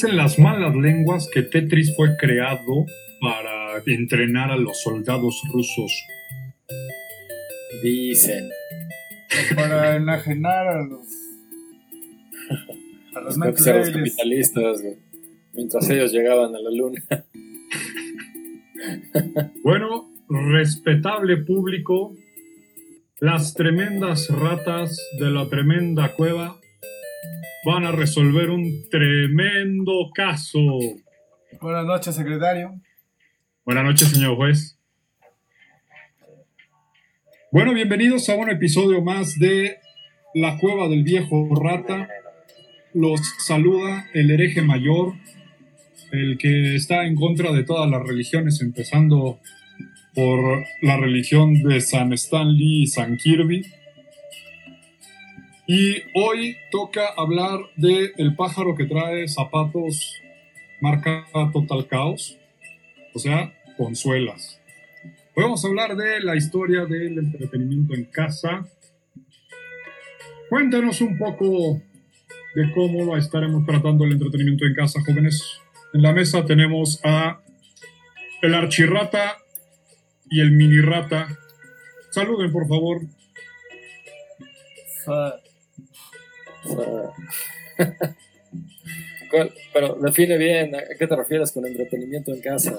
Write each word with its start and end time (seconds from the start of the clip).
Dicen 0.00 0.16
las 0.16 0.38
malas 0.38 0.74
lenguas 0.74 1.28
que 1.30 1.42
Tetris 1.42 1.94
fue 1.94 2.16
creado 2.16 2.86
para 3.20 3.82
entrenar 3.84 4.50
a 4.50 4.56
los 4.56 4.80
soldados 4.80 5.42
rusos. 5.52 5.92
Dicen. 7.82 8.48
Para 9.54 9.96
enajenar 9.96 10.68
a 10.68 10.86
los. 10.86 11.06
A 13.14 13.20
los, 13.20 13.36
los 13.36 13.90
capitalistas, 13.90 14.82
mientras 15.52 15.90
ellos 15.90 16.12
llegaban 16.12 16.56
a 16.56 16.60
la 16.60 16.70
luna. 16.70 17.02
Bueno, 19.62 20.10
respetable 20.30 21.36
público, 21.36 22.16
las 23.18 23.52
tremendas 23.52 24.30
ratas 24.30 24.98
de 25.18 25.30
la 25.30 25.46
tremenda 25.50 26.14
cueva 26.14 26.59
van 27.64 27.84
a 27.84 27.92
resolver 27.92 28.50
un 28.50 28.88
tremendo 28.90 30.10
caso. 30.14 30.60
Buenas 31.60 31.84
noches, 31.84 32.14
secretario. 32.14 32.80
Buenas 33.64 33.84
noches, 33.84 34.08
señor 34.08 34.36
juez. 34.36 34.78
Bueno, 37.52 37.74
bienvenidos 37.74 38.28
a 38.28 38.36
un 38.36 38.48
episodio 38.48 39.02
más 39.02 39.38
de 39.38 39.76
La 40.34 40.56
Cueva 40.58 40.88
del 40.88 41.02
Viejo 41.02 41.48
Rata. 41.54 42.08
Los 42.94 43.20
saluda 43.38 44.08
el 44.14 44.30
hereje 44.30 44.62
mayor, 44.62 45.14
el 46.12 46.38
que 46.38 46.76
está 46.76 47.04
en 47.04 47.14
contra 47.14 47.52
de 47.52 47.64
todas 47.64 47.90
las 47.90 48.02
religiones, 48.02 48.60
empezando 48.62 49.38
por 50.14 50.64
la 50.82 50.96
religión 50.96 51.62
de 51.62 51.80
San 51.80 52.12
Stanley 52.14 52.82
y 52.82 52.86
San 52.86 53.16
Kirby. 53.16 53.64
Y 55.72 56.02
hoy 56.14 56.56
toca 56.72 57.02
hablar 57.16 57.60
de 57.76 58.12
el 58.16 58.34
pájaro 58.34 58.74
que 58.74 58.86
trae 58.86 59.28
zapatos 59.28 60.16
marca 60.80 61.24
Total 61.52 61.86
Chaos, 61.88 62.36
o 63.14 63.20
sea, 63.20 63.54
consuelas. 63.76 64.60
Hoy 65.36 65.44
vamos 65.44 65.64
a 65.64 65.68
hablar 65.68 65.94
de 65.94 66.18
la 66.22 66.34
historia 66.34 66.86
del 66.86 67.16
entretenimiento 67.16 67.94
en 67.94 68.06
casa. 68.06 68.66
Cuéntanos 70.48 71.00
un 71.02 71.16
poco 71.16 71.80
de 72.56 72.72
cómo 72.74 73.16
estaremos 73.16 73.64
tratando 73.64 74.04
el 74.04 74.14
entretenimiento 74.14 74.66
en 74.66 74.74
casa, 74.74 75.00
jóvenes. 75.06 75.60
En 75.94 76.02
la 76.02 76.12
mesa 76.12 76.44
tenemos 76.44 77.00
a 77.04 77.42
el 78.42 78.54
archirrata 78.54 79.36
y 80.28 80.40
el 80.40 80.50
mini 80.50 80.80
rata. 80.80 81.28
Saluden, 82.10 82.50
por 82.50 82.66
favor. 82.66 83.02
Pero 89.72 89.94
define 89.94 90.36
bien, 90.36 90.74
¿a 90.74 90.80
qué 90.98 91.06
te 91.06 91.14
refieres 91.16 91.52
con 91.52 91.64
entretenimiento 91.64 92.32
en 92.32 92.40
casa? 92.40 92.76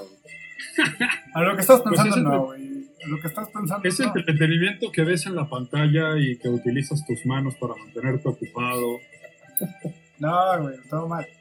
A 1.34 1.42
lo 1.42 1.54
que 1.54 1.62
estás 1.62 1.80
pues 1.80 2.00
pensando, 2.00 2.30
no, 2.30 2.44
güey. 2.46 2.88
lo 3.06 3.20
que 3.20 3.28
estás 3.28 3.48
pensando. 3.48 3.88
Es 3.88 4.00
entretenimiento 4.00 4.92
que 4.92 5.02
ves 5.02 5.26
en 5.26 5.34
la 5.34 5.48
pantalla 5.48 6.18
y 6.18 6.36
que 6.36 6.48
utilizas 6.48 7.06
tus 7.06 7.24
manos 7.24 7.54
para 7.56 7.74
mantenerte 7.74 8.28
ocupado. 8.28 8.98
No, 10.18 10.62
güey, 10.62 10.76
todo 10.88 11.08
mal. 11.08 11.26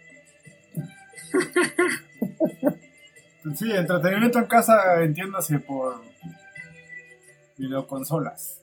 Sí, 3.55 3.71
entretenimiento 3.71 4.37
en 4.37 4.45
casa, 4.45 5.03
entiéndase 5.03 5.59
por 5.59 6.01
videoconsolas. 7.57 8.61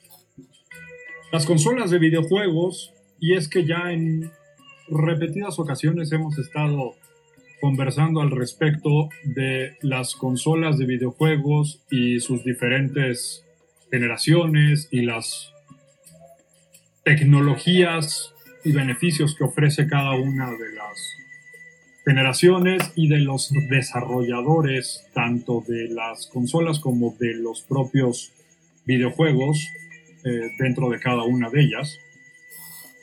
Las 1.32 1.44
consolas 1.44 1.90
de 1.90 1.98
videojuegos, 1.98 2.94
y 3.20 3.34
es 3.34 3.48
que 3.48 3.64
ya 3.64 3.92
en 3.92 4.30
repetidas 4.88 5.58
ocasiones 5.58 6.12
hemos 6.12 6.38
estado 6.38 6.94
conversando 7.60 8.20
al 8.20 8.30
respecto 8.30 9.08
de 9.24 9.76
las 9.82 10.14
consolas 10.14 10.78
de 10.78 10.86
videojuegos 10.86 11.82
y 11.90 12.20
sus 12.20 12.44
diferentes 12.44 13.44
generaciones 13.90 14.88
y 14.90 15.02
las 15.02 15.52
tecnologías 17.04 18.34
y 18.64 18.72
beneficios 18.72 19.34
que 19.34 19.44
ofrece 19.44 19.86
cada 19.86 20.14
una 20.14 20.50
de 20.50 20.72
las 20.74 21.16
generaciones 22.04 22.92
y 22.94 23.08
de 23.08 23.18
los 23.18 23.50
desarrolladores, 23.68 25.04
tanto 25.12 25.62
de 25.66 25.88
las 25.88 26.26
consolas 26.28 26.78
como 26.78 27.14
de 27.18 27.34
los 27.34 27.62
propios 27.62 28.32
videojuegos 28.86 29.68
eh, 30.24 30.50
dentro 30.58 30.88
de 30.90 31.00
cada 31.00 31.24
una 31.24 31.50
de 31.50 31.60
ellas. 31.62 31.98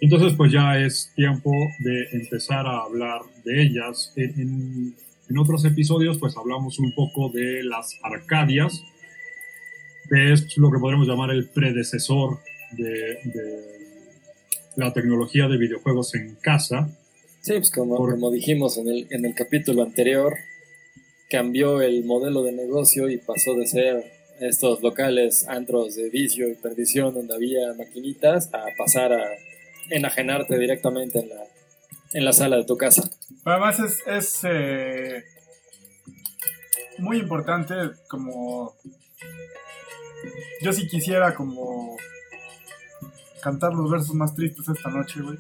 Entonces, 0.02 0.34
pues 0.36 0.52
ya 0.52 0.80
es 0.80 1.12
tiempo 1.16 1.52
de 1.80 2.08
empezar 2.12 2.66
a 2.68 2.80
hablar 2.80 3.22
de 3.44 3.64
ellas. 3.64 4.14
En, 4.16 4.96
otros 5.38 5.66
episodios, 5.66 6.20
pues 6.20 6.38
hablamos 6.38 6.78
un 6.78 6.94
poco 6.94 7.30
de 7.30 7.64
las 7.64 7.98
Arcadias, 8.04 8.84
que 10.08 10.32
es 10.32 10.56
lo 10.58 10.72
que 10.72 10.78
podemos 10.78 11.08
llamar 11.08 11.32
el 11.32 11.48
predecesor 11.48 12.40
de 12.78 13.18
la 14.76 14.94
tecnología 14.94 15.48
de 15.48 15.58
videojuegos 15.58 16.14
en 16.14 16.36
casa 16.36 16.90
Sí, 17.46 17.54
pues 17.54 17.70
como, 17.70 17.98
como 17.98 18.32
dijimos 18.32 18.80
en 18.80 18.88
el, 18.88 19.08
en 19.12 19.24
el 19.24 19.36
capítulo 19.36 19.84
anterior, 19.84 20.34
cambió 21.30 21.80
el 21.80 22.04
modelo 22.04 22.42
de 22.42 22.52
negocio 22.52 23.08
y 23.08 23.18
pasó 23.18 23.54
de 23.54 23.68
ser 23.68 24.04
estos 24.40 24.82
locales 24.82 25.48
antros 25.48 25.96
de 25.96 26.10
vicio 26.10 26.50
y 26.50 26.56
perdición 26.56 27.14
donde 27.14 27.36
había 27.36 27.72
maquinitas 27.78 28.52
a 28.52 28.66
pasar 28.76 29.14
a 29.14 29.24
enajenarte 29.90 30.58
directamente 30.58 31.20
en 31.20 31.30
la, 31.30 31.44
en 32.14 32.26
la 32.26 32.34
sala 32.34 32.58
de 32.58 32.66
tu 32.66 32.78
casa. 32.78 33.10
Además 33.44 33.80
es, 33.80 34.04
es 34.08 34.40
eh, 34.44 35.24
muy 36.98 37.18
importante 37.18 37.74
como... 38.10 38.76
Yo 40.62 40.74
si 40.74 40.88
quisiera 40.88 41.36
como 41.36 41.98
cantar 43.42 43.74
los 43.74 43.92
versos 43.92 44.16
más 44.16 44.34
tristes 44.34 44.68
esta 44.68 44.90
noche, 44.90 45.22
güey 45.22 45.38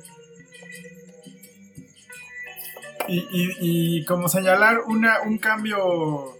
y, 3.07 4.05
como 4.05 4.29
señalar 4.29 4.79
una, 4.87 5.21
un 5.21 5.37
cambio 5.37 6.35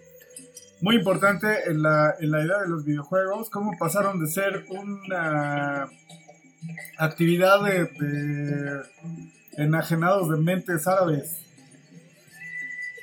muy 0.81 0.97
importante 0.97 1.47
en 1.69 1.81
la, 1.81 2.15
en 2.19 2.31
la 2.31 2.43
idea 2.43 2.59
de 2.59 2.69
los 2.69 2.85
videojuegos, 2.85 3.49
cómo 3.49 3.77
pasaron 3.77 4.19
de 4.19 4.27
ser 4.27 4.65
una 4.69 5.89
actividad 6.97 7.63
de, 7.63 8.81
enajenados 9.57 10.29
de 10.29 10.37
mentes 10.37 10.87
árabes, 10.87 11.41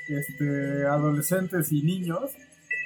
este, 0.08 0.86
adolescentes 0.86 1.72
y 1.72 1.82
niños, 1.82 2.32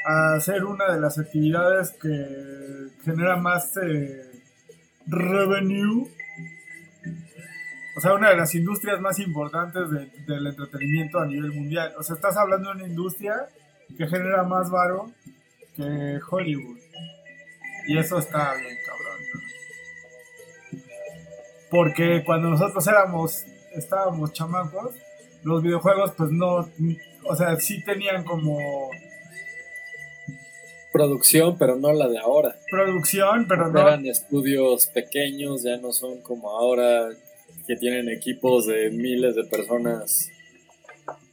a 0.07 0.39
ser 0.41 0.65
una 0.65 0.93
de 0.93 1.01
las 1.01 1.19
actividades 1.19 1.91
que 2.01 2.89
genera 3.05 3.37
más 3.37 3.77
eh, 3.77 4.31
revenue 5.07 6.09
o 7.97 8.01
sea, 8.01 8.13
una 8.13 8.29
de 8.29 8.37
las 8.37 8.55
industrias 8.55 9.01
más 9.01 9.19
importantes 9.21 9.91
del 10.27 10.47
entretenimiento 10.47 11.19
a 11.19 11.25
nivel 11.25 11.53
mundial. 11.53 11.95
O 11.99 12.03
sea, 12.03 12.15
estás 12.15 12.37
hablando 12.37 12.69
de 12.69 12.77
una 12.77 12.87
industria 12.87 13.49
que 13.97 14.07
genera 14.07 14.43
más 14.43 14.71
varo 14.71 15.13
que 15.75 16.21
Hollywood. 16.31 16.77
Y 17.89 17.97
eso 17.97 18.19
está 18.19 18.53
bien, 18.53 18.77
cabrón. 18.87 19.06
Porque 21.71 22.23
cuando 22.25 22.51
nosotros 22.51 22.87
éramos, 22.87 23.45
estábamos 23.75 24.33
chamacos, 24.33 24.95
los 25.43 25.63
videojuegos 25.63 26.13
pues 26.17 26.31
no, 26.31 26.69
o 27.25 27.37
sea, 27.37 27.57
sí 27.57 27.83
tenían 27.85 28.25
como 28.25 28.59
producción, 30.93 31.59
pero 31.59 31.77
no 31.77 31.93
la 31.93 32.09
de 32.09 32.19
ahora. 32.19 32.57
Producción, 32.71 33.47
pero 33.49 33.71
no. 33.71 33.81
Eran 33.81 34.07
estudios 34.07 34.87
pequeños, 34.87 35.63
ya 35.63 35.77
no 35.77 35.93
son 35.93 36.21
como 36.23 36.51
ahora 36.51 37.09
que 37.67 37.77
tienen 37.77 38.09
equipos 38.09 38.67
de 38.67 38.91
miles 38.91 39.35
de 39.35 39.45
personas. 39.45 40.31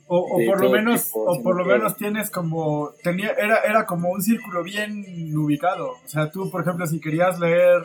O, 0.07 0.27
por 0.45 0.61
lo 0.61 0.69
menos, 0.69 1.09
o 1.13 1.41
por 1.41 1.55
lo 1.55 1.65
menos 1.65 1.95
tienes 1.95 2.29
como, 2.29 2.91
tenía, 3.01 3.31
era, 3.31 3.61
era 3.61 3.85
como 3.85 4.11
un 4.11 4.21
círculo 4.21 4.61
bien 4.61 5.05
ubicado. 5.35 5.91
O 6.05 6.07
sea, 6.07 6.29
tú, 6.29 6.51
por 6.51 6.61
ejemplo, 6.61 6.85
si 6.85 6.99
querías 6.99 7.39
leer 7.39 7.81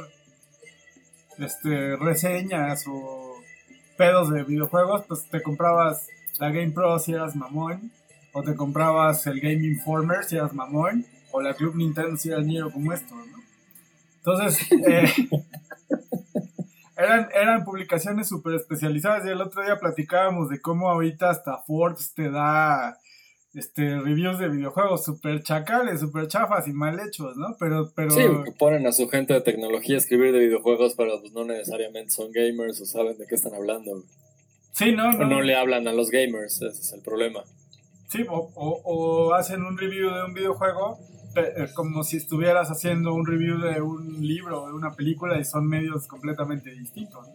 este, 1.39 1.97
reseñas 1.97 2.85
o 2.89 3.35
pedos 3.97 4.31
de 4.31 4.45
videojuegos, 4.45 5.05
pues 5.07 5.29
te 5.29 5.43
comprabas 5.43 6.07
la 6.39 6.51
Game 6.51 6.71
Pro 6.71 6.99
si 6.99 7.13
eras 7.13 7.35
mamón, 7.35 7.91
o 8.33 8.43
te 8.43 8.55
comprabas 8.55 9.27
el 9.27 9.41
Game 9.41 9.67
Informer 9.67 10.25
si 10.25 10.37
eras 10.37 10.53
mamón, 10.53 11.05
o 11.33 11.41
la 11.41 11.55
Club 11.55 11.77
Nintendo 11.77 12.17
si 12.17 12.31
eras 12.31 12.47
niño 12.47 12.71
como 12.71 12.93
esto, 12.93 13.15
¿no? 13.15 13.39
Entonces, 14.19 14.71
eh, 14.87 15.13
eran, 16.97 17.29
eran 17.35 17.65
publicaciones 17.65 18.29
súper 18.29 18.55
especializadas 18.55 19.27
y 19.27 19.31
el 19.31 19.41
otro 19.41 19.63
día 19.63 19.79
platicábamos 19.79 20.49
de 20.49 20.61
cómo 20.61 20.89
ahorita 20.91 21.31
hasta 21.31 21.59
Forbes 21.59 22.13
te 22.15 22.31
da 22.31 22.99
este 23.55 23.99
reviews 24.01 24.39
de 24.39 24.49
videojuegos 24.49 25.05
súper 25.05 25.43
chacales, 25.43 26.01
súper 26.01 26.29
chafas 26.29 26.69
y 26.69 26.73
mal 26.73 26.99
hechos, 27.01 27.37
¿no? 27.37 27.57
Pero, 27.59 27.91
pero... 27.95 28.11
Sí, 28.11 28.23
que 28.45 28.53
ponen 28.53 28.87
a 28.87 28.93
su 28.93 29.09
gente 29.09 29.35
de 29.35 29.41
tecnología 29.41 29.97
a 29.97 29.99
escribir 29.99 30.33
de 30.33 30.39
videojuegos, 30.39 30.95
pero 30.97 31.21
pues 31.21 31.33
no 31.33 31.45
necesariamente 31.45 32.11
son 32.11 32.31
gamers 32.33 32.81
o 32.81 32.87
saben 32.87 33.17
de 33.17 33.27
qué 33.27 33.35
están 33.35 33.55
hablando. 33.55 34.03
Sí, 34.73 34.93
no, 34.93 35.13
no. 35.13 35.25
O 35.25 35.25
no 35.25 35.43
le 35.43 35.57
hablan 35.57 35.89
a 35.89 35.93
los 35.93 36.11
gamers, 36.11 36.63
ese 36.63 36.81
es 36.81 36.93
el 36.93 37.03
problema. 37.03 37.43
Sí, 38.09 38.25
o, 38.29 38.51
o, 38.55 39.35
hacen 39.35 39.63
un 39.63 39.77
review 39.77 40.11
de 40.11 40.25
un 40.25 40.35
videojuego 40.35 40.99
eh, 41.37 41.67
como 41.75 42.03
si 42.05 42.17
estuvieras 42.17 42.69
haciendo 42.71 43.13
un 43.13 43.27
review 43.27 43.59
de 43.59 43.83
un 43.83 44.27
libro 44.27 44.63
o 44.63 44.67
de 44.69 44.73
una 44.73 44.95
película 44.95 45.39
y 45.39 45.45
son 45.45 45.67
medios 45.67 46.07
completamente 46.07 46.71
distintos. 46.71 47.27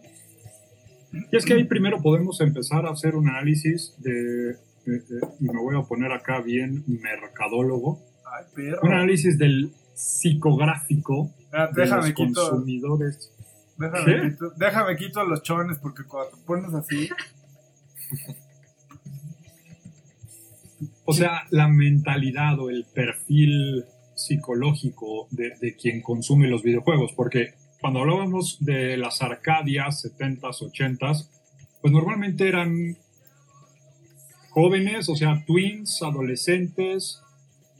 Y 1.30 1.36
es 1.36 1.44
que 1.44 1.54
ahí 1.54 1.64
primero 1.64 2.02
podemos 2.02 2.40
empezar 2.40 2.86
a 2.86 2.90
hacer 2.90 3.14
un 3.14 3.28
análisis 3.28 3.94
de, 3.98 4.56
y 4.86 5.44
me 5.44 5.60
voy 5.60 5.76
a 5.76 5.82
poner 5.82 6.12
acá 6.12 6.40
bien 6.40 6.84
mercadólogo, 6.86 8.00
un 8.82 8.92
análisis 8.92 9.38
del 9.38 9.72
psicográfico 9.94 11.30
de 11.74 11.86
los 11.86 12.12
consumidores. 12.12 13.30
Déjame 13.76 14.30
quito, 14.30 14.50
déjame 14.56 14.96
quito 14.96 15.24
los 15.24 15.42
chones 15.42 15.78
porque 15.78 16.04
cuando 16.04 16.36
te 16.36 16.44
pones 16.44 16.74
así... 16.74 17.08
O 21.06 21.12
sea, 21.12 21.42
la 21.50 21.68
mentalidad 21.68 22.58
o 22.58 22.70
el 22.70 22.86
perfil 22.86 23.84
psicológico 24.14 25.28
de, 25.30 25.76
quien 25.76 26.00
consume 26.00 26.48
los 26.48 26.62
videojuegos, 26.62 27.12
porque 27.12 27.54
cuando 27.80 28.00
hablábamos 28.00 28.64
de 28.64 28.96
las 28.96 29.20
Arcadias 29.20 30.04
70s, 30.04 30.60
80s, 30.72 31.28
pues 31.82 31.92
normalmente 31.92 32.48
eran 32.48 32.96
jóvenes, 34.54 35.08
o 35.08 35.16
sea, 35.16 35.44
twins, 35.44 36.00
adolescentes, 36.00 37.20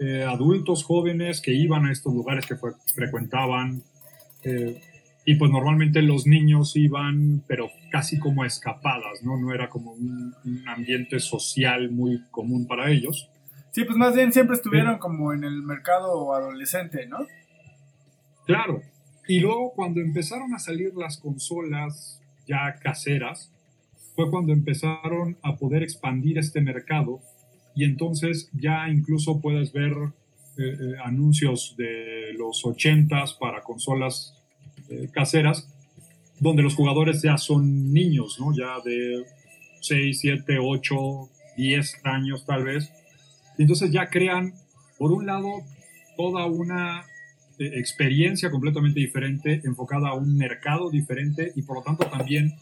eh, 0.00 0.24
adultos 0.24 0.82
jóvenes 0.82 1.40
que 1.40 1.52
iban 1.54 1.86
a 1.86 1.92
estos 1.92 2.12
lugares 2.12 2.46
que 2.46 2.56
frecuentaban. 2.94 3.84
Eh, 4.42 4.80
y 5.24 5.36
pues 5.36 5.52
normalmente 5.52 6.02
los 6.02 6.26
niños 6.26 6.74
iban, 6.76 7.44
pero 7.46 7.70
casi 7.92 8.18
como 8.18 8.44
escapadas, 8.44 9.22
¿no? 9.22 9.38
No 9.38 9.54
era 9.54 9.70
como 9.70 9.92
un, 9.92 10.34
ambiente 10.66 11.20
social 11.20 11.90
muy 11.92 12.22
común 12.32 12.66
para 12.66 12.90
ellos. 12.90 13.30
Sí, 13.70 13.84
pues 13.84 13.96
más 13.96 14.14
bien 14.14 14.32
siempre 14.32 14.56
estuvieron 14.56 14.98
como 14.98 15.32
en 15.32 15.44
el 15.44 15.62
mercado 15.62 16.34
adolescente, 16.34 17.06
¿no? 17.06 17.18
Claro. 18.46 18.82
Y 19.28 19.40
luego 19.40 19.72
cuando 19.74 20.00
empezaron 20.00 20.52
a 20.54 20.58
salir 20.58 20.92
las 20.94 21.18
consolas 21.18 22.20
ya 22.46 22.74
caseras, 22.82 23.53
fue 24.14 24.30
cuando 24.30 24.52
empezaron 24.52 25.36
a 25.42 25.56
poder 25.56 25.82
expandir 25.82 26.38
este 26.38 26.60
mercado 26.60 27.20
y 27.74 27.84
entonces 27.84 28.48
ya 28.52 28.88
incluso 28.88 29.40
puedes 29.40 29.72
ver 29.72 29.92
eh, 30.56 30.62
eh, 30.62 30.94
anuncios 31.04 31.74
de 31.76 32.32
los 32.38 32.62
80s 32.62 33.36
para 33.38 33.62
consolas 33.62 34.34
eh, 34.88 35.08
caseras, 35.12 35.68
donde 36.38 36.62
los 36.62 36.74
jugadores 36.74 37.22
ya 37.22 37.36
son 37.38 37.92
niños, 37.92 38.38
¿no? 38.38 38.54
Ya 38.56 38.80
de 38.84 39.24
6, 39.80 40.18
7, 40.20 40.58
8, 40.60 40.96
10 41.56 42.00
años 42.04 42.44
tal 42.46 42.64
vez. 42.64 42.92
entonces 43.58 43.90
ya 43.90 44.08
crean, 44.08 44.54
por 44.98 45.10
un 45.10 45.26
lado, 45.26 45.48
toda 46.16 46.46
una 46.46 47.04
experiencia 47.58 48.50
completamente 48.50 48.98
diferente, 48.98 49.60
enfocada 49.64 50.08
a 50.08 50.14
un 50.14 50.36
mercado 50.36 50.90
diferente 50.90 51.52
y 51.54 51.62
por 51.62 51.76
lo 51.76 51.82
tanto 51.82 52.06
también 52.06 52.54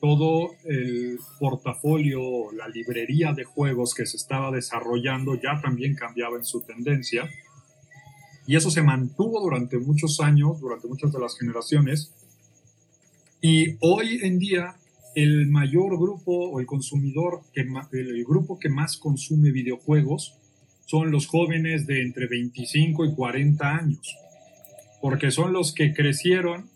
todo 0.00 0.52
el 0.64 1.18
portafolio, 1.38 2.50
la 2.52 2.68
librería 2.68 3.32
de 3.32 3.44
juegos 3.44 3.94
que 3.94 4.06
se 4.06 4.16
estaba 4.16 4.50
desarrollando 4.50 5.34
ya 5.34 5.60
también 5.60 5.94
cambiaba 5.94 6.36
en 6.36 6.44
su 6.44 6.62
tendencia. 6.62 7.28
Y 8.46 8.56
eso 8.56 8.70
se 8.70 8.82
mantuvo 8.82 9.40
durante 9.40 9.78
muchos 9.78 10.20
años, 10.20 10.58
durante 10.60 10.88
muchas 10.88 11.12
de 11.12 11.20
las 11.20 11.38
generaciones. 11.38 12.12
Y 13.42 13.76
hoy 13.80 14.20
en 14.22 14.38
día 14.38 14.76
el 15.14 15.46
mayor 15.48 15.98
grupo 15.98 16.50
o 16.50 16.60
el 16.60 16.66
consumidor, 16.66 17.42
que, 17.52 17.62
el 17.92 18.24
grupo 18.24 18.58
que 18.58 18.68
más 18.68 18.96
consume 18.96 19.50
videojuegos 19.50 20.36
son 20.86 21.10
los 21.10 21.26
jóvenes 21.26 21.86
de 21.86 22.02
entre 22.02 22.26
25 22.26 23.04
y 23.04 23.14
40 23.14 23.68
años. 23.68 24.16
Porque 25.00 25.30
son 25.30 25.52
los 25.52 25.72
que 25.72 25.94
crecieron. 25.94 26.70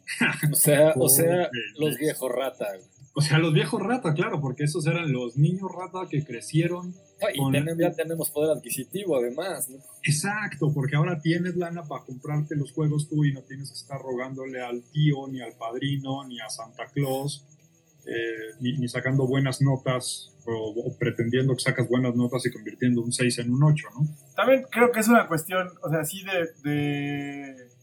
O 0.50 0.54
sea, 0.54 0.92
o 0.96 1.08
sea 1.10 1.50
los 1.78 1.98
viejos 1.98 2.30
rata. 2.30 2.66
O 3.16 3.20
sea, 3.20 3.38
los 3.38 3.54
viejos 3.54 3.80
rata, 3.80 4.12
claro, 4.12 4.40
porque 4.40 4.64
esos 4.64 4.84
eran 4.88 5.12
los 5.12 5.36
niños 5.36 5.70
rata 5.72 6.08
que 6.10 6.24
crecieron. 6.24 6.92
y 7.32 7.80
ya 7.80 7.92
tenemos 7.92 8.30
poder 8.30 8.56
adquisitivo 8.56 9.16
además, 9.16 9.70
¿no? 9.70 9.78
Exacto, 10.02 10.72
porque 10.74 10.96
ahora 10.96 11.20
tienes 11.20 11.54
lana 11.54 11.84
para 11.84 12.04
comprarte 12.04 12.56
los 12.56 12.72
juegos 12.72 13.08
tú 13.08 13.24
y 13.24 13.32
no 13.32 13.42
tienes 13.42 13.70
que 13.70 13.76
estar 13.76 14.00
rogándole 14.00 14.60
al 14.60 14.82
tío, 14.90 15.28
ni 15.28 15.40
al 15.40 15.52
padrino, 15.52 16.26
ni 16.26 16.40
a 16.40 16.50
Santa 16.50 16.86
Claus, 16.92 17.46
eh, 18.04 18.56
ni, 18.58 18.88
sacando 18.88 19.28
buenas 19.28 19.62
notas 19.62 20.32
o, 20.44 20.92
pretendiendo 20.98 21.54
que 21.54 21.62
sacas 21.62 21.88
buenas 21.88 22.16
notas 22.16 22.44
y 22.46 22.50
convirtiendo 22.50 23.00
un 23.00 23.12
6 23.12 23.38
en 23.38 23.52
un 23.52 23.62
8, 23.62 23.86
¿no? 23.94 24.08
También 24.34 24.66
creo 24.68 24.90
que 24.90 24.98
es 24.98 25.08
una 25.08 25.28
cuestión, 25.28 25.68
o 25.84 25.88
sea, 25.88 26.00
así 26.00 26.24
de 26.24 27.73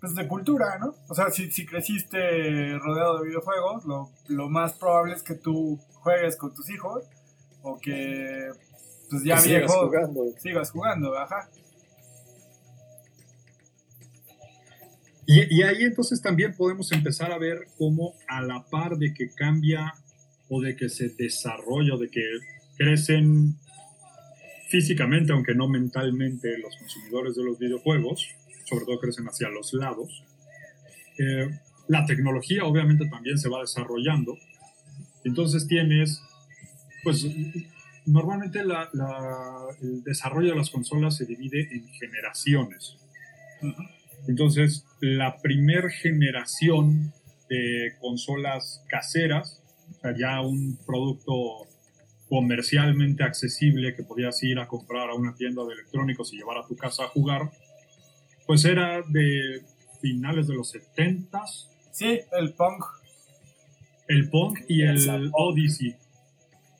pues 0.00 0.14
de 0.14 0.28
cultura, 0.28 0.78
¿no? 0.78 0.94
O 1.08 1.14
sea, 1.14 1.30
si, 1.30 1.50
si 1.50 1.66
creciste 1.66 2.78
rodeado 2.78 3.18
de 3.18 3.28
videojuegos, 3.28 3.84
lo, 3.84 4.10
lo, 4.28 4.48
más 4.48 4.74
probable 4.74 5.14
es 5.14 5.22
que 5.22 5.34
tú 5.34 5.78
juegues 5.94 6.36
con 6.36 6.54
tus 6.54 6.68
hijos 6.70 7.04
o 7.62 7.78
que 7.78 8.50
pues 9.10 9.22
ya 9.22 9.40
viejo 9.40 9.68
sigas 9.68 9.72
jugando. 9.72 10.24
sigas 10.38 10.70
jugando, 10.70 11.18
ajá. 11.18 11.48
Y, 15.26 15.56
y, 15.56 15.62
ahí 15.62 15.82
entonces 15.82 16.22
también 16.22 16.54
podemos 16.54 16.92
empezar 16.92 17.32
a 17.32 17.38
ver 17.38 17.66
cómo 17.76 18.14
a 18.28 18.42
la 18.42 18.64
par 18.70 18.96
de 18.96 19.12
que 19.12 19.30
cambia 19.30 19.92
o 20.48 20.60
de 20.60 20.76
que 20.76 20.88
se 20.88 21.08
desarrolla 21.08 21.94
o 21.94 21.98
de 21.98 22.08
que 22.08 22.22
crecen 22.76 23.56
físicamente, 24.68 25.32
aunque 25.32 25.54
no 25.54 25.68
mentalmente, 25.68 26.58
los 26.58 26.76
consumidores 26.76 27.34
de 27.34 27.44
los 27.44 27.58
videojuegos, 27.58 28.28
sobre 28.66 28.84
todo 28.84 28.98
crecen 28.98 29.26
hacia 29.26 29.48
los 29.48 29.72
lados. 29.72 30.24
Eh, 31.18 31.48
la 31.88 32.04
tecnología 32.04 32.64
obviamente 32.64 33.06
también 33.08 33.38
se 33.38 33.48
va 33.48 33.60
desarrollando. 33.60 34.36
Entonces 35.24 35.66
tienes, 35.66 36.20
pues 37.02 37.26
normalmente 38.04 38.60
el 38.60 40.04
desarrollo 40.04 40.50
de 40.50 40.56
las 40.56 40.70
consolas 40.70 41.16
se 41.16 41.26
divide 41.26 41.68
en 41.72 41.88
generaciones. 41.88 42.96
Entonces, 44.28 44.84
la 45.00 45.40
primer 45.40 45.90
generación 45.90 47.12
de 47.48 47.94
consolas 48.00 48.84
caseras, 48.88 49.62
o 49.90 50.00
sea, 50.00 50.14
ya 50.16 50.40
un 50.40 50.78
producto 50.84 51.68
comercialmente 52.28 53.22
accesible 53.22 53.94
que 53.94 54.02
podías 54.02 54.42
ir 54.42 54.58
a 54.58 54.66
comprar 54.66 55.10
a 55.10 55.14
una 55.14 55.34
tienda 55.36 55.64
de 55.64 55.74
electrónicos 55.74 56.32
y 56.32 56.38
llevar 56.38 56.58
a 56.58 56.66
tu 56.66 56.76
casa 56.76 57.04
a 57.04 57.08
jugar, 57.08 57.52
pues 58.46 58.64
era 58.64 59.02
de 59.02 59.62
finales 60.00 60.46
de 60.46 60.54
los 60.54 60.74
70s. 60.74 61.68
Sí, 61.90 62.20
el 62.32 62.52
punk. 62.54 62.84
El 64.08 64.30
punk 64.30 64.60
y 64.68 64.82
el, 64.82 65.30
Odyssey. 65.32 65.96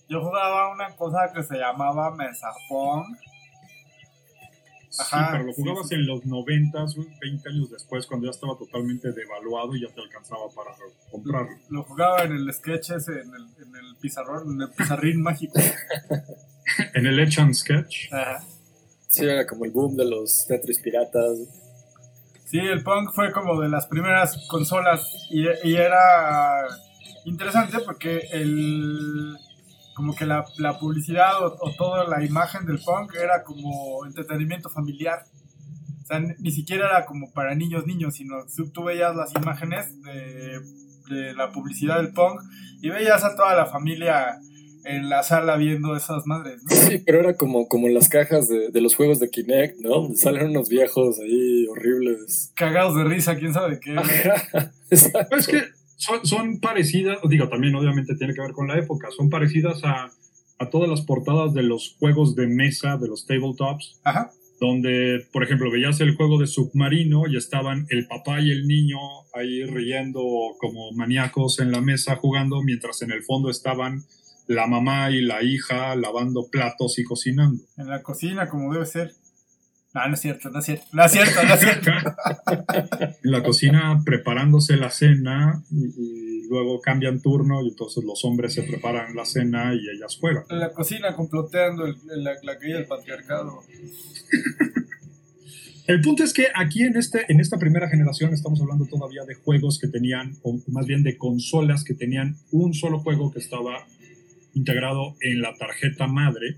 Yo 0.08 0.20
jugaba 0.20 0.72
una 0.72 0.94
cosa 0.94 1.32
que 1.34 1.42
se 1.42 1.56
llamaba 1.56 2.14
Mesa 2.14 2.48
Punk. 2.68 3.16
Ajá, 4.98 5.18
sí, 5.18 5.28
pero 5.32 5.44
lo 5.44 5.52
jugabas 5.52 5.92
en 5.92 6.06
los 6.06 6.24
90, 6.24 6.86
20 7.20 7.48
años 7.50 7.70
después, 7.70 8.06
cuando 8.06 8.26
ya 8.26 8.30
estaba 8.30 8.56
totalmente 8.56 9.12
devaluado 9.12 9.74
y 9.74 9.82
ya 9.82 9.88
te 9.88 10.00
alcanzaba 10.00 10.48
para 10.54 10.70
comprarlo. 11.10 11.58
Lo, 11.68 11.82
jugaba 11.82 12.22
en 12.22 12.32
el 12.32 12.50
sketch 12.54 12.92
ese, 12.92 13.12
en 13.12 13.34
el, 13.34 13.66
en 13.66 13.76
el 13.76 13.96
pizarrón, 14.00 14.52
en 14.52 14.62
el 14.62 14.70
pizarrín 14.70 15.22
mágico. 15.22 15.58
en 16.94 17.06
el 17.06 17.18
Etch 17.18 17.38
and 17.40 17.54
Sketch. 17.54 18.12
Ajá. 18.12 18.42
Sí, 19.16 19.24
era 19.24 19.46
como 19.46 19.64
el 19.64 19.70
boom 19.70 19.96
de 19.96 20.04
los 20.04 20.46
Tetris 20.46 20.78
piratas. 20.78 21.38
Sí, 22.44 22.58
el 22.58 22.82
punk 22.82 23.12
fue 23.14 23.32
como 23.32 23.58
de 23.60 23.70
las 23.70 23.86
primeras 23.86 24.46
consolas 24.48 25.00
y, 25.30 25.46
era 25.74 26.66
interesante 27.24 27.78
porque 27.80 28.18
el 28.30 29.34
como 29.94 30.14
que 30.14 30.26
la, 30.26 30.44
publicidad 30.78 31.42
o, 31.42 31.72
toda 31.78 32.06
la 32.06 32.22
imagen 32.22 32.66
del 32.66 32.78
punk 32.78 33.14
era 33.14 33.42
como 33.42 34.04
entretenimiento 34.04 34.68
familiar. 34.68 35.24
O 36.02 36.06
sea, 36.06 36.20
ni 36.20 36.50
siquiera 36.50 36.86
era 36.90 37.06
como 37.06 37.32
para 37.32 37.54
niños, 37.54 37.86
niños, 37.86 38.16
sino 38.16 38.44
tú 38.74 38.84
veías 38.84 39.16
las 39.16 39.34
imágenes 39.34 40.02
de, 40.02 40.60
de 41.08 41.32
la 41.32 41.50
publicidad 41.52 41.96
del 41.96 42.12
punk 42.12 42.42
y 42.82 42.90
veías 42.90 43.24
a 43.24 43.34
toda 43.34 43.54
la 43.56 43.64
familia 43.64 44.38
en 44.86 45.08
la 45.08 45.22
sala 45.22 45.56
viendo 45.56 45.96
esas 45.96 46.26
madres, 46.26 46.62
¿no? 46.62 46.76
Sí, 46.76 47.02
pero 47.04 47.20
era 47.20 47.34
como, 47.34 47.68
como 47.68 47.88
las 47.88 48.08
cajas 48.08 48.48
de, 48.48 48.70
de 48.70 48.80
los 48.80 48.94
juegos 48.94 49.18
de 49.18 49.30
Kinect, 49.30 49.80
¿no? 49.80 50.02
Donde 50.02 50.16
salen 50.16 50.50
unos 50.50 50.68
viejos 50.68 51.18
ahí 51.18 51.66
horribles. 51.66 52.52
Cagados 52.54 52.96
de 52.96 53.04
risa, 53.04 53.36
quién 53.36 53.52
sabe 53.52 53.80
qué. 53.80 53.96
es 54.90 55.46
que 55.46 55.62
son, 55.96 56.24
son, 56.24 56.60
parecidas, 56.60 57.18
digo, 57.28 57.48
también 57.48 57.74
obviamente 57.74 58.14
tiene 58.16 58.34
que 58.34 58.40
ver 58.40 58.52
con 58.52 58.68
la 58.68 58.78
época, 58.78 59.08
son 59.16 59.28
parecidas 59.28 59.82
a, 59.82 60.10
a 60.58 60.70
todas 60.70 60.88
las 60.88 61.02
portadas 61.02 61.52
de 61.52 61.62
los 61.62 61.96
juegos 61.98 62.36
de 62.36 62.46
mesa, 62.46 62.96
de 62.96 63.08
los 63.08 63.26
tabletops. 63.26 64.00
Ajá. 64.04 64.30
donde, 64.58 65.26
por 65.32 65.42
ejemplo, 65.42 65.70
veías 65.70 66.00
el 66.00 66.16
juego 66.16 66.38
de 66.38 66.46
submarino 66.46 67.24
y 67.28 67.36
estaban 67.36 67.86
el 67.90 68.06
papá 68.06 68.40
y 68.40 68.50
el 68.50 68.66
niño 68.66 68.98
ahí 69.34 69.64
riendo 69.64 70.22
como 70.58 70.92
maníacos 70.92 71.58
en 71.60 71.72
la 71.72 71.82
mesa 71.82 72.16
jugando, 72.16 72.62
mientras 72.62 73.02
en 73.02 73.10
el 73.10 73.22
fondo 73.22 73.50
estaban 73.50 74.04
la 74.46 74.66
mamá 74.66 75.10
y 75.10 75.22
la 75.22 75.42
hija 75.42 75.94
lavando 75.96 76.48
platos 76.48 76.98
y 76.98 77.04
cocinando. 77.04 77.62
En 77.76 77.88
la 77.88 78.02
cocina, 78.02 78.48
como 78.48 78.72
debe 78.72 78.86
ser. 78.86 79.12
No, 79.94 80.06
no 80.08 80.14
es 80.14 80.20
cierto, 80.20 80.50
no 80.50 80.58
es 80.58 80.64
cierto, 80.66 80.84
no 80.92 81.04
es 81.04 81.12
cierto, 81.12 81.42
no 81.42 81.54
es 81.54 81.60
cierto. 81.60 81.90
en 83.24 83.30
la 83.30 83.42
cocina 83.42 84.02
preparándose 84.04 84.76
la 84.76 84.90
cena 84.90 85.62
y, 85.70 86.46
luego 86.48 86.80
cambian 86.80 87.20
turno 87.20 87.60
y 87.64 87.70
entonces 87.70 88.04
los 88.04 88.24
hombres 88.24 88.54
se 88.54 88.62
preparan 88.62 89.16
la 89.16 89.24
cena 89.24 89.74
y 89.74 89.80
ellas 89.88 90.16
juegan. 90.20 90.44
En 90.48 90.60
la 90.60 90.72
cocina 90.72 91.16
comploteando 91.16 91.86
la, 91.86 92.34
la 92.40 92.58
caída 92.58 92.76
del 92.76 92.86
patriarcado. 92.86 93.62
El 95.86 96.00
punto 96.00 96.24
es 96.24 96.32
que 96.32 96.48
aquí 96.52 96.82
en, 96.82 96.96
este, 96.96 97.24
en 97.28 97.38
esta 97.38 97.58
primera 97.58 97.88
generación 97.88 98.34
estamos 98.34 98.60
hablando 98.60 98.86
todavía 98.86 99.24
de 99.24 99.34
juegos 99.34 99.78
que 99.78 99.86
tenían, 99.86 100.36
o 100.42 100.58
más 100.66 100.84
bien 100.84 101.04
de 101.04 101.16
consolas 101.16 101.84
que 101.84 101.94
tenían 101.94 102.36
un 102.50 102.74
solo 102.74 102.98
juego 102.98 103.32
que 103.32 103.38
estaba 103.38 103.86
integrado 104.56 105.14
en 105.20 105.42
la 105.42 105.54
tarjeta 105.54 106.08
madre, 106.08 106.56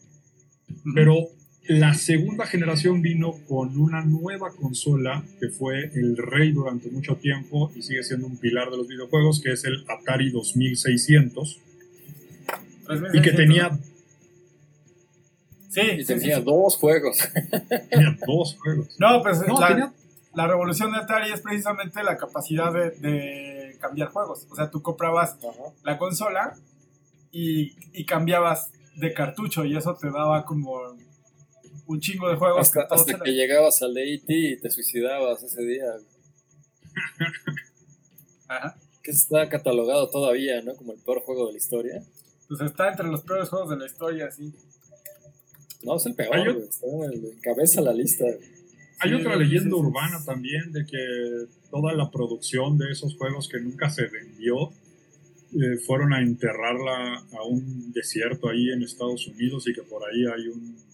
pero 0.94 1.28
la 1.68 1.92
segunda 1.92 2.46
generación 2.46 3.02
vino 3.02 3.34
con 3.46 3.78
una 3.78 4.02
nueva 4.02 4.50
consola 4.54 5.22
que 5.38 5.50
fue 5.50 5.90
el 5.94 6.16
rey 6.16 6.52
durante 6.52 6.90
mucho 6.90 7.16
tiempo 7.16 7.70
y 7.74 7.82
sigue 7.82 8.02
siendo 8.02 8.26
un 8.26 8.38
pilar 8.38 8.70
de 8.70 8.78
los 8.78 8.88
videojuegos, 8.88 9.42
que 9.42 9.52
es 9.52 9.64
el 9.64 9.84
Atari 9.86 10.30
2600. 10.30 11.60
Y 13.12 13.20
que 13.20 13.32
tenía... 13.32 13.78
Sí, 15.68 15.82
y 15.98 16.04
tenía 16.04 16.40
dos 16.40 16.76
juegos. 16.76 17.18
tenía 17.90 18.16
dos 18.26 18.56
juegos. 18.58 18.96
No, 18.98 19.22
pues 19.22 19.40
la, 19.46 19.92
la, 20.34 20.46
revolución 20.46 20.92
de 20.92 20.98
Atari 20.98 21.30
es 21.30 21.42
precisamente 21.42 22.02
la 22.02 22.16
capacidad 22.16 22.72
de, 22.72 23.76
cambiar 23.78 24.08
juegos. 24.08 24.46
O 24.50 24.56
sea, 24.56 24.70
tú 24.70 24.80
comprabas 24.80 25.36
la 25.84 25.98
consola 25.98 26.56
y, 27.30 27.76
y 27.92 28.04
cambiabas 28.04 28.72
de 28.96 29.12
cartucho 29.12 29.64
y 29.64 29.76
eso 29.76 29.94
te 29.94 30.10
daba 30.10 30.44
como 30.44 30.80
un 31.88 32.00
chingo 32.00 32.28
de 32.28 32.36
juegos. 32.36 32.70
Hasta 32.76 33.18
que, 33.24 33.32
llegabas 33.32 33.82
al 33.82 33.96
y 33.98 34.60
te 34.60 34.70
suicidabas 34.70 35.42
ese 35.42 35.62
día. 35.64 35.84
Ajá. 38.48 38.76
Que 39.02 39.10
está 39.10 39.48
catalogado 39.48 40.08
todavía, 40.10 40.60
¿no? 40.62 40.74
Como 40.74 40.92
el 40.92 41.00
peor 41.00 41.20
juego 41.20 41.46
de 41.46 41.52
la 41.52 41.58
historia. 41.58 42.02
Pues 42.46 42.60
está 42.60 42.88
entre 42.90 43.06
los 43.06 43.22
peores 43.22 43.48
juegos 43.48 43.70
de 43.70 43.76
la 43.76 43.86
historia, 43.86 44.30
sí. 44.30 44.52
No, 45.82 45.96
es 45.96 46.06
el 46.06 46.14
peor, 46.14 46.48
está 46.48 46.86
encabeza 46.86 47.80
la 47.80 47.92
lista. 47.92 48.24
Hay 49.00 49.14
otra 49.14 49.36
leyenda 49.36 49.76
urbana 49.76 50.22
también 50.24 50.72
de 50.72 50.84
que 50.84 51.46
toda 51.70 51.92
la 51.92 52.10
producción 52.10 52.76
de 52.78 52.90
esos 52.90 53.16
juegos 53.16 53.48
que 53.48 53.60
nunca 53.60 53.88
se 53.90 54.08
vendió 54.08 54.72
eh, 55.52 55.78
fueron 55.86 56.12
a 56.12 56.22
enterrarla 56.22 57.26
a 57.32 57.44
un 57.44 57.92
desierto 57.92 58.48
ahí 58.48 58.70
en 58.70 58.82
Estados 58.82 59.26
Unidos 59.26 59.66
y 59.68 59.72
que 59.72 59.82
por 59.82 60.02
ahí 60.04 60.24
hay 60.26 60.48
un 60.48 60.88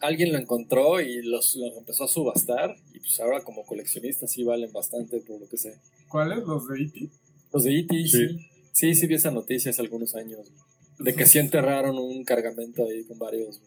alguien 0.00 0.32
lo 0.32 0.38
encontró 0.38 1.00
y 1.00 1.22
los, 1.22 1.58
empezó 1.78 2.04
a 2.04 2.08
subastar. 2.08 2.76
Y 2.94 3.00
pues 3.00 3.20
ahora 3.20 3.42
como 3.42 3.64
coleccionistas 3.64 4.30
sí 4.30 4.42
valen 4.42 4.72
bastante 4.72 5.20
por 5.20 5.40
lo 5.40 5.48
que 5.48 5.56
sé. 5.56 5.78
¿Cuáles? 6.08 6.38
¿Los 6.44 6.68
de 6.68 6.82
E.T.? 6.82 7.08
Los 7.52 7.64
de 7.64 7.78
E.T., 7.78 7.96
sí. 8.06 8.28
sí. 8.72 8.94
Sí, 8.94 9.06
vi 9.06 9.14
esa 9.14 9.30
noticia 9.30 9.70
hace 9.70 9.82
algunos 9.82 10.14
años. 10.14 10.52
De 10.98 11.14
que 11.14 11.26
sí 11.26 11.38
enterraron 11.38 11.98
un 11.98 12.24
cargamento 12.24 12.86
ahí 12.86 13.04
con 13.04 13.18
varios. 13.18 13.60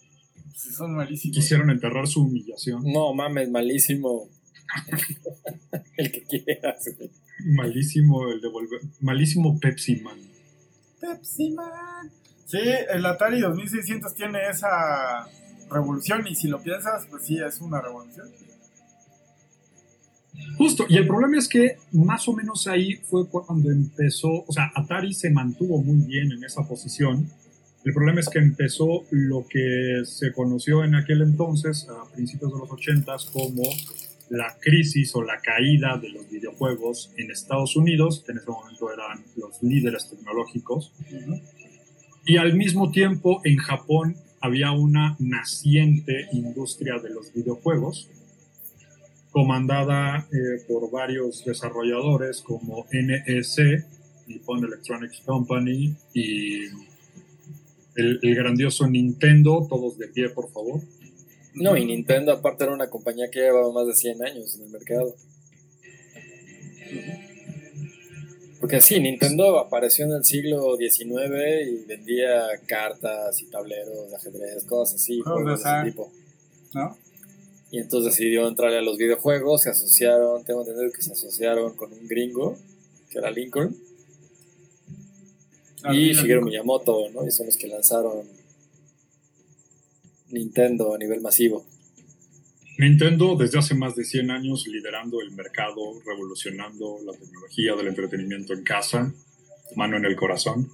Sí, 0.55 0.71
son 0.71 0.95
malísimos. 0.95 1.37
Quisieron 1.37 1.69
enterrar 1.69 2.07
su 2.07 2.21
humillación. 2.21 2.83
No, 2.85 3.13
mames, 3.13 3.49
malísimo. 3.49 4.29
el 5.97 6.11
que 6.11 6.23
quieras. 6.23 6.89
Malísimo 7.45 8.29
el 8.29 8.41
devolver. 8.41 8.81
Malísimo 9.01 9.59
Pepsi 9.59 9.97
Man. 9.97 10.17
Pepsi 10.99 11.51
Man. 11.51 12.11
Sí, 12.45 12.59
el 12.93 13.05
Atari 13.05 13.39
2600 13.39 14.13
tiene 14.13 14.39
esa 14.49 15.27
revolución 15.71 16.25
y 16.27 16.35
si 16.35 16.47
lo 16.47 16.61
piensas, 16.61 17.07
pues 17.09 17.25
sí, 17.25 17.39
es 17.39 17.59
una 17.61 17.81
revolución. 17.81 18.27
Justo, 20.57 20.85
y 20.87 20.97
el 20.97 21.07
problema 21.07 21.37
es 21.37 21.47
que 21.47 21.77
más 21.91 22.27
o 22.27 22.33
menos 22.33 22.67
ahí 22.67 22.95
fue 22.95 23.27
cuando 23.27 23.71
empezó, 23.71 24.43
o 24.47 24.51
sea, 24.51 24.71
Atari 24.75 25.13
se 25.13 25.29
mantuvo 25.29 25.81
muy 25.81 26.05
bien 26.05 26.31
en 26.31 26.43
esa 26.43 26.63
posición. 26.67 27.29
El 27.83 27.93
problema 27.93 28.19
es 28.19 28.29
que 28.29 28.39
empezó 28.39 29.03
lo 29.11 29.45
que 29.47 30.03
se 30.05 30.31
conoció 30.31 30.83
en 30.83 30.95
aquel 30.95 31.21
entonces, 31.21 31.87
a 31.89 32.09
principios 32.13 32.53
de 32.53 32.59
los 32.59 32.71
80 32.71 33.15
como 33.33 33.63
la 34.33 34.57
crisis 34.59 35.15
o 35.15 35.21
la 35.21 35.39
caída 35.39 35.97
de 35.97 36.09
los 36.09 36.27
videojuegos 36.27 37.11
en 37.17 37.29
Estados 37.29 37.75
Unidos, 37.75 38.23
que 38.25 38.31
en 38.31 38.39
ese 38.39 38.49
momento 38.49 38.91
eran 38.91 39.23
los 39.35 39.61
líderes 39.61 40.09
tecnológicos. 40.09 40.91
Y 42.25 42.37
al 42.37 42.55
mismo 42.55 42.89
tiempo 42.89 43.41
en 43.43 43.57
Japón 43.57 44.15
había 44.41 44.71
una 44.71 45.15
naciente 45.19 46.29
industria 46.31 46.97
de 46.97 47.11
los 47.11 47.31
videojuegos, 47.31 48.09
comandada 49.29 50.27
eh, 50.31 50.63
por 50.67 50.89
varios 50.89 51.45
desarrolladores 51.45 52.41
como 52.41 52.87
NEC, 52.91 53.85
Nippon 54.25 54.65
Electronics 54.65 55.21
Company, 55.23 55.95
y 56.15 56.63
el, 57.95 58.19
grandioso 58.35 58.87
Nintendo, 58.87 59.67
todos 59.69 59.99
de 59.99 60.07
pie, 60.07 60.29
por 60.29 60.51
favor. 60.51 60.81
No, 61.55 61.77
y 61.77 61.85
Nintendo 61.85 62.31
aparte 62.31 62.63
era 62.63 62.73
una 62.73 62.89
compañía 62.89 63.29
que 63.29 63.39
llevaba 63.39 63.71
más 63.71 63.87
de 63.87 63.93
100 63.93 64.25
años 64.25 64.55
en 64.55 64.63
el 64.63 64.69
mercado. 64.69 65.15
Porque 68.59 68.81
sí, 68.81 68.99
Nintendo 68.99 69.59
apareció 69.59 70.05
en 70.05 70.13
el 70.13 70.23
siglo 70.23 70.77
XIX 70.77 71.67
y 71.67 71.85
vendía 71.85 72.47
cartas 72.65 73.41
y 73.41 73.45
tableros 73.47 74.09
de 74.09 74.15
ajedrez, 74.15 74.63
cosas 74.63 74.95
así, 74.95 75.19
juegos 75.19 75.63
de 75.63 75.69
ese 75.69 75.83
tipo. 75.83 76.11
¿No? 76.73 76.97
Y 77.71 77.79
entonces 77.79 78.13
decidió 78.13 78.47
entrarle 78.47 78.77
a 78.77 78.81
los 78.81 78.97
videojuegos, 78.97 79.63
se 79.63 79.71
asociaron, 79.71 80.43
tengo 80.45 80.61
entendido 80.61 80.91
que 80.91 81.01
se 81.01 81.11
asociaron 81.11 81.75
con 81.75 81.91
un 81.91 82.07
gringo, 82.07 82.55
que 83.09 83.17
era 83.17 83.31
Lincoln, 83.31 83.75
ah, 85.83 85.93
y 85.93 86.13
Shigeru 86.13 86.43
Miyamoto, 86.43 87.09
¿no? 87.09 87.27
Y 87.27 87.31
son 87.31 87.47
los 87.47 87.57
que 87.57 87.67
lanzaron 87.67 88.27
Nintendo 90.33 90.93
a 90.93 90.97
nivel 90.97 91.21
masivo. 91.21 91.65
Nintendo 92.77 93.35
desde 93.35 93.59
hace 93.59 93.75
más 93.75 93.95
de 93.95 94.03
100 94.03 94.31
años 94.31 94.65
liderando 94.67 95.21
el 95.21 95.31
mercado, 95.31 96.01
revolucionando 96.05 96.97
la 97.05 97.13
tecnología 97.13 97.75
del 97.75 97.87
entretenimiento 97.87 98.53
en 98.53 98.63
casa, 98.63 99.13
mano 99.75 99.97
en 99.97 100.05
el 100.05 100.15
corazón. 100.15 100.69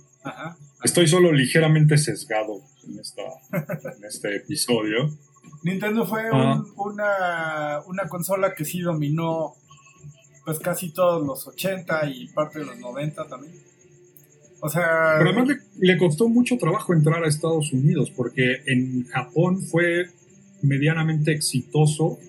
Estoy 0.83 1.07
solo 1.07 1.31
ligeramente 1.33 1.97
sesgado 1.97 2.61
en, 2.87 2.99
esta, 2.99 3.23
en 3.97 4.05
este 4.05 4.37
episodio. 4.37 5.09
Nintendo 5.63 6.05
fue 6.05 6.23
ah. 6.31 6.63
una, 6.77 7.81
una 7.85 8.07
consola 8.07 8.53
que 8.53 8.63
sí 8.63 8.79
dominó 8.79 9.55
pues 10.45 10.59
casi 10.59 10.91
todos 10.91 11.25
los 11.25 11.47
80 11.47 12.09
y 12.09 12.27
parte 12.29 12.59
de 12.59 12.65
los 12.65 12.79
90 12.79 13.27
también. 13.27 13.68
O 14.61 14.69
sea... 14.69 15.15
Pero 15.17 15.29
además 15.29 15.47
le, 15.47 15.87
le, 15.87 15.97
costó 15.97 16.27
mucho 16.27 16.57
trabajo 16.57 16.93
entrar 16.93 17.23
a 17.23 17.27
Estados 17.27 17.71
Unidos 17.71 18.11
porque 18.15 18.57
en 18.65 19.05
Japón 19.07 19.61
fue 19.61 20.07
medianamente 20.61 21.31
exitoso 21.31 22.19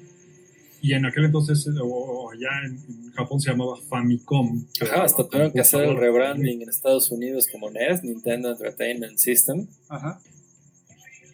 y 0.82 0.94
en 0.94 1.04
aquel 1.04 1.26
entonces, 1.26 1.68
o 1.82 2.30
allá 2.30 2.48
en, 2.64 3.10
Japón 3.12 3.40
se 3.40 3.50
llamaba 3.50 3.76
Famicom. 3.76 4.64
Ajá, 4.80 5.02
hasta 5.02 5.28
tuvieron 5.28 5.52
que 5.52 5.60
hacer 5.60 5.82
el 5.82 5.96
rebranding 5.96 6.62
en 6.62 6.68
Estados 6.70 7.10
Unidos 7.10 7.48
como 7.52 7.70
NES, 7.70 8.02
Nintendo 8.02 8.50
Entertainment 8.50 9.18
System. 9.18 9.66
Ajá. 9.88 10.20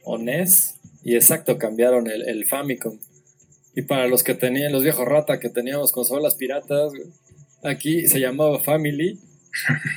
O 0.03 0.19
NES. 0.19 0.75
Y 1.05 1.15
exacto, 1.15 1.59
cambiaron 1.59 2.09
el, 2.09 2.29
el 2.29 2.45
Famicom. 2.45 2.99
Y 3.77 3.83
para 3.83 4.09
los 4.09 4.25
que 4.25 4.35
tenían, 4.35 4.73
los 4.73 4.83
viejos 4.83 5.07
rata 5.07 5.39
que 5.39 5.51
teníamos 5.51 5.93
consolas 5.93 6.35
piratas, 6.35 6.93
aquí 7.63 8.09
se 8.09 8.19
llamaba 8.19 8.59
Family, 8.59 9.21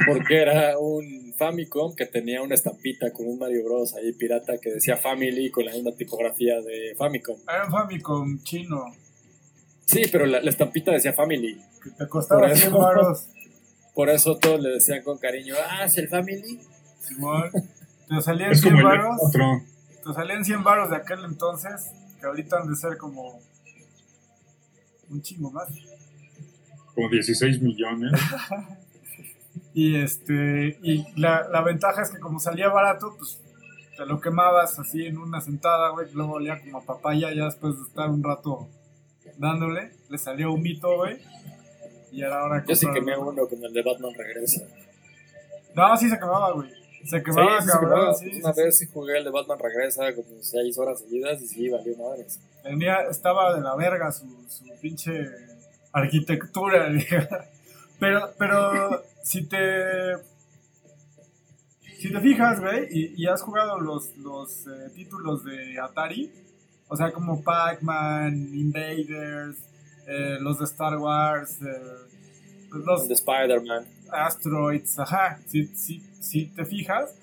porque 0.05 0.41
era 0.41 0.77
un 0.77 1.33
Famicom 1.37 1.95
que 1.95 2.05
tenía 2.05 2.41
una 2.41 2.55
estampita 2.55 3.11
con 3.11 3.27
un 3.27 3.39
Mario 3.39 3.63
Bros. 3.63 3.95
ahí 3.95 4.13
pirata 4.13 4.57
que 4.57 4.71
decía 4.71 4.97
Family 4.97 5.51
con 5.51 5.65
la 5.65 5.73
misma 5.73 5.91
tipografía 5.91 6.61
de 6.61 6.95
Famicom. 6.97 7.37
Era 7.47 7.65
un 7.65 7.71
Famicom 7.71 8.43
chino. 8.43 8.85
Sí, 9.85 10.03
pero 10.11 10.25
la, 10.25 10.39
estampita 10.39 10.91
decía 10.91 11.13
Family. 11.13 11.59
Que 11.83 11.91
te 11.91 12.07
costaba 12.07 12.47
por 12.47 12.57
100 12.57 12.73
baros. 12.73 13.27
Por 13.95 14.09
eso 14.09 14.37
todos 14.37 14.61
le 14.61 14.69
decían 14.69 15.03
con 15.03 15.17
cariño, 15.17 15.55
ah, 15.71 15.83
¿es 15.83 15.97
el 15.97 16.07
Family? 16.07 16.59
Simón, 17.01 17.51
te 18.07 18.21
salían 18.21 18.55
100 18.55 18.81
baros. 18.81 19.19
Te 19.31 20.13
salían 20.13 20.45
100 20.45 20.63
baros 20.63 20.89
de 20.89 20.95
aquel 20.95 21.25
entonces, 21.25 21.91
que 22.19 22.25
ahorita 22.25 22.59
han 22.59 22.69
de 22.69 22.75
ser 22.75 22.97
como 22.97 23.41
un 25.09 25.21
chingo 25.21 25.51
más. 25.51 25.67
Como 26.95 27.09
16 27.09 27.61
millones. 27.61 28.11
Y 29.73 29.97
este 29.97 30.79
y 30.81 31.05
la, 31.15 31.47
la, 31.49 31.61
ventaja 31.61 32.01
es 32.01 32.09
que 32.09 32.19
como 32.19 32.39
salía 32.39 32.69
barato, 32.69 33.13
pues 33.17 33.39
te 33.95 34.05
lo 34.05 34.19
quemabas 34.19 34.79
así 34.79 35.05
en 35.05 35.17
una 35.17 35.41
sentada, 35.41 35.89
güey, 35.89 36.11
luego 36.13 36.33
olía 36.33 36.59
como 36.59 36.79
a 36.79 36.81
papaya, 36.81 37.33
ya 37.33 37.45
después 37.45 37.77
de 37.77 37.83
estar 37.83 38.09
un 38.09 38.23
rato 38.23 38.67
dándole, 39.38 39.91
le 40.09 40.17
salió 40.17 40.51
un 40.51 40.61
mito, 40.61 40.95
güey. 40.97 41.17
Y 42.11 42.21
era 42.21 42.43
hora 42.43 42.63
Yo 42.67 42.75
sí 42.75 42.88
quemé 42.93 43.17
uno 43.17 43.47
con 43.47 43.63
el 43.63 43.71
de 43.73 43.83
Batman 43.83 44.13
Regresa. 44.15 44.63
No, 45.75 45.95
sí 45.97 46.09
se 46.09 46.17
quemaba, 46.17 46.51
güey. 46.53 46.71
Se 47.05 47.23
quemaba, 47.23 47.61
sí, 47.61 47.67
cabrón. 47.67 48.15
Sí, 48.15 48.41
Una 48.41 48.51
vez 48.51 48.77
sí 48.77 48.88
jugué 48.88 49.19
el 49.19 49.23
de 49.23 49.29
Batman 49.29 49.59
Regresa 49.59 50.13
como 50.15 50.27
6 50.41 50.77
horas 50.77 50.99
seguidas 50.99 51.41
y 51.41 51.47
sí, 51.47 51.69
valió 51.69 51.95
madres. 51.97 52.39
Tenía, 52.63 53.01
estaba 53.09 53.55
de 53.55 53.61
la 53.61 53.75
verga 53.75 54.11
su, 54.11 54.25
su 54.49 54.65
pinche 54.81 55.29
arquitectura, 55.93 56.89
Pero, 57.99 58.31
pero 58.37 59.03
si 59.23 59.45
te 59.45 60.15
si 61.99 62.09
te 62.09 62.21
fijas, 62.21 62.61
güey, 62.61 62.87
y, 63.17 63.27
has 63.27 63.41
jugado 63.41 63.77
los, 63.77 64.15
los 64.17 64.65
eh, 64.67 64.89
títulos 64.95 65.43
de 65.43 65.77
Atari, 65.81 66.31
o 66.87 66.95
sea, 66.95 67.11
como 67.11 67.43
Pac-Man, 67.43 68.51
Invaders, 68.53 69.57
eh, 70.07 70.37
los 70.39 70.59
de 70.59 70.65
Star 70.65 70.97
Wars, 70.97 71.61
eh, 71.61 72.77
los 72.85 73.07
de 73.09 73.15
Spider-Man, 73.15 73.85
Asteroids, 74.11 74.97
ajá, 74.97 75.39
si, 75.45 75.67
si, 75.75 76.01
si, 76.21 76.45
te 76.45 76.65
fijas 76.65 77.15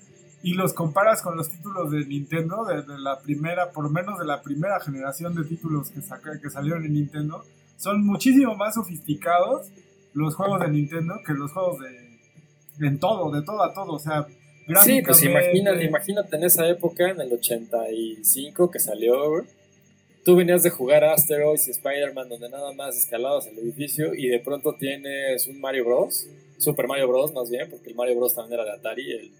y 0.43 0.53
los 0.53 0.73
comparas 0.73 1.23
con 1.23 1.35
los 1.35 1.49
títulos 1.49 1.89
de 1.89 2.05
Nintendo, 2.05 2.63
de, 2.63 2.83
la 2.99 3.19
primera, 3.19 3.71
por 3.71 3.83
lo 3.83 3.89
menos 3.89 4.19
de 4.19 4.25
la 4.25 4.43
primera 4.43 4.79
generación 4.79 5.33
de 5.33 5.43
títulos 5.43 5.89
que, 5.89 6.03
saca, 6.03 6.39
que 6.39 6.51
salieron 6.51 6.85
en 6.85 6.93
Nintendo, 6.93 7.43
son 7.77 8.05
muchísimo 8.05 8.55
más 8.55 8.75
sofisticados 8.75 9.71
los 10.17 10.35
juegos 10.35 10.59
de 10.61 10.69
Nintendo 10.69 11.19
que 11.25 11.33
los 11.33 11.51
juegos 11.51 11.79
de 11.79 12.07
en 12.87 12.99
todo, 12.99 13.31
de 13.31 13.41
todo 13.43 13.63
a 13.63 13.73
todo, 13.73 13.93
o 13.93 13.99
sea, 13.99 14.27
Sí, 14.83 15.01
pues 15.01 15.23
imagínate, 15.23 15.85
imagínate 15.85 16.35
en 16.35 16.43
esa 16.43 16.67
época, 16.67 17.09
en 17.09 17.21
el 17.21 17.31
85 17.31 18.69
que 18.69 18.79
salió, 18.79 19.45
tú 20.25 20.35
venías 20.35 20.61
de 20.61 20.69
jugar 20.71 21.05
Asteroids 21.05 21.69
y 21.69 21.71
Spider-Man 21.71 22.27
donde 22.27 22.49
nada 22.49 22.73
más 22.73 22.97
escalabas 22.97 23.47
el 23.47 23.57
edificio 23.59 24.13
y 24.13 24.27
de 24.27 24.39
pronto 24.39 24.75
tienes 24.77 25.47
un 25.47 25.61
Mario 25.61 25.85
Bros. 25.85 26.27
Super 26.57 26.85
Mario 26.85 27.07
Bros. 27.07 27.33
más 27.33 27.49
bien, 27.49 27.69
porque 27.69 27.89
el 27.89 27.95
Mario 27.95 28.17
Bros. 28.17 28.35
también 28.35 28.59
era 28.59 28.65
de 28.65 28.77
Atari, 28.77 29.11
el, 29.13 29.31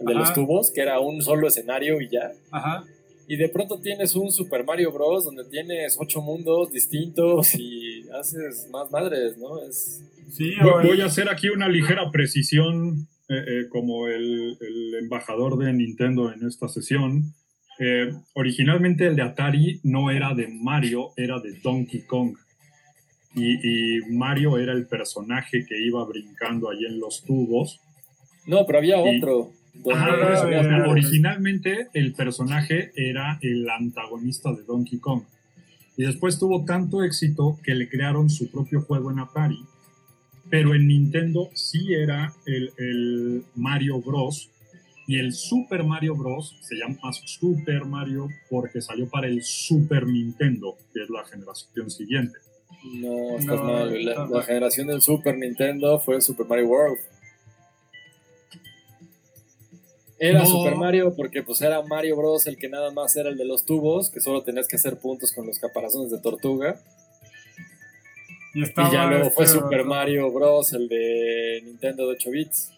de 0.00 0.14
los 0.14 0.34
tubos, 0.34 0.70
que 0.70 0.82
era 0.82 1.00
un 1.00 1.22
solo 1.22 1.48
escenario 1.48 1.98
y 2.02 2.10
ya. 2.10 2.32
Ajá. 2.50 2.84
Y 3.26 3.36
de 3.36 3.48
pronto 3.48 3.80
tienes 3.80 4.14
un 4.14 4.30
Super 4.30 4.64
Mario 4.64 4.92
Bros. 4.92 5.24
donde 5.24 5.44
tienes 5.44 5.96
ocho 5.98 6.20
mundos 6.20 6.70
distintos 6.70 7.54
y 7.54 8.06
haces 8.10 8.68
más 8.70 8.90
madres, 8.90 9.38
¿no? 9.38 9.62
Es... 9.62 10.02
Sí, 10.30 10.54
voy 10.60 11.00
a 11.00 11.06
hacer 11.06 11.28
aquí 11.28 11.48
una 11.48 11.68
ligera 11.68 12.10
precisión 12.10 13.06
eh, 13.28 13.34
eh, 13.36 13.68
como 13.70 14.06
el, 14.06 14.58
embajador 15.00 15.56
de 15.56 15.72
Nintendo 15.72 16.30
en 16.32 16.46
esta 16.46 16.68
sesión. 16.68 17.34
Eh, 17.78 18.12
originalmente 18.34 19.06
el 19.06 19.16
de 19.16 19.22
Atari 19.22 19.80
no 19.82 20.10
era 20.10 20.34
de 20.34 20.48
Mario, 20.48 21.12
era 21.16 21.40
de 21.40 21.52
Donkey 21.62 22.02
Kong. 22.02 22.36
Y, 23.36 24.00
Mario 24.10 24.58
era 24.58 24.72
el 24.72 24.86
personaje 24.86 25.64
que 25.66 25.80
iba 25.80 26.04
brincando 26.04 26.70
ahí 26.70 26.84
en 26.84 27.00
los 27.00 27.22
tubos. 27.22 27.80
No, 28.46 28.64
pero 28.66 28.78
había 28.78 28.98
otro. 28.98 29.52
Originalmente 29.82 31.88
el 31.94 32.12
personaje 32.12 32.92
era 32.96 33.38
el 33.42 33.68
antagonista 33.68 34.52
de 34.52 34.62
Donkey 34.62 34.98
Kong. 34.98 35.22
Y 35.96 36.04
después 36.04 36.38
tuvo 36.38 36.64
tanto 36.64 37.02
éxito 37.02 37.58
que 37.62 37.74
le 37.74 37.88
crearon 37.88 38.28
su 38.28 38.50
propio 38.50 38.82
juego 38.82 39.10
en 39.10 39.20
Atari 39.20 39.64
pero 40.50 40.74
en 40.74 40.86
Nintendo 40.86 41.50
sí 41.54 41.94
era 41.94 42.32
el, 42.46 43.44
Mario 43.54 44.00
Bros. 44.00 44.50
Y 45.06 45.18
el 45.18 45.32
Super 45.32 45.84
Mario 45.84 46.14
Bros. 46.14 46.56
se 46.62 46.76
llama 46.76 46.96
más 47.02 47.20
Super 47.26 47.84
Mario 47.84 48.28
porque 48.48 48.80
salió 48.80 49.08
para 49.08 49.26
el 49.26 49.42
Super 49.42 50.06
Nintendo, 50.06 50.76
que 50.92 51.02
es 51.02 51.10
la 51.10 51.24
generación 51.24 51.90
siguiente. 51.90 52.38
No, 53.00 53.36
estás 53.36 53.62
mal. 53.62 54.04
La, 54.04 54.42
generación 54.42 54.86
del 54.86 55.02
Super 55.02 55.36
Nintendo 55.36 55.98
fue 55.98 56.20
Super 56.20 56.46
Mario 56.46 56.68
World. 56.68 56.98
Era 60.28 60.46
Super 60.46 60.76
Mario 60.76 61.14
porque 61.14 61.42
pues 61.42 61.60
era 61.60 61.82
Mario 61.82 62.16
Bros. 62.16 62.46
el 62.46 62.56
que 62.56 62.68
nada 62.68 62.90
más 62.90 63.14
era 63.16 63.28
el 63.28 63.36
de 63.36 63.44
los 63.44 63.64
tubos, 63.64 64.10
que 64.10 64.20
solo 64.20 64.42
tenías 64.42 64.66
que 64.66 64.76
hacer 64.76 64.98
puntos 64.98 65.32
con 65.32 65.46
los 65.46 65.58
caparazones 65.58 66.10
de 66.10 66.18
tortuga. 66.18 66.80
Y, 68.54 68.64
ya 68.92 69.06
luego 69.06 69.30
fue 69.30 69.44
este 69.44 69.58
Super 69.58 69.84
Mario 69.84 70.30
Bros. 70.30 70.72
el 70.72 70.88
de 70.88 71.60
Nintendo 71.64 72.06
de 72.06 72.14
8 72.14 72.30
bits. 72.30 72.70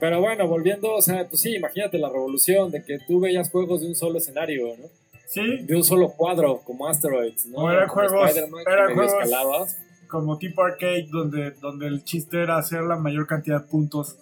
Pero 0.00 0.20
bueno, 0.20 0.48
volviendo, 0.48 0.94
o 0.94 1.02
sea, 1.02 1.28
pues 1.28 1.42
sí, 1.42 1.54
imagínate 1.54 1.98
la 1.98 2.08
revolución 2.08 2.72
de 2.72 2.82
que 2.82 2.98
tú 3.06 3.20
veías 3.20 3.50
juegos 3.50 3.82
de 3.82 3.88
un 3.88 3.94
solo 3.94 4.18
escenario, 4.18 4.76
¿no? 4.76 4.88
Sí. 5.26 5.58
De 5.62 5.76
un 5.76 5.84
solo 5.84 6.08
cuadro, 6.08 6.60
como 6.64 6.88
Asteroids, 6.88 7.46
¿no? 7.46 7.58
O 7.58 7.70
eran 7.70 7.88
juegos, 7.88 8.36
eran 8.36 8.94
juegos 8.94 9.76
como 10.08 10.36
tipo 10.36 10.62
arcade, 10.62 11.06
donde, 11.10 11.52
donde 11.52 11.86
el 11.86 12.04
chiste 12.04 12.42
era 12.42 12.58
hacer 12.58 12.82
la 12.82 12.96
mayor 12.96 13.26
cantidad 13.26 13.62
de 13.62 13.68
puntos 13.68 14.18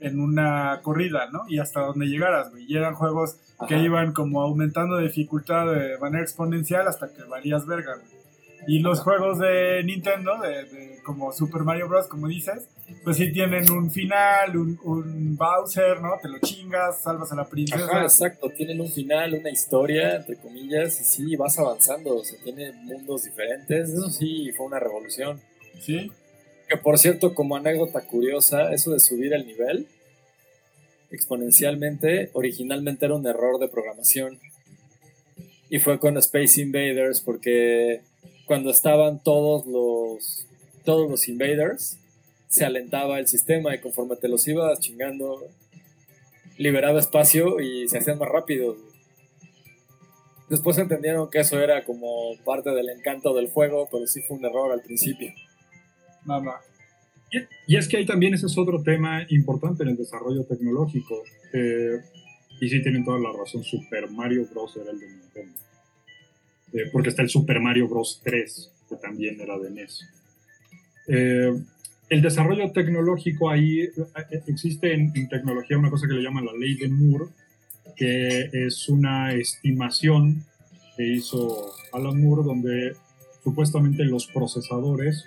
en 0.00 0.20
una 0.20 0.80
corrida, 0.82 1.28
¿no? 1.32 1.44
Y 1.48 1.58
hasta 1.58 1.80
donde 1.80 2.06
llegaras, 2.06 2.50
güey. 2.50 2.64
Y 2.68 2.76
eran 2.76 2.94
juegos 2.94 3.36
que 3.66 3.78
iban 3.78 4.12
como 4.12 4.42
aumentando 4.42 4.96
de 4.96 5.04
dificultad 5.04 5.72
de 5.72 5.98
manera 5.98 6.22
exponencial 6.22 6.86
hasta 6.86 7.08
que 7.12 7.22
valías 7.24 7.66
verga, 7.66 7.96
güey. 7.96 8.18
Y 8.66 8.80
los 8.80 9.00
juegos 9.00 9.38
de 9.38 9.82
Nintendo, 9.84 10.38
de, 10.40 10.98
como 11.02 11.32
Super 11.32 11.62
Mario 11.62 11.88
Bros., 11.88 12.06
como 12.06 12.28
dices, 12.28 12.68
pues 13.02 13.16
sí 13.16 13.32
tienen 13.32 13.70
un 13.70 13.90
final, 13.90 14.56
un, 14.56 15.36
Bowser, 15.36 16.00
¿no? 16.02 16.10
Te 16.20 16.28
lo 16.28 16.38
chingas, 16.40 17.00
salvas 17.00 17.32
a 17.32 17.36
la 17.36 17.44
princesa. 17.46 17.84
Ajá, 17.84 18.02
exacto, 18.02 18.50
tienen 18.50 18.80
un 18.80 18.90
final, 18.90 19.32
una 19.34 19.50
historia, 19.50 20.16
entre 20.16 20.36
comillas, 20.36 21.00
y 21.00 21.04
sí, 21.04 21.36
vas 21.36 21.58
avanzando, 21.58 22.16
o 22.16 22.24
sea, 22.24 22.38
tiene 22.42 22.72
mundos 22.72 23.24
diferentes. 23.24 23.88
Eso 23.88 24.10
sí, 24.10 24.50
fue 24.54 24.66
una 24.66 24.78
revolución. 24.78 25.40
Sí. 25.80 26.12
Que 26.68 26.76
por 26.76 26.98
cierto, 26.98 27.34
como 27.34 27.56
anécdota 27.56 28.02
curiosa, 28.02 28.72
eso 28.72 28.92
de 28.92 29.00
subir 29.00 29.32
el 29.32 29.46
nivel 29.46 29.86
exponencialmente, 31.10 32.30
originalmente 32.34 33.06
era 33.06 33.14
un 33.14 33.26
error 33.26 33.58
de 33.58 33.68
programación. 33.68 34.38
Y 35.70 35.78
fue 35.78 35.98
con 35.98 36.16
Space 36.18 36.60
Invaders 36.60 37.20
porque 37.20 38.02
cuando 38.46 38.70
estaban 38.70 39.22
todos 39.22 39.66
los, 39.66 40.46
todos 40.84 41.10
los 41.10 41.28
invaders, 41.28 41.98
se 42.48 42.64
alentaba 42.64 43.18
el 43.18 43.28
sistema 43.28 43.74
y 43.74 43.80
conforme 43.80 44.16
te 44.16 44.28
los 44.28 44.48
ibas 44.48 44.80
chingando, 44.80 45.46
liberaba 46.56 46.98
espacio 46.98 47.60
y 47.60 47.88
se 47.88 47.98
hacían 47.98 48.18
más 48.18 48.28
rápidos. 48.28 48.78
Después 50.48 50.78
entendieron 50.78 51.28
que 51.30 51.40
eso 51.40 51.60
era 51.60 51.84
como 51.84 52.36
parte 52.44 52.70
del 52.70 52.88
encanto 52.88 53.34
del 53.34 53.50
juego, 53.50 53.86
pero 53.92 54.06
sí 54.06 54.22
fue 54.22 54.38
un 54.38 54.46
error 54.46 54.72
al 54.72 54.80
principio. 54.80 55.30
Mamá. 56.28 56.56
Y, 57.66 57.76
es 57.76 57.88
que 57.88 57.96
ahí 57.96 58.06
también 58.06 58.34
ese 58.34 58.46
es 58.46 58.56
otro 58.56 58.82
tema 58.82 59.26
importante 59.30 59.82
en 59.82 59.90
el 59.90 59.96
desarrollo 59.96 60.44
tecnológico. 60.44 61.22
Eh, 61.52 61.98
y 62.60 62.68
sí 62.68 62.82
tienen 62.82 63.04
toda 63.04 63.18
la 63.18 63.32
razón, 63.32 63.62
Super 63.64 64.10
Mario 64.10 64.46
Bros. 64.50 64.76
era 64.76 64.90
el 64.90 64.98
de 65.00 65.06
Nintendo. 65.08 65.58
Eh, 66.72 66.90
porque 66.92 67.08
está 67.08 67.22
el 67.22 67.30
Super 67.30 67.60
Mario 67.60 67.88
Bros. 67.88 68.20
3, 68.22 68.70
que 68.88 68.96
también 68.96 69.40
era 69.40 69.58
de 69.58 69.70
NES. 69.70 70.04
Eh, 71.08 71.52
el 72.10 72.22
desarrollo 72.22 72.70
tecnológico 72.72 73.50
ahí, 73.50 73.80
eh, 73.80 73.90
existe 74.46 74.92
en, 74.92 75.12
tecnología 75.28 75.78
una 75.78 75.90
cosa 75.90 76.06
que 76.06 76.14
le 76.14 76.22
llaman 76.22 76.46
la 76.46 76.52
ley 76.52 76.74
de 76.76 76.88
Moore, 76.88 77.26
que 77.96 78.50
es 78.52 78.88
una 78.88 79.34
estimación 79.34 80.44
que 80.96 81.06
hizo 81.06 81.72
Alan 81.92 82.20
Moore, 82.20 82.42
donde 82.44 82.92
supuestamente 83.42 84.04
los 84.04 84.26
procesadores 84.26 85.24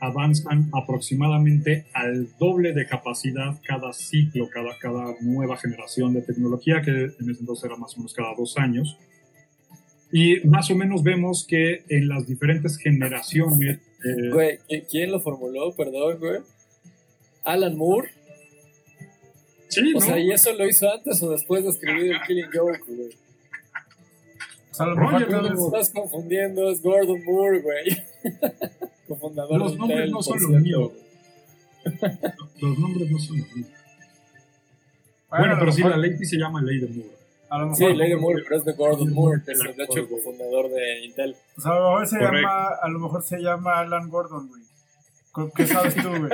avanzan 0.00 0.70
aproximadamente 0.72 1.86
al 1.92 2.28
doble 2.38 2.72
de 2.72 2.86
capacidad 2.86 3.60
cada 3.66 3.92
ciclo, 3.92 4.48
cada, 4.48 4.78
cada 4.78 5.14
nueva 5.20 5.56
generación 5.56 6.14
de 6.14 6.22
tecnología, 6.22 6.80
que 6.82 6.90
en 6.90 7.30
ese 7.30 7.40
entonces 7.40 7.64
era 7.64 7.76
más 7.76 7.94
o 7.94 7.98
menos 7.98 8.14
cada 8.14 8.34
dos 8.36 8.56
años. 8.58 8.96
Y 10.10 10.40
más 10.46 10.70
o 10.70 10.74
menos 10.74 11.02
vemos 11.02 11.46
que 11.46 11.84
en 11.88 12.08
las 12.08 12.26
diferentes 12.26 12.78
generaciones... 12.78 13.80
Eh, 14.04 14.30
güey, 14.32 14.58
¿quién 14.90 15.10
lo 15.10 15.20
formuló? 15.20 15.74
Perdón, 15.74 16.18
güey. 16.18 16.38
Alan 17.44 17.76
Moore. 17.76 18.10
Sí, 19.68 19.92
o 19.94 20.00
sea, 20.00 20.18
¿y 20.18 20.30
eso 20.30 20.52
lo 20.54 20.66
hizo 20.66 20.90
antes 20.90 21.22
o 21.22 21.30
después 21.30 21.62
de 21.62 21.70
escribir 21.70 22.12
el 22.12 22.20
Killing 22.26 22.50
Joke, 22.52 22.80
güey? 22.86 23.10
Lo 24.78 24.96
mejor 24.96 25.30
lo 25.30 25.66
estás 25.66 25.90
confundiendo, 25.90 26.70
es 26.70 26.80
Gordon 26.80 27.22
Moore, 27.24 27.60
güey. 27.60 27.96
Cofundador 29.08 29.58
Los 29.58 29.76
nombres 29.76 30.10
no 30.10 30.22
son 30.22 30.40
los 30.40 30.50
míos. 30.62 30.92
Los 32.60 32.78
nombres 32.78 33.10
no 33.10 33.18
son 33.18 33.38
los 33.38 33.56
míos. 33.56 33.68
Bueno, 35.30 35.56
pero 35.58 35.72
sí, 35.72 35.82
la 35.82 35.96
ley 35.96 36.16
se 36.24 36.36
llama 36.36 36.62
Ley 36.62 36.78
de 36.78 36.88
Moore. 36.88 37.18
A 37.50 37.58
lo 37.58 37.66
mejor, 37.68 37.78
sí, 37.78 37.96
Lady 37.96 38.14
Moore, 38.14 38.42
pero 38.44 38.56
es 38.56 38.64
de 38.64 38.72
Gordon 38.72 39.12
Moore, 39.12 39.42
que 39.44 39.52
es 39.52 39.58
de 39.58 39.84
hecho 39.84 40.00
el 40.00 40.08
cofundador 40.08 40.70
de 40.70 41.04
Intel. 41.06 41.34
Pues 41.54 41.66
a 41.66 41.74
lo 41.74 41.90
mejor 41.90 42.06
se 42.06 42.20
llama, 42.20 42.68
a 42.82 42.88
lo 42.88 42.98
mejor 42.98 43.22
se 43.22 43.38
llama 43.38 43.78
Alan 43.78 44.10
Gordon, 44.10 44.48
güey. 44.48 44.62
¿Qué 45.54 45.66
sabes 45.66 45.94
tú, 45.94 46.08
güey? 46.08 46.30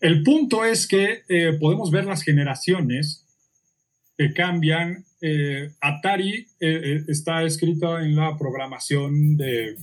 El 0.00 0.22
punto 0.22 0.64
es 0.64 0.86
que 0.86 1.22
eh, 1.28 1.56
podemos 1.58 1.90
ver 1.90 2.04
las 2.04 2.22
generaciones 2.22 3.24
que 4.18 4.34
cambian. 4.34 5.04
Eh, 5.26 5.70
Atari 5.80 6.46
eh, 6.60 7.02
está 7.08 7.44
escrita 7.44 8.04
en 8.04 8.14
la 8.14 8.36
programación 8.36 9.38
de 9.38 9.74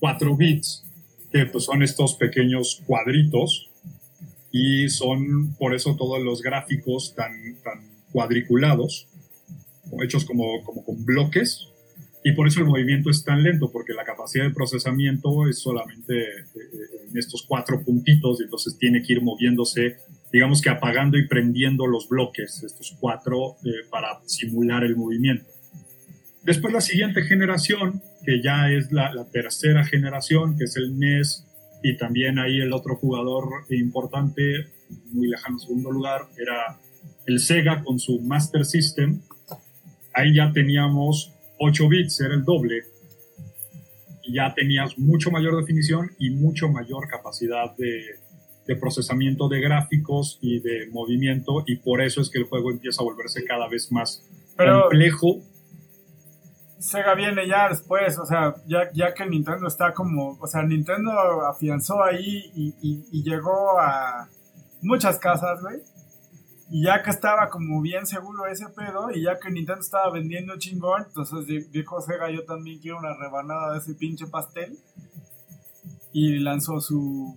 4 0.00 0.36
bits, 0.36 0.84
que 1.30 1.46
pues, 1.46 1.62
son 1.62 1.84
estos 1.84 2.16
pequeños 2.16 2.82
cuadritos 2.88 3.70
y 4.50 4.88
son 4.88 5.54
por 5.60 5.76
eso 5.76 5.94
todos 5.94 6.20
los 6.20 6.42
gráficos 6.42 7.14
tan, 7.14 7.30
tan 7.62 7.82
cuadriculados, 8.10 9.06
hechos 10.02 10.24
como, 10.24 10.64
como 10.64 10.84
con 10.84 11.04
bloques, 11.04 11.68
y 12.24 12.32
por 12.32 12.48
eso 12.48 12.58
el 12.58 12.66
movimiento 12.66 13.10
es 13.10 13.24
tan 13.24 13.44
lento, 13.44 13.70
porque 13.70 13.94
la 13.94 14.04
capacidad 14.04 14.44
de 14.44 14.50
procesamiento 14.50 15.48
es 15.48 15.60
solamente 15.60 16.18
eh, 16.18 16.44
eh, 16.54 17.08
en 17.08 17.16
estos 17.16 17.44
cuatro 17.46 17.80
puntitos, 17.82 18.40
y 18.40 18.42
entonces 18.42 18.76
tiene 18.76 19.02
que 19.02 19.12
ir 19.12 19.22
moviéndose, 19.22 19.98
digamos 20.32 20.62
que 20.62 20.70
apagando 20.70 21.18
y 21.18 21.26
prendiendo 21.26 21.86
los 21.86 22.08
bloques, 22.08 22.62
estos 22.62 22.96
cuatro, 23.00 23.56
eh, 23.64 23.86
para 23.90 24.20
simular 24.26 24.84
el 24.84 24.96
movimiento. 24.96 25.46
Después 26.42 26.72
la 26.72 26.80
siguiente 26.80 27.22
generación, 27.22 28.02
que 28.24 28.42
ya 28.42 28.70
es 28.70 28.92
la, 28.92 29.26
tercera 29.30 29.84
generación, 29.84 30.56
que 30.56 30.64
es 30.64 30.76
el 30.76 30.98
NES, 30.98 31.46
y 31.82 31.96
también 31.96 32.38
ahí 32.38 32.60
el 32.60 32.72
otro 32.72 32.96
jugador 32.96 33.64
importante, 33.70 34.68
muy 35.12 35.28
lejano 35.28 35.58
segundo 35.58 35.90
lugar, 35.90 36.22
era 36.38 36.78
el 37.26 37.40
Sega 37.40 37.82
con 37.82 37.98
su 37.98 38.20
Master 38.20 38.64
System. 38.64 39.20
Ahí 40.14 40.34
ya 40.34 40.52
teníamos 40.52 41.32
8 41.58 41.88
bits, 41.88 42.20
era 42.20 42.34
el 42.34 42.44
doble. 42.44 42.84
Ya 44.32 44.54
tenías 44.54 44.98
mucho 44.98 45.30
mayor 45.30 45.56
definición 45.56 46.12
y 46.18 46.30
mucho 46.30 46.68
mayor 46.68 47.08
capacidad 47.08 47.74
de, 47.76 48.16
procesamiento 48.76 49.48
de 49.48 49.60
gráficos 49.60 50.38
y 50.40 50.60
de 50.60 50.88
movimiento. 50.90 51.64
Y 51.66 51.76
por 51.76 52.00
eso 52.02 52.20
es 52.20 52.30
que 52.30 52.38
el 52.38 52.44
juego 52.44 52.70
empieza 52.70 53.02
a 53.02 53.04
volverse 53.04 53.44
cada 53.44 53.68
vez 53.68 53.90
más 53.92 54.22
complejo. 54.56 55.40
Sega 56.78 57.14
viene 57.14 57.46
ya 57.46 57.68
después, 57.68 58.18
o 58.18 58.24
sea, 58.24 58.54
ya, 58.66 58.90
ya 58.94 59.12
que 59.12 59.26
Nintendo 59.26 59.66
está 59.66 59.92
como, 59.92 60.38
o 60.40 60.46
sea, 60.46 60.62
Nintendo 60.62 61.12
afianzó 61.46 62.02
ahí 62.02 62.50
y, 62.54 62.74
y 62.80 63.22
llegó 63.22 63.78
a 63.78 64.28
muchas 64.80 65.18
casas, 65.18 65.60
güey. 65.60 65.82
Y 66.72 66.84
ya 66.84 67.02
que 67.02 67.10
estaba 67.10 67.48
como 67.48 67.80
bien 67.82 68.06
seguro 68.06 68.46
ese 68.46 68.68
pedo, 68.68 69.10
y 69.12 69.22
ya 69.22 69.40
que 69.40 69.50
Nintendo 69.50 69.80
estaba 69.80 70.08
vendiendo 70.12 70.56
chingón, 70.56 71.04
entonces 71.08 71.72
dijo 71.72 72.00
Sega, 72.00 72.30
yo 72.30 72.44
también 72.44 72.78
quiero 72.78 72.98
una 72.98 73.16
rebanada 73.16 73.72
de 73.72 73.78
ese 73.78 73.94
pinche 73.94 74.28
pastel. 74.28 74.78
Y 76.12 76.38
lanzó 76.38 76.80
su, 76.80 77.36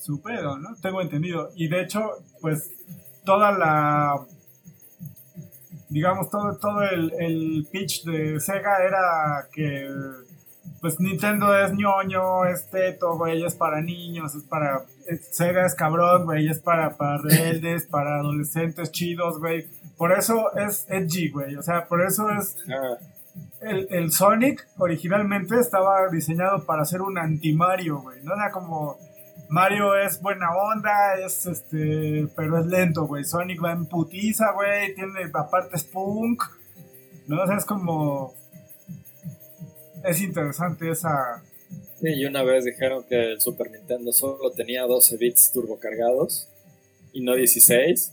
su 0.00 0.20
pedo, 0.22 0.58
¿no? 0.58 0.74
Tengo 0.80 1.00
entendido. 1.00 1.50
Y 1.54 1.68
de 1.68 1.82
hecho, 1.82 2.00
pues 2.40 2.70
toda 3.24 3.52
la 3.52 4.26
digamos, 5.90 6.30
todo, 6.30 6.56
todo 6.56 6.82
el, 6.82 7.12
el, 7.18 7.66
pitch 7.70 8.04
de 8.04 8.38
Sega 8.40 8.78
era 8.78 9.48
que 9.52 9.90
pues 10.80 10.98
Nintendo 10.98 11.54
es 11.58 11.72
ñoño, 11.74 12.46
es 12.46 12.70
teto, 12.70 13.18
güey, 13.18 13.44
es 13.44 13.54
para 13.54 13.82
niños, 13.82 14.34
es 14.34 14.44
para... 14.44 14.82
Sega 15.30 15.66
es 15.66 15.74
cabrón, 15.74 16.24
güey, 16.24 16.48
es 16.48 16.60
para, 16.60 16.96
para 16.96 17.18
rebeldes, 17.18 17.86
para 17.90 18.20
adolescentes 18.20 18.90
chidos, 18.90 19.38
güey. 19.38 19.66
Por 19.98 20.12
eso 20.12 20.56
es 20.56 20.86
edgy, 20.88 21.28
güey, 21.28 21.56
o 21.56 21.62
sea, 21.62 21.86
por 21.86 22.02
eso 22.02 22.30
es... 22.30 22.56
Ah. 22.68 22.96
El, 23.60 23.86
el, 23.90 24.10
Sonic 24.10 24.66
originalmente 24.78 25.58
estaba 25.60 26.08
diseñado 26.08 26.64
para 26.64 26.84
ser 26.84 27.02
un 27.02 27.18
anti-Mario, 27.18 28.00
güey, 28.00 28.22
¿no? 28.22 28.34
Era 28.34 28.50
como... 28.50 28.98
Mario 29.50 29.96
es 29.96 30.22
buena 30.22 30.46
onda, 30.54 31.14
es 31.26 31.44
este, 31.44 32.28
pero 32.36 32.60
es 32.60 32.66
lento, 32.66 33.06
güey. 33.06 33.24
Sonic 33.24 33.62
va 33.62 33.72
en 33.72 33.84
putiza, 33.86 34.52
güey, 34.52 34.94
tiene 34.94 35.28
aparte 35.34 35.76
es 35.76 35.84
punk, 35.84 36.44
¿no? 37.26 37.42
O 37.42 37.46
sea, 37.46 37.56
es 37.56 37.64
como 37.64 38.32
es 40.04 40.22
interesante 40.22 40.90
esa... 40.90 41.42
Sí, 42.00 42.08
y 42.08 42.24
una 42.24 42.44
vez 42.44 42.64
dijeron 42.64 43.04
que 43.08 43.32
el 43.32 43.40
Super 43.40 43.70
Nintendo 43.70 44.12
solo 44.12 44.52
tenía 44.52 44.84
12 44.84 45.16
bits 45.16 45.50
turbocargados 45.52 46.48
y 47.12 47.22
no 47.22 47.34
16. 47.34 48.12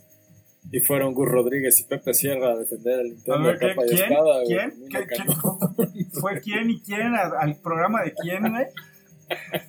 Y 0.71 0.80
fueron 0.82 1.13
Gus 1.13 1.30
Rodríguez 1.30 1.80
y 1.80 1.84
Pepe 1.84 2.13
Sierra 2.15 2.52
a 2.52 2.56
defender 2.58 3.00
el 3.00 3.10
Nintendo 3.13 3.43
ver, 3.43 3.60
capa 3.60 3.84
¿quién? 3.86 4.73
¿Quién? 4.89 5.08
¿Quién? 5.08 6.12
¿Fue 6.12 6.41
quién 6.41 6.69
y 6.71 6.82
quién? 6.82 7.13
¿Al, 7.15 7.56
programa 7.58 8.04
de 8.04 8.13
quién, 8.13 8.52
güey? 8.52 8.65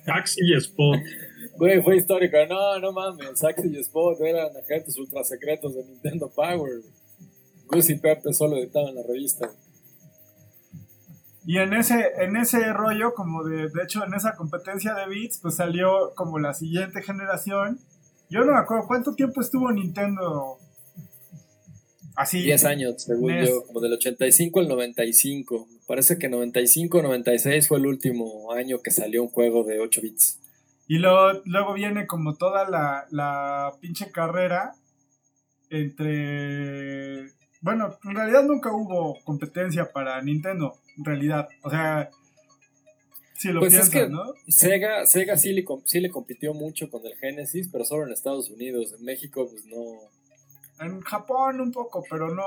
Taxi 0.05 0.41
y 0.43 0.57
Spot. 0.57 0.99
Güey, 1.59 1.81
fue 1.81 1.97
histórico. 1.97 2.37
No, 2.47 2.79
no 2.79 2.93
mames. 2.93 3.37
Taxi 3.41 3.67
y 3.67 3.79
Spot 3.81 4.17
eran 4.21 4.55
agentes 4.55 4.97
ultra 4.97 5.25
secretos 5.25 5.75
de 5.75 5.83
Nintendo 5.83 6.31
Power. 6.33 6.79
Gus 7.67 7.89
y 7.89 7.95
Pepe 7.95 8.31
solo 8.31 8.55
editaban 8.55 8.95
la 8.95 9.03
revista. 9.03 9.51
Y 11.45 11.57
en 11.57 11.73
ese, 11.73 12.13
en 12.19 12.37
ese 12.37 12.71
rollo, 12.71 13.13
como 13.13 13.43
de, 13.43 13.67
de 13.67 13.83
hecho, 13.83 14.05
en 14.05 14.13
esa 14.13 14.35
competencia 14.35 14.93
de 14.93 15.07
beats, 15.07 15.39
pues 15.41 15.57
salió 15.57 16.13
como 16.15 16.39
la 16.39 16.53
siguiente 16.53 17.01
generación. 17.01 17.77
Yo 18.29 18.45
no 18.45 18.53
me 18.53 18.59
acuerdo 18.59 18.87
cuánto 18.87 19.13
tiempo 19.13 19.41
estuvo 19.41 19.69
Nintendo 19.69 20.59
así. 22.15 22.41
10 22.41 22.63
años, 22.63 23.03
según 23.03 23.33
yo, 23.45 23.65
como 23.65 23.81
del 23.81 23.91
85 23.91 24.61
al 24.61 24.69
95. 24.69 25.67
Parece 25.85 26.17
que 26.17 26.29
95 26.29 27.01
96 27.01 27.67
fue 27.67 27.79
el 27.79 27.85
último 27.85 28.53
año 28.53 28.81
que 28.81 28.91
salió 28.91 29.23
un 29.23 29.29
juego 29.29 29.65
de 29.65 29.81
8 29.81 30.01
bits. 30.01 30.39
Y 30.89 30.97
luego, 30.97 31.39
luego 31.45 31.73
viene 31.73 32.05
como 32.07 32.35
toda 32.35 32.69
la, 32.69 33.05
la 33.11 33.71
pinche 33.79 34.11
carrera 34.11 34.73
entre 35.69 37.31
bueno, 37.61 37.97
en 38.05 38.15
realidad 38.15 38.43
nunca 38.43 38.71
hubo 38.73 39.21
competencia 39.23 39.91
para 39.91 40.21
Nintendo, 40.21 40.79
en 40.97 41.05
realidad. 41.05 41.49
O 41.61 41.69
sea, 41.69 42.09
si 43.35 43.49
lo 43.49 43.59
pues 43.59 43.73
piensas, 43.73 43.93
es 43.93 44.01
que 44.01 44.09
¿no? 44.09 44.33
Sega, 44.47 45.05
Sega 45.05 45.37
sí, 45.37 45.51
le, 45.51 45.65
sí 45.85 45.99
le 45.99 46.09
compitió 46.09 46.53
mucho 46.53 46.89
con 46.89 47.05
el 47.05 47.15
Genesis, 47.17 47.69
pero 47.71 47.83
solo 47.83 48.05
en 48.05 48.13
Estados 48.13 48.49
Unidos. 48.49 48.95
En 48.97 49.03
México, 49.03 49.47
pues 49.49 49.65
no. 49.65 50.85
En 50.85 51.01
Japón 51.01 51.59
un 51.59 51.71
poco, 51.71 52.03
pero 52.09 52.33
no. 52.33 52.43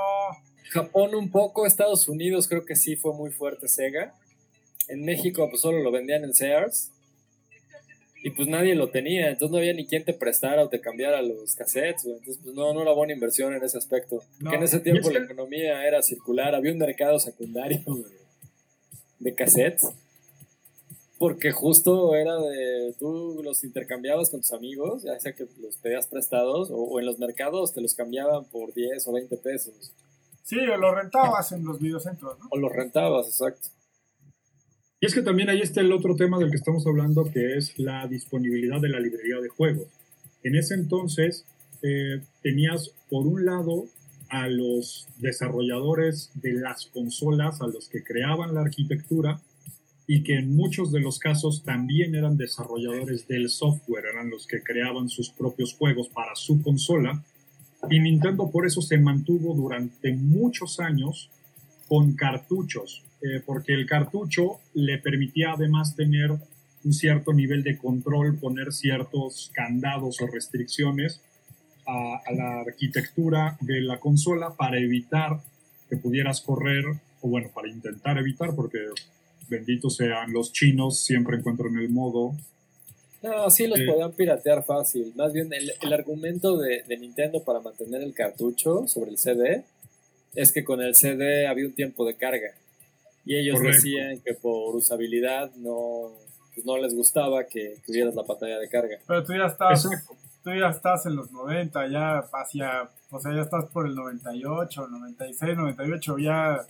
Japón 0.71 1.13
un 1.13 1.29
poco, 1.29 1.67
Estados 1.67 2.07
Unidos 2.07 2.47
creo 2.47 2.65
que 2.65 2.75
sí 2.75 2.95
fue 2.95 3.13
muy 3.13 3.31
fuerte 3.31 3.67
Sega. 3.67 4.15
En 4.87 5.05
México, 5.05 5.47
pues 5.49 5.61
solo 5.61 5.79
lo 5.79 5.91
vendían 5.91 6.23
en 6.23 6.33
Sears 6.33 6.92
y 8.25 8.29
pues 8.29 8.47
nadie 8.47 8.73
lo 8.73 8.89
tenía, 8.89 9.29
entonces 9.29 9.51
no 9.51 9.57
había 9.57 9.73
ni 9.73 9.85
quien 9.85 10.05
te 10.05 10.13
prestara 10.13 10.63
o 10.63 10.69
te 10.69 10.79
cambiara 10.79 11.21
los 11.21 11.55
cassettes, 11.55 12.05
entonces 12.05 12.39
pues 12.41 12.55
no, 12.55 12.73
no 12.73 12.81
era 12.81 12.93
buena 12.93 13.11
inversión 13.11 13.53
en 13.53 13.61
ese 13.61 13.77
aspecto. 13.77 14.23
Que 14.49 14.55
en 14.55 14.63
ese 14.63 14.79
tiempo 14.79 15.11
la 15.11 15.19
economía 15.19 15.85
era 15.85 16.01
circular, 16.01 16.55
había 16.55 16.71
un 16.71 16.77
mercado 16.77 17.19
secundario 17.19 17.81
de, 19.19 19.35
cassettes, 19.35 19.89
porque 21.19 21.51
justo 21.51 22.15
era 22.15 22.39
de, 22.39 22.95
tú 22.97 23.41
los 23.43 23.61
intercambiabas 23.65 24.29
con 24.29 24.39
tus 24.39 24.53
amigos, 24.53 25.03
ya 25.03 25.19
sea 25.19 25.33
que 25.33 25.45
los 25.59 25.75
pedías 25.75 26.07
prestados, 26.07 26.69
o, 26.71 27.01
en 27.01 27.05
los 27.05 27.19
mercados 27.19 27.73
te 27.73 27.81
los 27.81 27.93
cambiaban 27.93 28.45
por 28.45 28.73
10 28.73 29.05
o 29.05 29.11
20 29.11 29.35
pesos. 29.35 29.91
Sí, 30.43 30.59
o 30.59 30.77
los 30.77 30.95
rentabas 30.95 31.51
en 31.51 31.65
los 31.65 31.77
videocentros, 31.77 32.39
¿no? 32.39 32.45
O 32.51 32.57
los 32.57 32.71
rentabas, 32.71 33.27
exacto. 33.27 33.67
Y 35.03 35.05
es 35.05 35.13
que 35.13 35.21
también 35.21 35.49
ahí 35.49 35.59
está 35.59 35.81
el 35.81 35.91
otro 35.91 36.15
tema 36.15 36.39
del 36.39 36.49
que 36.49 36.55
estamos 36.55 36.87
hablando, 36.87 37.29
que 37.29 37.57
es 37.57 37.77
la 37.77 38.07
disponibilidad 38.07 38.79
de 38.79 38.87
la 38.87 39.01
librería 39.01 39.41
de 39.41 39.49
juegos. 39.49 39.87
En 40.43 40.55
ese 40.55 40.75
entonces 40.75 41.43
eh, 41.81 42.21
tenías, 42.41 42.93
por 43.09 43.27
un 43.27 43.43
lado, 43.43 43.87
a 44.29 44.47
los 44.47 45.09
desarrolladores 45.17 46.31
de 46.35 46.53
las 46.53 46.85
consolas, 46.85 47.61
a 47.61 47.67
los 47.67 47.89
que 47.89 48.01
creaban 48.01 48.53
la 48.53 48.61
arquitectura, 48.61 49.41
y 50.07 50.23
que 50.23 50.35
en 50.35 50.55
muchos 50.55 50.93
de 50.93 51.01
los 51.01 51.19
casos 51.19 51.63
también 51.65 52.15
eran 52.15 52.37
desarrolladores 52.37 53.27
del 53.27 53.49
software, 53.49 54.05
eran 54.05 54.29
los 54.29 54.47
que 54.47 54.63
creaban 54.63 55.09
sus 55.09 55.31
propios 55.31 55.73
juegos 55.73 56.07
para 56.07 56.33
su 56.35 56.61
consola. 56.61 57.21
Y 57.89 57.99
Nintendo 57.99 58.49
por 58.49 58.65
eso 58.65 58.81
se 58.81 58.97
mantuvo 58.97 59.53
durante 59.53 60.13
muchos 60.13 60.79
años 60.79 61.29
con 61.89 62.13
cartuchos, 62.13 63.03
eh, 63.23 63.41
porque 63.45 63.73
el 63.73 63.85
cartucho 63.85 64.59
le 64.73 64.97
permitía 64.97 65.53
además 65.53 65.95
tener 65.95 66.31
un 66.83 66.93
cierto 66.93 67.31
nivel 67.31 67.63
de 67.63 67.77
control, 67.77 68.37
poner 68.37 68.73
ciertos 68.73 69.49
candados 69.53 70.19
o 70.21 70.27
restricciones 70.27 71.21
a, 71.87 72.21
la 72.33 72.59
arquitectura 72.67 73.57
de 73.61 73.79
la 73.79 73.97
consola 73.97 74.53
para 74.57 74.77
evitar 74.77 75.39
que 75.89 75.95
pudieras 75.95 76.41
correr, 76.41 76.83
o 77.21 77.29
bueno, 77.29 77.49
para 77.55 77.69
intentar 77.69 78.17
evitar, 78.17 78.53
porque 78.55 78.79
benditos 79.47 79.95
sean 79.95 80.33
los 80.33 80.51
chinos, 80.51 80.99
siempre 80.99 81.37
encuentran 81.37 81.77
el 81.77 81.87
modo. 81.87 82.35
No, 83.21 83.49
sí 83.49 83.67
los 83.67 83.79
podían 83.87 84.11
piratear 84.11 84.65
fácil. 84.65 85.13
Más 85.15 85.31
bien, 85.31 85.49
el, 85.53 85.93
argumento 85.93 86.57
de, 86.57 86.83
de, 86.83 86.97
Nintendo 86.97 87.41
para 87.41 87.61
mantener 87.61 88.01
el 88.01 88.13
cartucho 88.13 88.85
sobre 88.85 89.11
el 89.11 89.17
CD 89.17 89.63
es 90.35 90.51
que 90.51 90.65
con 90.65 90.81
el 90.81 90.93
CD 90.93 91.47
había 91.47 91.65
un 91.65 91.73
tiempo 91.73 92.05
de 92.05 92.15
carga. 92.15 92.53
Y 93.25 93.35
ellos 93.35 93.61
decían 93.61 94.19
que 94.19 94.33
por 94.33 94.75
usabilidad 94.75 95.53
no, 95.55 96.11
pues 96.53 96.65
no 96.65 96.77
les 96.77 96.93
gustaba 96.93 97.45
que 97.45 97.77
tuvieras 97.85 98.15
la 98.15 98.23
pantalla 98.23 98.59
de 98.59 98.69
carga. 98.69 98.97
Pero 99.07 99.23
tú 99.23 99.33
ya 99.33 99.45
estabas 99.45 99.87
tú 100.43 100.51
ya 100.51 100.67
estás 100.67 101.05
en 101.05 101.15
los 101.15 101.31
90, 101.31 101.87
ya 101.87 102.19
hacia, 102.33 102.89
o 103.09 103.19
sea, 103.19 103.33
ya 103.33 103.41
estás 103.41 103.65
por 103.65 103.87
el 103.87 103.95
98, 103.95 104.87
96, 104.87 105.57
98, 105.57 106.17
ya... 106.19 106.65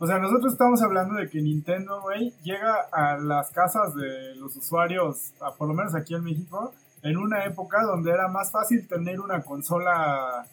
O 0.00 0.06
sea, 0.06 0.20
nosotros 0.20 0.52
estamos 0.52 0.80
hablando 0.80 1.14
de 1.14 1.28
que 1.28 1.42
Nintendo, 1.42 2.00
güey, 2.00 2.32
llega 2.44 2.86
a 2.92 3.18
las 3.18 3.50
casas 3.50 3.96
de 3.96 4.36
los 4.36 4.54
usuarios, 4.54 5.32
por 5.58 5.66
lo 5.66 5.74
menos 5.74 5.96
aquí 5.96 6.14
en 6.14 6.22
México, 6.22 6.72
en 7.02 7.16
una 7.16 7.44
época 7.44 7.82
donde 7.82 8.12
era 8.12 8.28
más 8.28 8.52
fácil 8.52 8.86
tener 8.86 9.18
una 9.18 9.42
consola 9.42 10.46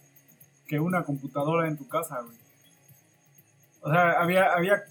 que 0.66 0.80
una 0.80 1.04
computadora 1.04 1.68
en 1.68 1.78
tu 1.78 1.88
casa, 1.88 2.22
güey. 2.22 2.38
O 3.82 3.92
sea, 3.92 4.20
había, 4.20 4.52
había, 4.52 4.84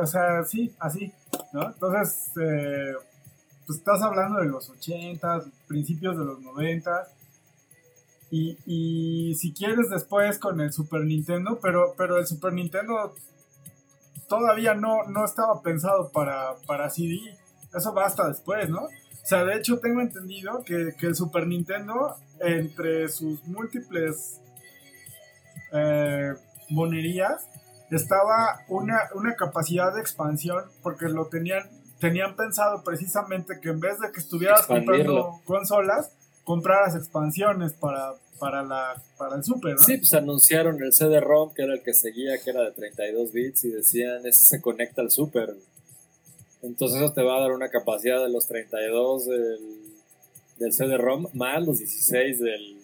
o 0.00 0.06
sea, 0.06 0.44
sí, 0.44 0.74
así, 0.78 1.12
¿no? 1.52 1.66
Entonces, 1.68 2.30
eh, 2.40 2.94
pues 3.66 3.78
estás 3.78 4.02
hablando 4.02 4.40
de 4.40 4.46
los 4.46 4.68
80, 4.70 5.44
principios 5.66 6.16
de 6.18 6.24
los 6.24 6.40
90. 6.40 7.08
Y, 8.30 8.58
y 8.66 9.34
si 9.34 9.52
quieres 9.52 9.88
después 9.90 10.38
con 10.38 10.60
el 10.60 10.72
Super 10.72 11.02
Nintendo, 11.02 11.58
pero, 11.62 11.94
pero 11.96 12.18
el 12.18 12.26
Super 12.26 12.52
Nintendo 12.52 13.14
todavía 14.28 14.74
no, 14.74 15.04
no 15.04 15.24
estaba 15.24 15.62
pensado 15.62 16.10
para, 16.10 16.54
para 16.66 16.90
CD. 16.90 17.18
Eso 17.74 17.92
va 17.94 18.06
hasta 18.06 18.28
después, 18.28 18.68
¿no? 18.68 18.82
O 18.82 19.28
sea, 19.28 19.44
de 19.44 19.56
hecho 19.56 19.78
tengo 19.78 20.00
entendido 20.00 20.62
que, 20.64 20.94
que 20.98 21.06
el 21.06 21.16
Super 21.16 21.46
Nintendo, 21.46 22.16
entre 22.40 23.08
sus 23.08 23.42
múltiples 23.44 24.40
eh, 25.72 26.34
monerías, 26.70 27.48
estaba 27.90 28.64
una, 28.68 28.98
una 29.14 29.34
capacidad 29.34 29.94
de 29.94 30.00
expansión 30.00 30.64
porque 30.82 31.06
lo 31.06 31.26
tenían 31.26 31.68
tenían 31.98 32.36
pensado 32.36 32.82
precisamente 32.82 33.58
que 33.60 33.70
en 33.70 33.80
vez 33.80 33.98
de 34.00 34.12
que 34.12 34.20
estuvieras 34.20 34.66
comprando 34.66 35.40
consolas, 35.44 36.10
compraras 36.44 36.94
expansiones 36.94 37.72
para, 37.72 38.14
para, 38.38 38.62
la, 38.62 39.02
para 39.18 39.36
el 39.36 39.44
Super, 39.44 39.72
¿no? 39.72 39.78
Sí, 39.78 39.96
pues 39.96 40.12
anunciaron 40.14 40.82
el 40.82 40.92
CD-ROM, 40.92 41.54
que 41.54 41.62
era 41.62 41.74
el 41.74 41.82
que 41.82 41.94
seguía, 41.94 42.38
que 42.38 42.50
era 42.50 42.62
de 42.62 42.72
32 42.72 43.32
bits, 43.32 43.64
y 43.64 43.70
decían, 43.70 44.26
ese 44.26 44.44
se 44.44 44.60
conecta 44.60 45.02
al 45.02 45.10
Super. 45.10 45.54
Entonces 46.62 47.00
eso 47.00 47.12
te 47.12 47.22
va 47.22 47.36
a 47.36 47.40
dar 47.40 47.52
una 47.52 47.68
capacidad 47.68 48.22
de 48.22 48.28
los 48.28 48.46
32 48.46 49.26
del, 49.26 49.60
del 50.58 50.72
CD-ROM, 50.72 51.28
más 51.34 51.64
los 51.64 51.78
16 51.78 52.40
del... 52.40 52.76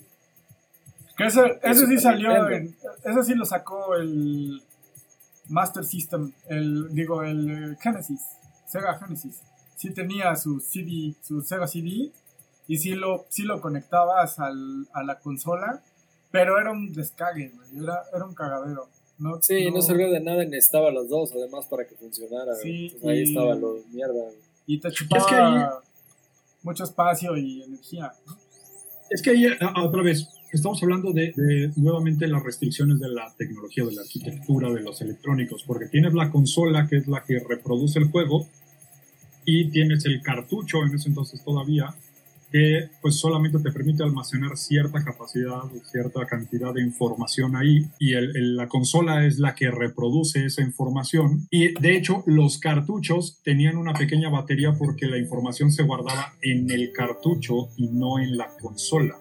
Que 1.16 1.26
ese, 1.26 1.42
ese 1.62 1.86
sí 1.86 1.98
salió, 1.98 2.48
en, 2.48 2.74
ese 3.04 3.22
sí 3.22 3.34
lo 3.34 3.44
sacó 3.44 3.96
el 3.96 4.62
Master 5.52 5.84
System, 5.84 6.32
el, 6.48 6.92
digo, 6.94 7.22
el 7.22 7.76
Genesis. 7.80 8.20
Sega 8.66 8.98
Genesis. 8.98 9.40
Sí 9.76 9.90
tenía 9.90 10.34
su 10.36 10.60
CD, 10.60 11.14
su 11.22 11.42
Sega 11.42 11.66
CD, 11.66 12.10
y 12.66 12.78
sí 12.78 12.92
lo, 12.94 13.26
sí 13.28 13.42
lo 13.42 13.60
conectabas 13.60 14.38
al, 14.38 14.88
a 14.94 15.02
la 15.02 15.18
consola, 15.18 15.82
pero 16.30 16.58
era 16.58 16.72
un 16.72 16.92
descague, 16.92 17.52
era, 17.76 18.02
era 18.14 18.24
un 18.24 18.34
cagadero. 18.34 18.88
No, 19.18 19.40
sí, 19.42 19.70
no, 19.70 19.82
servía 19.82 20.08
de 20.08 20.20
nada, 20.20 20.44
necesitaba 20.44 20.90
las 20.90 21.08
dos, 21.08 21.32
además, 21.32 21.66
para 21.66 21.86
que 21.86 21.94
funcionara. 21.96 22.54
Sí, 22.54 22.96
ahí 23.04 23.22
estaba 23.22 23.54
lo 23.54 23.76
mierda. 23.92 24.30
Y 24.66 24.80
te 24.80 24.90
chupaba 24.90 25.82
mucho 26.62 26.84
espacio 26.84 27.36
y 27.36 27.62
energía. 27.62 28.12
Es 29.10 29.20
que 29.20 29.30
ahí, 29.30 29.46
otra 29.84 30.02
vez, 30.02 30.28
estamos 30.56 30.82
hablando 30.82 31.12
de, 31.12 31.32
de, 31.34 31.72
nuevamente 31.76 32.26
las 32.26 32.42
restricciones 32.42 33.00
de 33.00 33.08
la 33.08 33.32
tecnología, 33.36 33.84
de 33.84 33.92
la 33.92 34.02
arquitectura, 34.02 34.70
de 34.70 34.80
los 34.80 35.00
electrónicos, 35.00 35.64
porque 35.66 35.86
tienes 35.86 36.14
la 36.14 36.30
consola 36.30 36.86
que 36.86 36.96
es 36.96 37.08
la 37.08 37.22
que 37.24 37.38
reproduce 37.38 37.98
el 37.98 38.06
juego, 38.06 38.46
y 39.44 39.70
tienes 39.70 40.04
el 40.04 40.20
cartucho 40.22 40.84
en 40.84 40.94
ese 40.94 41.08
entonces 41.08 41.42
todavía 41.44 41.94
que 42.50 42.90
pues 43.00 43.16
solamente 43.16 43.58
te 43.60 43.72
permite 43.72 44.02
almacenar 44.02 44.58
cierta 44.58 45.02
capacidad, 45.02 45.62
cierta 45.90 46.26
cantidad 46.26 46.74
de 46.74 46.82
información 46.82 47.56
ahí 47.56 47.86
y 47.98 48.12
el, 48.12 48.56
la 48.56 48.68
consola 48.68 49.24
es 49.24 49.38
la 49.38 49.54
que 49.54 49.70
reproduce 49.70 50.44
esa 50.44 50.60
información 50.60 51.46
y 51.50 51.72
de 51.80 51.96
hecho 51.96 52.22
los 52.26 52.58
cartuchos 52.58 53.40
tenían 53.42 53.78
una 53.78 53.94
pequeña 53.94 54.28
batería 54.28 54.74
porque 54.78 55.06
la 55.06 55.16
información 55.16 55.72
se 55.72 55.82
guardaba 55.82 56.34
en 56.42 56.70
el 56.70 56.92
cartucho 56.92 57.68
y 57.78 57.88
no 57.88 58.18
en 58.18 58.36
la 58.36 58.48
consola. 58.60 59.16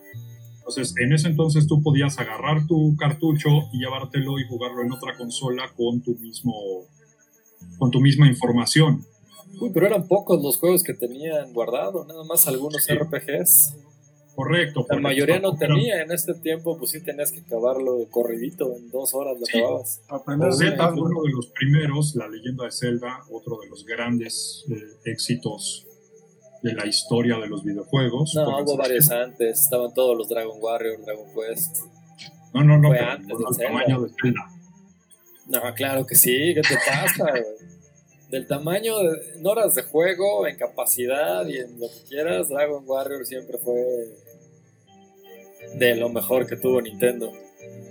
Entonces 0.72 0.96
en 1.00 1.12
ese 1.12 1.28
entonces 1.28 1.68
tú 1.68 1.84
podías 1.84 2.18
agarrar 2.18 2.66
tu 2.66 2.96
cartucho 2.96 3.50
y 3.74 3.80
llevártelo 3.80 4.40
y 4.40 4.48
jugarlo 4.48 4.84
en 4.84 4.92
otra 4.94 5.18
consola 5.18 5.70
con 5.76 6.02
tu 6.02 6.16
mismo 6.16 6.54
con 7.78 7.92
tu 7.92 8.00
misma 8.00 8.28
información. 8.28 9.06
Uy, 9.60 9.70
pero 9.74 9.88
eran 9.88 10.08
pocos 10.08 10.42
los 10.42 10.58
juegos 10.58 10.82
que 10.82 10.94
tenían 10.94 11.52
guardado, 11.52 12.06
nada 12.06 12.24
más 12.24 12.48
algunos 12.48 12.88
RPGs. 12.88 13.76
Correcto. 14.34 14.86
La 14.90 15.00
mayoría 15.00 15.40
no 15.40 15.58
tenía, 15.58 16.02
en 16.02 16.12
este 16.12 16.34
tiempo 16.36 16.78
pues 16.78 16.92
sí 16.92 17.04
tenías 17.04 17.34
que 17.34 17.42
acabarlo 17.42 18.08
corridito, 18.10 18.74
en 18.78 18.90
dos 18.90 19.14
horas 19.14 19.38
lo 19.38 19.46
acababas. 19.46 20.02
Zelda 20.58 20.90
fue 20.94 21.02
uno 21.02 21.24
de 21.24 21.32
los 21.32 21.48
primeros, 21.48 22.16
la 22.16 22.30
leyenda 22.30 22.64
de 22.64 22.72
Zelda, 22.72 23.20
otro 23.30 23.60
de 23.60 23.68
los 23.68 23.86
grandes 23.86 24.66
eh, 24.70 25.12
éxitos 25.12 25.86
de 26.62 26.74
la 26.74 26.86
historia 26.86 27.38
de 27.38 27.48
los 27.48 27.64
videojuegos. 27.64 28.36
No, 28.36 28.60
hubo 28.60 28.78
varios 28.78 29.10
antes, 29.10 29.62
estaban 29.62 29.94
todos 29.94 30.18
los 30.18 30.30
Dragon 30.30 30.58
Warrior, 30.60 31.04
Dragon 31.04 31.28
Quest. 31.34 31.78
No, 32.54 32.64
no, 32.64 32.78
no, 32.78 32.90
fue 32.90 33.00
antes 33.00 33.38
de 33.38 33.66
tamaño 33.66 34.02
de 34.02 34.10
Zelda. 34.22 34.48
No, 35.48 35.74
claro 35.74 36.06
que 36.06 36.16
sí, 36.16 36.54
¿qué 36.54 36.62
te 36.62 36.76
pasa? 36.76 37.34
del 38.32 38.48
tamaño 38.48 38.94
en 39.36 39.46
horas 39.46 39.76
de 39.76 39.84
juego, 39.84 40.48
en 40.48 40.56
capacidad 40.56 41.46
y 41.48 41.58
en 41.58 41.80
lo 41.80 41.88
que 41.90 42.08
quieras, 42.08 42.48
Dragon 42.48 42.82
Warrior 42.88 43.26
siempre 43.26 43.58
fue 43.58 43.76
de 45.76 45.96
lo 45.98 46.10
mejor 46.10 46.48
que 46.48 46.56
tuvo 46.56 46.82
Nintendo. 46.82 47.32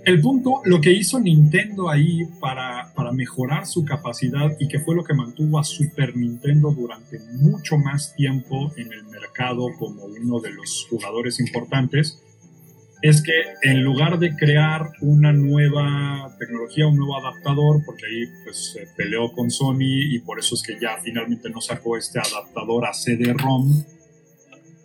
El 0.03 0.19
punto, 0.19 0.61
lo 0.65 0.81
que 0.81 0.91
hizo 0.91 1.19
Nintendo 1.19 1.89
ahí 1.89 2.25
para, 2.39 2.91
para 2.95 3.11
mejorar 3.11 3.67
su 3.67 3.85
capacidad 3.85 4.49
y 4.59 4.67
que 4.67 4.79
fue 4.79 4.95
lo 4.95 5.03
que 5.03 5.13
mantuvo 5.13 5.59
a 5.59 5.63
Super 5.63 6.17
Nintendo 6.17 6.71
durante 6.71 7.19
mucho 7.33 7.77
más 7.77 8.15
tiempo 8.15 8.71
en 8.77 8.91
el 8.91 9.03
mercado 9.05 9.67
como 9.77 10.05
uno 10.05 10.39
de 10.39 10.51
los 10.53 10.87
jugadores 10.89 11.39
importantes, 11.39 12.19
es 13.03 13.21
que 13.21 13.31
en 13.61 13.83
lugar 13.83 14.17
de 14.17 14.35
crear 14.35 14.91
una 15.01 15.33
nueva 15.33 16.35
tecnología, 16.39 16.87
un 16.87 16.97
nuevo 16.97 17.17
adaptador, 17.17 17.83
porque 17.85 18.05
ahí 18.05 18.25
pues 18.43 18.73
se 18.73 18.87
peleó 18.95 19.31
con 19.33 19.51
Sony 19.51 20.13
y 20.13 20.19
por 20.19 20.39
eso 20.39 20.55
es 20.55 20.63
que 20.63 20.79
ya 20.79 20.97
finalmente 21.03 21.49
no 21.49 21.61
sacó 21.61 21.95
este 21.97 22.19
adaptador 22.19 22.85
a 22.85 22.93
CD-ROM, 22.93 23.83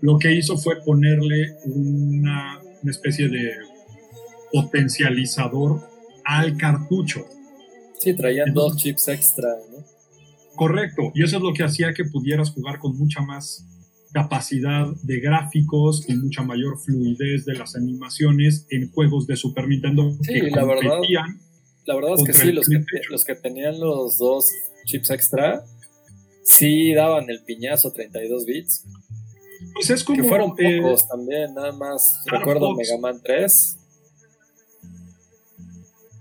lo 0.02 0.18
que 0.18 0.34
hizo 0.34 0.58
fue 0.58 0.82
ponerle 0.84 1.56
una, 1.64 2.58
una 2.82 2.90
especie 2.90 3.28
de 3.28 3.50
potencializador 4.56 5.80
al 6.24 6.56
cartucho. 6.56 7.26
Sí, 7.98 8.14
traían 8.14 8.54
dos 8.54 8.76
chips 8.76 9.08
extra, 9.08 9.48
¿no? 9.70 9.84
Correcto, 10.54 11.12
y 11.14 11.22
eso 11.22 11.36
es 11.36 11.42
lo 11.42 11.52
que 11.52 11.64
hacía 11.64 11.92
que 11.92 12.04
pudieras 12.04 12.50
jugar 12.50 12.78
con 12.78 12.96
mucha 12.96 13.20
más 13.20 13.66
capacidad 14.14 14.86
de 15.02 15.20
gráficos 15.20 16.08
y 16.08 16.14
mucha 16.14 16.42
mayor 16.42 16.78
fluidez 16.78 17.44
de 17.44 17.54
las 17.54 17.76
animaciones 17.76 18.66
en 18.70 18.90
juegos 18.90 19.26
de 19.26 19.36
Super 19.36 19.68
Nintendo 19.68 20.16
sí, 20.22 20.32
que 20.32 20.50
la 20.50 20.64
verdad, 20.64 21.00
la 21.84 21.94
verdad 21.94 22.14
es 22.16 22.24
que 22.24 22.32
sí, 22.32 22.52
los 22.52 22.66
que, 22.66 22.82
los 23.10 23.24
que, 23.24 23.34
tenían 23.34 23.78
los 23.78 24.16
dos 24.16 24.46
chips 24.86 25.10
extra 25.10 25.62
sí 26.42 26.94
daban 26.94 27.28
el 27.28 27.42
piñazo 27.42 27.92
32 27.92 28.46
bits. 28.46 28.84
Pues 29.74 29.90
es 29.90 30.04
como. 30.04 30.22
Que 30.22 30.28
fueron 30.28 30.54
eh, 30.58 30.80
pocos 30.80 31.06
también, 31.08 31.54
nada 31.54 31.72
más. 31.72 32.22
Recuerdo 32.26 32.74
Mega 32.74 32.98
Man 32.98 33.20
3, 33.22 33.78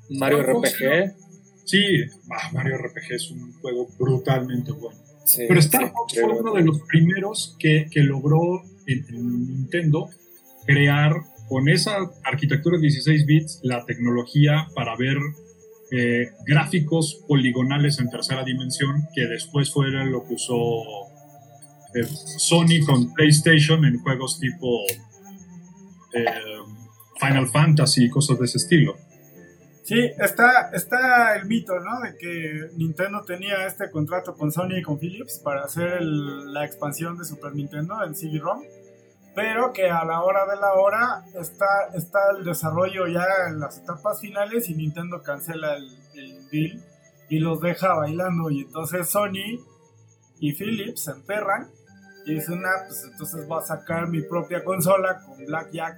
Mario 0.09 0.43
RPG. 0.43 1.13
Sí, 1.65 1.83
ah, 2.31 2.51
Mario 2.53 2.77
RPG 2.77 3.13
es 3.13 3.31
un 3.31 3.53
juego 3.53 3.87
brutalmente 3.97 4.71
bueno. 4.71 4.99
Pero 5.35 5.59
Star 5.59 5.91
Fox 5.91 6.13
fue 6.13 6.39
uno 6.39 6.53
de 6.53 6.63
los 6.63 6.81
primeros 6.81 7.55
que, 7.59 7.87
que 7.89 8.01
logró 8.01 8.63
en, 8.85 9.47
Nintendo 9.47 10.09
crear 10.65 11.13
con 11.47 11.67
esa 11.69 11.97
arquitectura 12.23 12.77
de 12.77 12.83
16 12.83 13.25
bits 13.25 13.59
la 13.63 13.85
tecnología 13.85 14.67
para 14.75 14.95
ver 14.95 15.17
eh, 15.91 16.31
gráficos 16.45 17.23
poligonales 17.27 17.99
en 17.99 18.09
tercera 18.09 18.43
dimensión, 18.43 19.07
que 19.13 19.25
después 19.27 19.71
fue 19.71 19.89
lo 19.89 20.25
que 20.25 20.35
usó 20.35 20.83
eh, 21.93 22.03
Sony 22.37 22.83
con 22.85 23.13
PlayStation 23.13 23.85
en 23.85 23.99
juegos 23.99 24.39
tipo 24.39 24.81
eh, 26.13 26.25
Final 27.19 27.47
Fantasy 27.47 28.05
y 28.05 28.09
cosas 28.09 28.39
de 28.39 28.45
ese 28.45 28.57
estilo. 28.57 28.97
Sí, 29.85 29.99
está, 30.17 30.71
está 30.73 31.35
el 31.35 31.45
mito, 31.45 31.79
¿no? 31.79 31.99
De 31.99 32.17
que 32.17 32.69
Nintendo 32.75 33.21
tenía 33.23 33.67
este 33.67 33.91
contrato 33.91 34.35
con 34.35 34.51
Sony 34.51 34.79
y 34.79 34.81
con 34.81 34.97
Philips 34.97 35.37
para 35.43 35.61
hacer 35.61 36.01
la 36.01 36.65
expansión 36.65 37.19
de 37.19 37.23
Super 37.23 37.53
Nintendo 37.53 38.03
en 38.03 38.15
CD-ROM, 38.15 38.63
pero 39.35 39.73
que 39.73 39.87
a 39.87 40.03
la 40.03 40.23
hora 40.23 40.47
de 40.47 40.55
la 40.55 40.73
hora 40.73 41.23
está, 41.39 41.67
está 41.93 42.17
el 42.35 42.43
desarrollo 42.43 43.05
ya 43.05 43.27
en 43.47 43.59
las 43.59 43.77
etapas 43.77 44.19
finales 44.19 44.69
y 44.69 44.73
Nintendo 44.73 45.21
cancela 45.21 45.75
el, 45.75 45.87
el 46.15 46.49
deal 46.49 46.83
y 47.29 47.37
los 47.37 47.61
deja 47.61 47.93
bailando. 47.93 48.49
Y 48.49 48.61
entonces 48.61 49.07
Sony 49.07 49.63
y 50.39 50.53
Philips 50.53 51.03
se 51.03 51.11
emperran 51.11 51.69
Y 52.25 52.33
dice, 52.33 52.55
nah, 52.55 52.87
pues 52.87 53.03
entonces 53.11 53.47
voy 53.47 53.61
a 53.61 53.65
sacar 53.67 54.07
mi 54.07 54.23
propia 54.23 54.63
consola 54.63 55.21
con 55.23 55.45
Blackjack 55.45 55.95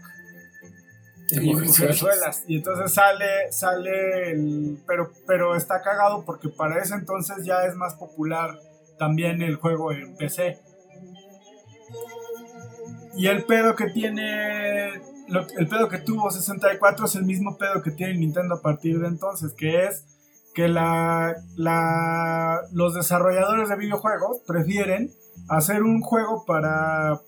y 1.29 1.53
mujerzuelas. 1.53 2.43
Y 2.47 2.57
entonces 2.57 2.93
sale, 2.93 3.51
sale 3.51 4.31
el. 4.31 4.79
Pero, 4.87 5.11
pero 5.25 5.55
está 5.55 5.81
cagado 5.81 6.23
porque 6.25 6.49
para 6.49 6.81
ese 6.81 6.95
entonces 6.95 7.45
ya 7.45 7.65
es 7.65 7.75
más 7.75 7.95
popular 7.95 8.59
también 8.97 9.41
el 9.41 9.55
juego 9.55 9.91
en 9.91 10.15
PC. 10.15 10.59
Y 13.15 13.27
el 13.27 13.43
pedo 13.45 13.75
que 13.75 13.87
tiene. 13.89 14.93
el 14.93 15.67
pedo 15.67 15.89
que 15.89 15.97
tuvo 15.97 16.31
64 16.31 17.05
es 17.05 17.15
el 17.15 17.25
mismo 17.25 17.57
pedo 17.57 17.81
que 17.81 17.91
tiene 17.91 18.15
Nintendo 18.15 18.55
a 18.55 18.61
partir 18.61 18.99
de 18.99 19.07
entonces, 19.07 19.53
que 19.53 19.85
es 19.85 20.05
que 20.53 20.67
la, 20.67 21.35
la, 21.55 22.61
los 22.71 22.95
desarrolladores 22.95 23.69
de 23.69 23.75
videojuegos 23.75 24.39
prefieren 24.47 25.11
hacer 25.49 25.83
un 25.83 26.01
juego 26.01 26.45
para, 26.47 27.21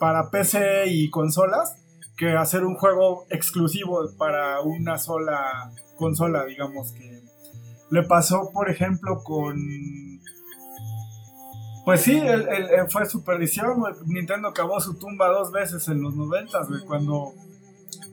para 0.00 0.30
PC 0.30 0.86
y 0.88 1.08
consolas 1.08 1.76
que 2.16 2.32
hacer 2.32 2.64
un 2.64 2.76
juego 2.76 3.26
exclusivo 3.30 4.00
para 4.16 4.60
una 4.60 4.98
sola 4.98 5.72
consola, 5.96 6.44
digamos 6.44 6.92
que 6.92 7.22
le 7.90 8.02
pasó, 8.02 8.50
por 8.52 8.70
ejemplo, 8.70 9.22
con... 9.22 9.56
Pues 11.84 12.00
sí, 12.00 12.16
el, 12.16 12.46
fue 12.88 13.04
su 13.04 13.22
perdición, 13.24 13.82
Nintendo 14.06 14.48
acabó 14.48 14.80
su 14.80 14.98
tumba 14.98 15.28
dos 15.28 15.52
veces 15.52 15.86
en 15.88 16.00
los 16.00 16.16
noventas, 16.16 16.66
cuando, 16.86 17.34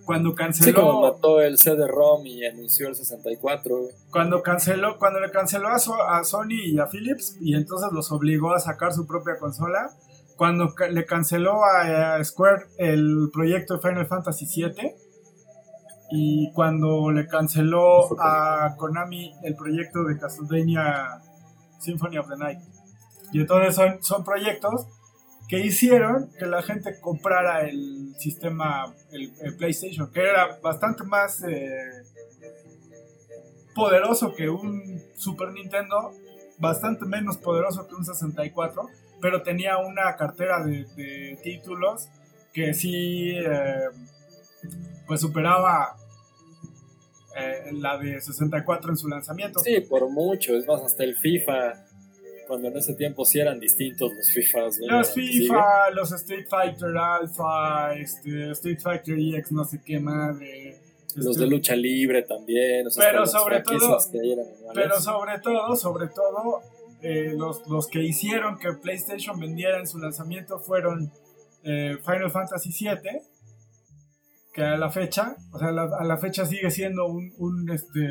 cuando 0.04 0.36
canceló... 0.36 0.66
Sí, 0.66 0.74
como 0.74 1.02
mató 1.02 1.42
el 1.42 1.58
CD-ROM 1.58 2.26
y 2.28 2.46
anunció 2.46 2.90
el 2.90 2.96
64. 2.96 3.78
Cuando 4.12 4.44
canceló, 4.44 5.00
cuando 5.00 5.22
le 5.22 5.32
canceló 5.32 5.70
a, 5.70 5.76
a 6.20 6.24
Sony 6.26 6.66
y 6.66 6.80
a 6.80 6.88
Philips, 6.88 7.38
y 7.40 7.56
entonces 7.56 7.90
los 7.94 8.12
obligó 8.12 8.54
a 8.54 8.60
sacar 8.60 8.92
su 8.94 9.08
propia 9.08 9.38
consola, 9.40 9.90
cuando 10.42 10.74
le 10.90 11.06
canceló 11.06 11.64
a, 11.64 12.24
Square 12.24 12.66
el 12.80 13.30
proyecto 13.32 13.76
de 13.76 13.80
Final 13.80 14.08
Fantasy 14.08 14.48
VII 14.48 14.92
y 16.10 16.52
cuando 16.54 17.12
le 17.12 17.28
canceló 17.28 18.20
a 18.20 18.74
Konami 18.76 19.36
el 19.44 19.56
proyecto 19.56 20.04
de 20.04 20.18
Castlevania 20.18 21.22
Symphony 21.80 22.18
of 22.18 22.28
the 22.28 22.38
Night. 22.38 22.58
Y 23.32 23.42
entonces 23.42 23.76
son, 23.76 24.04
son 24.04 24.24
proyectos 24.24 24.88
que 25.48 25.60
hicieron 25.60 26.32
que 26.40 26.48
la 26.48 26.64
gente 26.64 27.00
comprara 27.00 27.62
el 27.70 28.16
sistema, 28.18 28.96
el, 29.12 29.56
PlayStation, 29.58 30.12
que 30.12 30.22
era 30.22 30.58
bastante 30.64 31.04
más 31.04 31.44
eh, 31.44 32.04
poderoso 33.76 34.34
que 34.34 34.50
un 34.50 35.04
Super 35.16 35.52
Nintendo, 35.52 36.14
bastante 36.58 37.06
menos 37.06 37.38
poderoso 37.38 37.88
que 37.88 37.94
un 37.94 38.04
64 38.04 38.90
pero 39.22 39.42
tenía 39.44 39.78
una 39.78 40.16
cartera 40.16 40.64
de, 40.64 41.38
títulos 41.44 42.10
que 42.54 42.74
sí, 42.74 43.32
eh, 43.38 43.88
pues 45.08 45.22
superaba 45.22 45.96
eh, 47.38 47.72
la 47.74 47.98
de 47.98 48.20
64 48.20 48.92
en 48.92 48.98
su 48.98 49.08
lanzamiento. 49.08 49.60
Sí, 49.60 49.80
por 49.82 50.10
mucho, 50.10 50.56
es 50.56 50.68
más, 50.68 50.82
hasta 50.82 51.04
el 51.04 51.16
FIFA, 51.16 51.86
cuando 52.48 52.68
en 52.68 52.78
ese 52.78 52.94
tiempo 52.96 53.24
sí 53.24 53.40
eran 53.40 53.60
distintos 53.60 54.12
los 54.14 54.32
FIFAs. 54.32 54.80
Los 54.80 55.14
FIFA, 55.14 55.92
los 55.92 56.12
Street 56.12 56.46
Fighter 56.50 56.98
Alpha, 56.98 57.94
este, 57.94 58.52
Street 58.52 58.80
Fighter 58.82 59.18
EX, 59.18 59.52
no 59.52 59.64
sé 59.64 59.82
qué 59.86 60.00
madre. 60.00 60.78
Los 61.16 61.38
de 61.38 61.44
este, 61.44 61.48
lucha 61.48 61.76
libre 61.76 62.24
también. 62.24 62.88
pero 62.98 63.26
sobre 63.26 63.62
todo, 63.62 63.98
pero 64.74 65.00
sobre 65.00 65.40
todo, 65.40 65.76
sobre 65.76 66.08
todo, 66.08 66.62
eh, 67.02 67.34
los, 67.36 67.68
los, 67.68 67.88
que 67.88 68.04
hicieron 68.04 68.58
que 68.58 68.74
PlayStation 68.74 69.40
vendiera 69.40 69.80
en 69.80 69.88
su 69.88 69.98
lanzamiento 69.98 70.60
fueron 70.60 71.12
eh, 71.64 71.98
Final 72.06 72.32
Fantasy 72.32 72.70
VII, 72.70 73.22
que 74.54 74.64
a 74.64 74.78
la 74.78 74.92
fecha, 74.92 75.36
o 75.52 75.60
sea, 75.60 75.70
a 75.70 76.04
la 76.04 76.18
fecha 76.18 76.46
sigue 76.46 76.70
siendo 76.70 77.06
un, 77.08 77.34
un 77.38 77.70
este, 77.72 78.08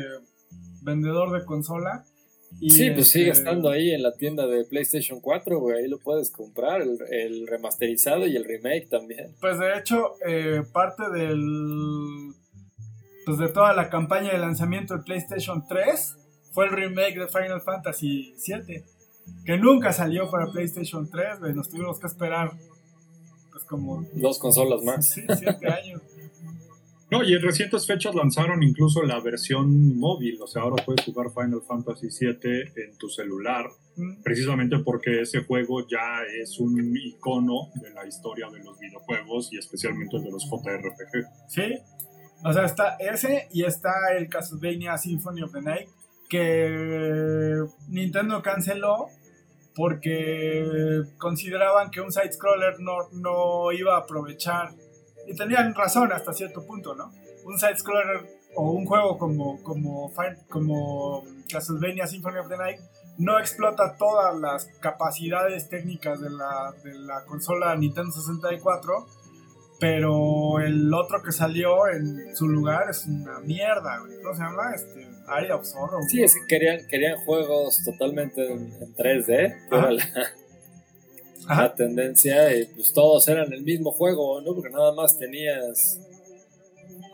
vendedor 0.81 1.31
de 1.31 1.45
consola. 1.45 2.05
Y 2.59 2.71
sí, 2.71 2.91
pues 2.91 3.09
sigue 3.09 3.29
este, 3.29 3.43
estando 3.43 3.69
ahí 3.69 3.91
en 3.91 4.03
la 4.03 4.11
tienda 4.13 4.45
de 4.45 4.65
PlayStation 4.65 5.21
4, 5.21 5.59
güey, 5.59 5.77
ahí 5.77 5.87
lo 5.87 5.99
puedes 5.99 6.31
comprar, 6.31 6.81
el, 6.81 7.47
remasterizado 7.47 8.27
y 8.27 8.35
el 8.35 8.43
remake 8.43 8.89
también. 8.89 9.35
Pues 9.39 9.57
de 9.57 9.77
hecho, 9.77 10.15
eh, 10.25 10.63
parte 10.73 11.09
del... 11.11 12.33
Pues 13.25 13.37
de 13.37 13.49
toda 13.49 13.73
la 13.73 13.89
campaña 13.89 14.31
de 14.31 14.39
lanzamiento 14.39 14.97
de 14.97 15.03
PlayStation 15.03 15.65
3 15.67 16.17
fue 16.51 16.65
el 16.65 16.71
remake 16.71 17.19
de 17.19 17.27
Final 17.27 17.61
Fantasy 17.61 18.35
VII, 18.45 18.83
que 19.45 19.57
nunca 19.57 19.91
salió 19.93 20.29
para 20.29 20.51
PlayStation 20.51 21.09
3, 21.09 21.55
nos 21.55 21.69
tuvimos 21.69 21.99
que 21.99 22.07
esperar 22.07 22.51
pues 23.51 23.65
como... 23.65 24.05
Dos 24.13 24.39
consolas 24.39 24.83
más. 24.83 25.09
Sí, 25.09 25.21
siete 25.37 25.67
años. 25.71 26.01
No, 27.11 27.23
y 27.23 27.33
en 27.33 27.41
recientes 27.41 27.85
fechas 27.85 28.15
lanzaron 28.15 28.63
incluso 28.63 29.03
la 29.03 29.19
versión 29.19 29.99
móvil, 29.99 30.41
o 30.41 30.47
sea, 30.47 30.61
ahora 30.61 30.81
puedes 30.85 31.03
jugar 31.03 31.27
Final 31.33 31.61
Fantasy 31.67 32.07
VII 32.07 32.61
en 32.73 32.97
tu 32.97 33.09
celular, 33.09 33.65
mm. 33.97 34.21
precisamente 34.23 34.79
porque 34.79 35.21
ese 35.21 35.43
juego 35.43 35.85
ya 35.85 36.21
es 36.41 36.57
un 36.59 36.95
icono 36.95 37.69
de 37.81 37.91
la 37.91 38.07
historia 38.07 38.49
de 38.49 38.63
los 38.63 38.79
videojuegos 38.79 39.51
y 39.51 39.57
especialmente 39.57 40.19
de 40.19 40.31
los 40.31 40.45
JRPG. 40.45 41.49
Sí, 41.49 41.79
o 42.45 42.53
sea, 42.53 42.63
está 42.63 42.95
ese 42.97 43.49
y 43.51 43.65
está 43.65 43.91
el 44.17 44.29
Castlevania 44.29 44.97
Symphony 44.97 45.41
of 45.41 45.51
the 45.51 45.61
Night, 45.61 45.89
que 46.31 47.61
Nintendo 47.89 48.41
canceló 48.41 49.09
porque 49.75 51.03
consideraban 51.17 51.91
que 51.91 51.99
un 51.99 52.09
side-scroller 52.09 52.79
no, 52.79 53.09
no 53.11 53.73
iba 53.73 53.95
a 53.95 53.99
aprovechar, 53.99 54.69
y 55.27 55.35
tenían 55.35 55.75
razón 55.75 56.11
hasta 56.13 56.31
cierto 56.31 56.65
punto, 56.65 56.95
¿no? 56.95 57.11
Un 57.43 57.59
side-scroller 57.59 58.29
o 58.55 58.71
un 58.71 58.85
juego 58.85 59.17
como, 59.17 59.61
como, 59.61 60.09
como 60.47 61.23
Castlevania 61.51 62.07
Symphony 62.07 62.37
of 62.37 62.47
the 62.47 62.57
Night 62.57 62.79
no 63.17 63.37
explota 63.37 63.97
todas 63.97 64.33
las 64.39 64.65
capacidades 64.79 65.67
técnicas 65.67 66.21
de 66.21 66.29
la, 66.29 66.73
de 66.81 66.97
la 66.97 67.25
consola 67.25 67.75
Nintendo 67.75 68.09
64, 68.09 69.05
pero 69.81 70.59
el 70.59 70.93
otro 70.93 71.21
que 71.21 71.33
salió 71.33 71.89
en 71.89 72.33
su 72.35 72.47
lugar 72.47 72.89
es 72.89 73.05
una 73.05 73.39
mierda, 73.41 73.97
¿Cómo 74.23 74.35
se 74.35 74.43
llama? 74.43 74.73
Este, 74.73 75.10
Area 75.27 75.55
of 75.55 75.65
Sorrow. 75.65 76.01
Sí, 76.07 76.21
es 76.23 76.35
que 76.35 76.45
querían, 76.47 76.85
querían 76.87 77.17
juegos 77.25 77.83
totalmente 77.83 78.51
en, 78.51 78.71
3D, 78.95 79.25
que 79.69 79.75
era 79.75 79.91
la, 81.47 81.73
tendencia, 81.75 82.55
y 82.55 82.65
pues 82.65 82.93
todos 82.93 83.27
eran 83.27 83.51
el 83.51 83.63
mismo 83.63 83.91
juego, 83.91 84.41
¿no? 84.41 84.53
Porque 84.53 84.69
nada 84.69 84.93
más 84.93 85.17
tenías. 85.17 85.99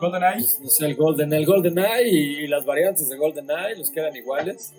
GoldenEye. 0.00 0.34
Pues, 0.34 0.60
no 0.60 0.68
sé, 0.68 0.86
el 0.86 0.94
Golden, 0.94 1.32
el 1.32 1.44
GoldenEye 1.44 2.08
y, 2.08 2.46
las 2.46 2.64
variantes 2.64 3.08
de 3.08 3.16
GoldenEye, 3.16 3.76
los 3.76 3.90
que 3.90 4.00
eran 4.00 4.14
iguales. 4.14 4.72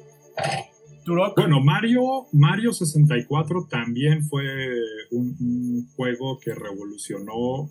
Bueno, 1.36 1.60
Mario, 1.60 2.28
Mario 2.32 2.72
64 2.72 3.68
también 3.70 4.24
fue 4.24 4.44
un, 5.12 5.90
juego 5.96 6.38
que 6.40 6.54
revolucionó, 6.54 7.70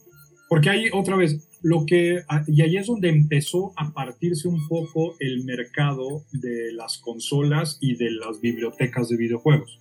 porque 0.49 0.71
ahí 0.71 0.87
otra 0.93 1.17
vez, 1.17 1.47
lo 1.63 1.85
que, 1.85 2.23
y 2.47 2.63
ahí 2.63 2.77
es 2.77 2.87
donde 2.87 3.11
empezó 3.11 3.73
a 3.77 3.93
partirse 3.93 4.49
un 4.49 4.67
poco 4.67 5.15
el 5.21 5.45
mercado 5.45 6.25
de 6.33 6.73
las 6.73 6.99
consolas 6.99 7.79
y 7.81 7.97
de 7.97 8.11
las 8.13 8.41
bibliotecas 8.41 9.09
de 9.09 9.17
videojuegos. 9.17 9.79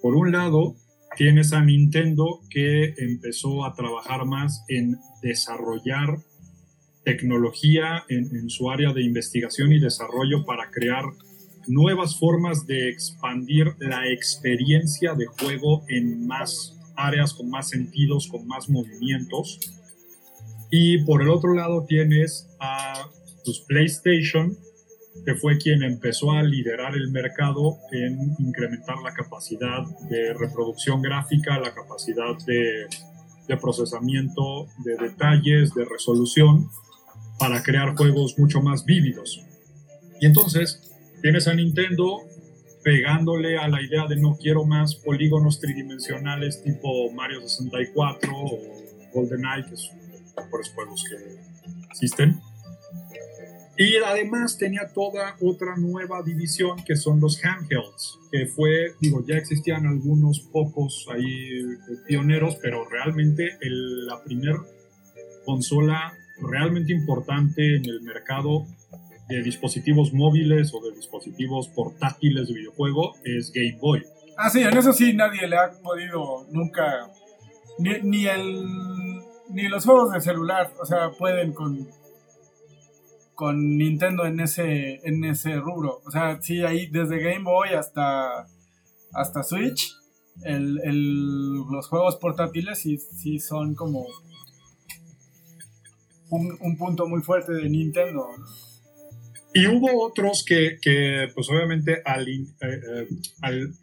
Por 0.00 0.16
un 0.16 0.32
lado, 0.32 0.74
tienes 1.16 1.52
a 1.52 1.64
Nintendo 1.64 2.40
que 2.50 2.94
empezó 2.96 3.64
a 3.64 3.74
trabajar 3.74 4.24
más 4.24 4.64
en 4.68 4.98
desarrollar 5.22 6.18
tecnología 7.04 8.04
en, 8.08 8.34
en, 8.34 8.48
su 8.48 8.70
área 8.70 8.92
de 8.92 9.02
investigación 9.02 9.72
y 9.72 9.80
desarrollo 9.80 10.44
para 10.44 10.70
crear 10.70 11.04
nuevas 11.66 12.18
formas 12.18 12.66
de 12.66 12.88
expandir 12.88 13.74
la 13.78 14.08
experiencia 14.10 15.14
de 15.14 15.26
juego 15.26 15.84
en 15.88 16.26
más 16.26 16.78
áreas, 16.96 17.34
con 17.34 17.50
más 17.50 17.68
sentidos, 17.68 18.28
con 18.28 18.46
más 18.46 18.68
movimientos 18.68 19.60
y 20.74 21.04
por 21.04 21.20
el 21.20 21.28
otro 21.28 21.54
lado 21.54 21.84
tienes 21.86 22.48
a 22.58 23.06
pues, 23.44 23.60
PlayStation, 23.68 24.56
que 25.26 25.34
fue 25.34 25.58
quien 25.58 25.82
empezó 25.82 26.32
a 26.32 26.42
liderar 26.42 26.94
el 26.94 27.10
mercado 27.10 27.76
en 27.92 28.34
incrementar 28.38 28.96
la 29.04 29.12
capacidad 29.12 29.82
de 30.08 30.32
reproducción 30.32 31.02
gráfica, 31.02 31.60
la 31.60 31.74
capacidad 31.74 32.38
de, 32.46 32.86
de 33.48 33.56
procesamiento 33.58 34.66
de 34.82 34.96
detalles, 34.96 35.74
de 35.74 35.84
resolución, 35.84 36.70
para 37.38 37.62
crear 37.62 37.94
juegos 37.94 38.38
mucho 38.38 38.62
más 38.62 38.86
vívidos. 38.86 39.44
Y 40.22 40.26
entonces 40.26 40.90
tienes 41.20 41.48
a 41.48 41.54
Nintendo 41.54 42.20
pegándole 42.82 43.58
a 43.58 43.68
la 43.68 43.82
idea 43.82 44.06
de 44.06 44.16
no 44.16 44.38
quiero 44.40 44.64
más 44.64 44.94
polígonos 44.94 45.60
tridimensionales 45.60 46.62
tipo 46.62 47.12
Mario 47.12 47.42
64 47.42 48.32
o 48.34 48.58
GoldenEye, 49.12 49.66
que 49.68 49.74
es 49.74 49.90
mejores 50.36 50.70
juegos 50.74 51.04
que 51.08 51.86
existen. 51.90 52.40
Y 53.76 53.96
además 53.96 54.58
tenía 54.58 54.88
toda 54.92 55.36
otra 55.40 55.76
nueva 55.76 56.22
división 56.22 56.84
que 56.84 56.94
son 56.94 57.20
los 57.20 57.42
handhelds, 57.42 58.18
que 58.30 58.46
fue, 58.46 58.92
digo, 59.00 59.24
ya 59.26 59.36
existían 59.36 59.86
algunos 59.86 60.40
pocos 60.40 61.06
ahí 61.10 61.24
eh, 61.24 61.76
pioneros, 62.06 62.56
pero 62.60 62.86
realmente 62.88 63.56
la 63.60 64.22
primera 64.22 64.58
consola 65.44 66.12
realmente 66.38 66.92
importante 66.92 67.76
en 67.76 67.86
el 67.86 68.02
mercado 68.02 68.66
de 69.28 69.42
dispositivos 69.42 70.12
móviles 70.12 70.72
o 70.74 70.80
de 70.80 70.94
dispositivos 70.94 71.68
portátiles 71.68 72.48
de 72.48 72.54
videojuego 72.54 73.14
es 73.24 73.50
Game 73.52 73.78
Boy. 73.80 74.02
Ah, 74.36 74.50
sí, 74.50 74.60
en 74.60 74.76
eso 74.76 74.92
sí 74.92 75.14
nadie 75.14 75.46
le 75.46 75.56
ha 75.56 75.70
podido 75.82 76.46
nunca, 76.50 77.10
ni, 77.78 78.00
ni, 78.02 78.26
el, 78.26 78.64
ni 79.52 79.68
los 79.68 79.84
juegos 79.84 80.12
de 80.12 80.20
celular, 80.20 80.72
o 80.80 80.86
sea, 80.86 81.10
pueden 81.10 81.52
con, 81.52 81.88
con 83.34 83.76
Nintendo 83.76 84.24
en 84.26 84.40
ese, 84.40 85.00
en 85.06 85.24
ese 85.24 85.56
rubro. 85.56 86.00
O 86.04 86.10
sea, 86.10 86.40
sí, 86.40 86.62
ahí 86.62 86.86
desde 86.86 87.22
Game 87.22 87.44
Boy 87.44 87.70
hasta, 87.70 88.46
hasta 89.12 89.42
Switch, 89.42 89.94
el, 90.44 90.80
el, 90.84 91.54
los 91.70 91.88
juegos 91.88 92.16
portátiles 92.16 92.78
sí, 92.78 92.98
sí 92.98 93.38
son 93.38 93.74
como 93.74 94.06
un, 96.30 96.56
un 96.60 96.76
punto 96.76 97.06
muy 97.06 97.20
fuerte 97.20 97.52
de 97.52 97.68
Nintendo. 97.68 98.26
Y 99.54 99.66
hubo 99.66 100.02
otros 100.02 100.44
que, 100.46 100.78
que 100.80 101.28
pues 101.34 101.48
obviamente 101.50 102.00
al, 102.04 102.26
eh, 102.26 102.46
eh, 102.60 103.08
al, 103.42 103.74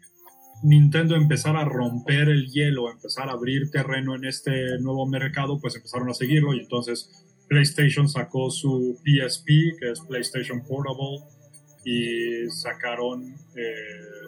Nintendo 0.62 1.16
empezar 1.16 1.56
a 1.56 1.64
romper 1.64 2.28
el 2.28 2.50
hielo, 2.50 2.90
empezar 2.90 3.28
a 3.28 3.32
abrir 3.32 3.70
terreno 3.70 4.14
en 4.14 4.24
este 4.24 4.78
nuevo 4.80 5.06
mercado, 5.06 5.58
pues 5.58 5.76
empezaron 5.76 6.10
a 6.10 6.14
seguirlo 6.14 6.54
y 6.54 6.60
entonces 6.60 7.26
PlayStation 7.48 8.08
sacó 8.08 8.50
su 8.50 8.98
PSP, 9.02 9.46
que 9.78 9.90
es 9.90 10.00
PlayStation 10.00 10.62
Portable, 10.62 11.18
y 11.84 12.48
sacaron... 12.50 13.34
Eh, 13.56 14.20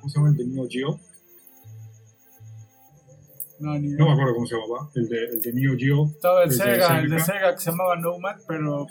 ¿Cómo 0.00 0.08
se 0.08 0.18
llama 0.18 0.30
el 0.30 0.36
de 0.36 0.46
Neo 0.46 0.66
Geo? 0.68 1.00
No, 3.60 3.78
me 3.78 4.12
acuerdo 4.12 4.34
cómo 4.34 4.46
se 4.46 4.56
llamaba, 4.56 4.90
el 4.94 5.08
de, 5.08 5.24
el 5.24 5.40
de 5.40 5.52
Neo 5.52 5.76
Geo. 5.76 6.06
Estaba 6.06 6.44
el 6.44 6.50
Sega, 6.50 7.00
el 7.00 7.10
de 7.10 7.20
Sega 7.20 7.54
que 7.54 7.60
se 7.60 7.70
llamaba 7.70 7.96
Nomad, 7.96 8.36
pero 8.46 8.86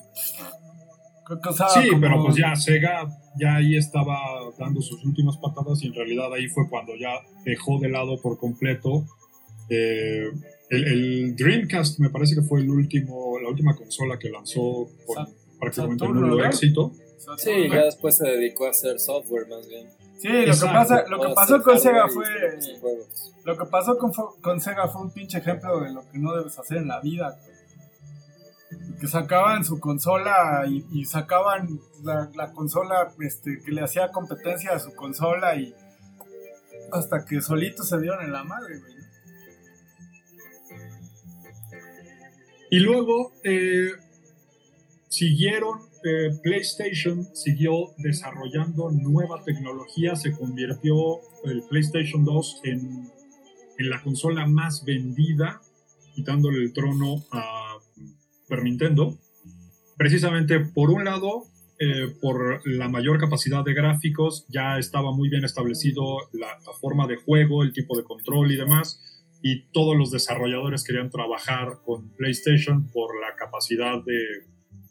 sí, 1.74 1.90
pero 2.00 2.24
pues 2.24 2.36
ya 2.36 2.56
Sega 2.56 3.08
ya 3.40 3.56
ahí 3.56 3.78
estaba 3.78 4.18
dando 4.58 4.82
sus 4.82 5.04
últimas 5.06 5.38
patadas 5.38 5.84
y 5.84 5.88
en 5.88 5.94
realidad 5.94 6.34
ahí 6.34 6.48
fue 6.48 6.68
cuando 6.70 6.96
ya 6.96 7.12
dejó 7.46 7.80
de 7.80 7.90
lado 7.90 8.20
por 8.22 8.38
completo. 8.38 9.06
Eh, 9.70 10.30
el, 10.70 11.36
Dreamcast 11.36 12.00
me 12.00 12.10
parece 12.10 12.36
que 12.36 12.42
fue 12.42 12.62
el 12.62 12.70
último, 12.70 13.40
la 13.40 13.50
última 13.50 13.76
consola 13.76 14.18
que 14.18 14.30
lanzó 14.30 14.90
con 15.06 15.28
prácticamente 15.60 16.08
nulo 16.08 16.44
éxito. 16.44 16.92
Sí, 17.38 17.70
ya 17.70 17.86
después 17.86 18.18
se 18.18 18.28
dedicó 18.28 18.66
a 18.66 18.72
hacer 18.72 19.00
software 19.00 19.48
más 19.48 19.68
bien. 19.68 19.88
Sí, 20.18 20.28
lo 20.28 20.54
que, 20.54 20.74
pasa, 20.74 21.06
lo 21.08 21.20
que 21.22 21.34
pasó 21.34 21.62
con 21.62 21.80
Sega 21.80 22.08
fue. 22.10 22.26
Lo 23.46 23.58
que 23.58 23.66
pasó 23.66 23.98
con, 23.98 24.12
con 24.42 24.60
Sega 24.60 24.88
fue 24.88 25.04
un 25.04 25.12
pinche 25.12 25.38
ejemplo 25.38 25.80
de 25.80 25.92
lo 25.94 26.02
que 26.12 26.18
no 26.18 26.36
debes 26.36 26.58
hacer 26.60 26.78
en 26.78 26.88
la 26.88 27.00
vida 27.00 27.40
que 29.00 29.08
sacaban 29.08 29.64
su 29.64 29.80
consola 29.80 30.66
y, 30.68 31.06
sacaban 31.06 31.80
la, 32.04 32.52
consola 32.54 33.14
este, 33.22 33.60
que 33.64 33.72
le 33.72 33.82
hacía 33.82 34.12
competencia 34.12 34.74
a 34.74 34.80
su 34.80 34.94
consola 34.94 35.56
y 35.56 35.74
hasta 36.92 37.26
que 37.26 37.42
solitos 37.42 37.90
se 37.90 38.00
dieron 38.00 38.24
en 38.24 38.32
la 38.32 38.44
madre. 38.44 38.82
Y 42.72 42.80
luego 42.80 43.32
eh, 43.44 43.90
siguieron, 45.08 45.80
eh, 46.04 46.38
PlayStation 46.44 47.24
siguió 47.36 47.72
desarrollando 47.98 48.92
nueva 48.92 49.44
tecnología, 49.44 50.16
se 50.16 50.34
convirtió 50.34 51.20
el 51.46 51.64
PlayStation 51.68 52.24
2 52.24 52.62
en, 52.66 53.12
en 53.80 53.90
la 53.90 54.04
consola 54.04 54.46
más 54.46 54.86
vendida, 54.86 55.62
quitándole 56.14 56.60
el 56.64 56.74
trono 56.74 57.24
a 57.32 57.59
Super 58.50 58.64
Nintendo, 58.64 59.16
precisamente 59.96 60.60
por 60.60 60.90
un 60.90 61.04
lado, 61.06 61.44
eh, 61.78 62.08
por 62.20 62.68
la 62.68 62.90
mayor 62.90 63.20
capacidad 63.20 63.64
de 63.64 63.76
gráficos, 63.76 64.48
ya 64.50 64.80
estaba 64.80 65.12
muy 65.12 65.30
bien 65.30 65.46
establecido 65.46 66.18
la, 66.34 66.48
forma 66.82 67.06
de 67.06 67.18
juego, 67.18 67.62
el 67.62 67.74
tipo 67.74 67.96
de 67.96 68.04
control 68.04 68.52
y 68.52 68.56
demás, 68.56 69.28
y 69.44 69.68
todos 69.72 69.96
los 69.96 70.10
desarrolladores 70.10 70.84
querían 70.84 71.12
trabajar 71.12 71.78
con 71.86 72.10
PlayStation 72.16 72.90
por 72.92 73.22
la 73.22 73.36
capacidad 73.36 74.04
de 74.04 74.18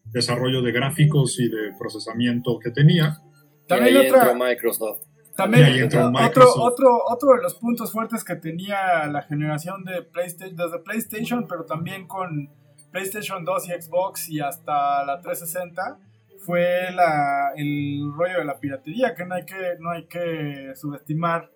desarrollo 0.05 0.63
de 0.63 0.71
gráficos 0.71 1.41
y 1.41 1.49
de 1.49 1.73
procesamiento 1.77 2.61
que 2.61 2.71
tenía. 2.71 3.19
También 3.67 3.97
otra, 3.97 4.35
Microsoft. 4.35 5.03
También 5.37 5.85
otro, 5.85 6.55
otro, 6.63 7.03
otro 7.09 7.35
de 7.35 7.43
los 7.43 7.57
puntos 7.57 7.91
fuertes 7.91 8.23
que 8.23 8.37
tenía 8.37 9.09
la 9.09 9.23
generación 9.23 9.85
de 9.85 10.03
PlayStation, 10.03 10.57
desde 10.57 10.79
PlayStation, 10.79 11.47
pero 11.49 11.65
también 11.65 12.07
con 12.07 12.51
PlayStation 12.91 13.45
2 13.45 13.69
y 13.69 13.83
Xbox 13.83 14.29
y 14.29 14.41
hasta 14.41 15.05
la 15.05 15.21
360 15.21 15.99
fue 16.39 16.91
la, 16.93 17.53
el 17.57 18.13
rollo 18.15 18.39
de 18.39 18.45
la 18.45 18.59
piratería, 18.59 19.15
que 19.15 19.25
no 19.25 19.35
hay 19.35 19.45
que, 19.45 19.77
no 19.81 19.91
hay 19.91 20.07
que 20.07 20.73
subestimar 20.75 21.51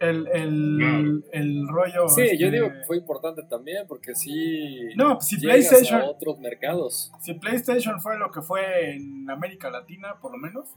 el, 0.00 0.28
el, 0.32 1.24
el 1.32 1.68
rollo. 1.68 2.08
Sí, 2.08 2.38
yo 2.38 2.46
este, 2.46 2.50
digo 2.50 2.72
que 2.72 2.84
fue 2.86 2.96
importante 2.98 3.42
también, 3.42 3.86
porque 3.86 4.14
sí. 4.14 4.88
No, 4.96 5.14
pues 5.14 5.28
si 5.28 5.38
PlayStation. 5.38 6.00
A 6.00 6.04
otros 6.04 6.38
mercados. 6.38 7.12
Si 7.20 7.34
PlayStation 7.34 8.00
fue 8.00 8.18
lo 8.18 8.30
que 8.30 8.42
fue 8.42 8.94
en 8.94 9.28
América 9.30 9.70
Latina, 9.70 10.16
por 10.20 10.32
lo 10.32 10.38
menos, 10.38 10.68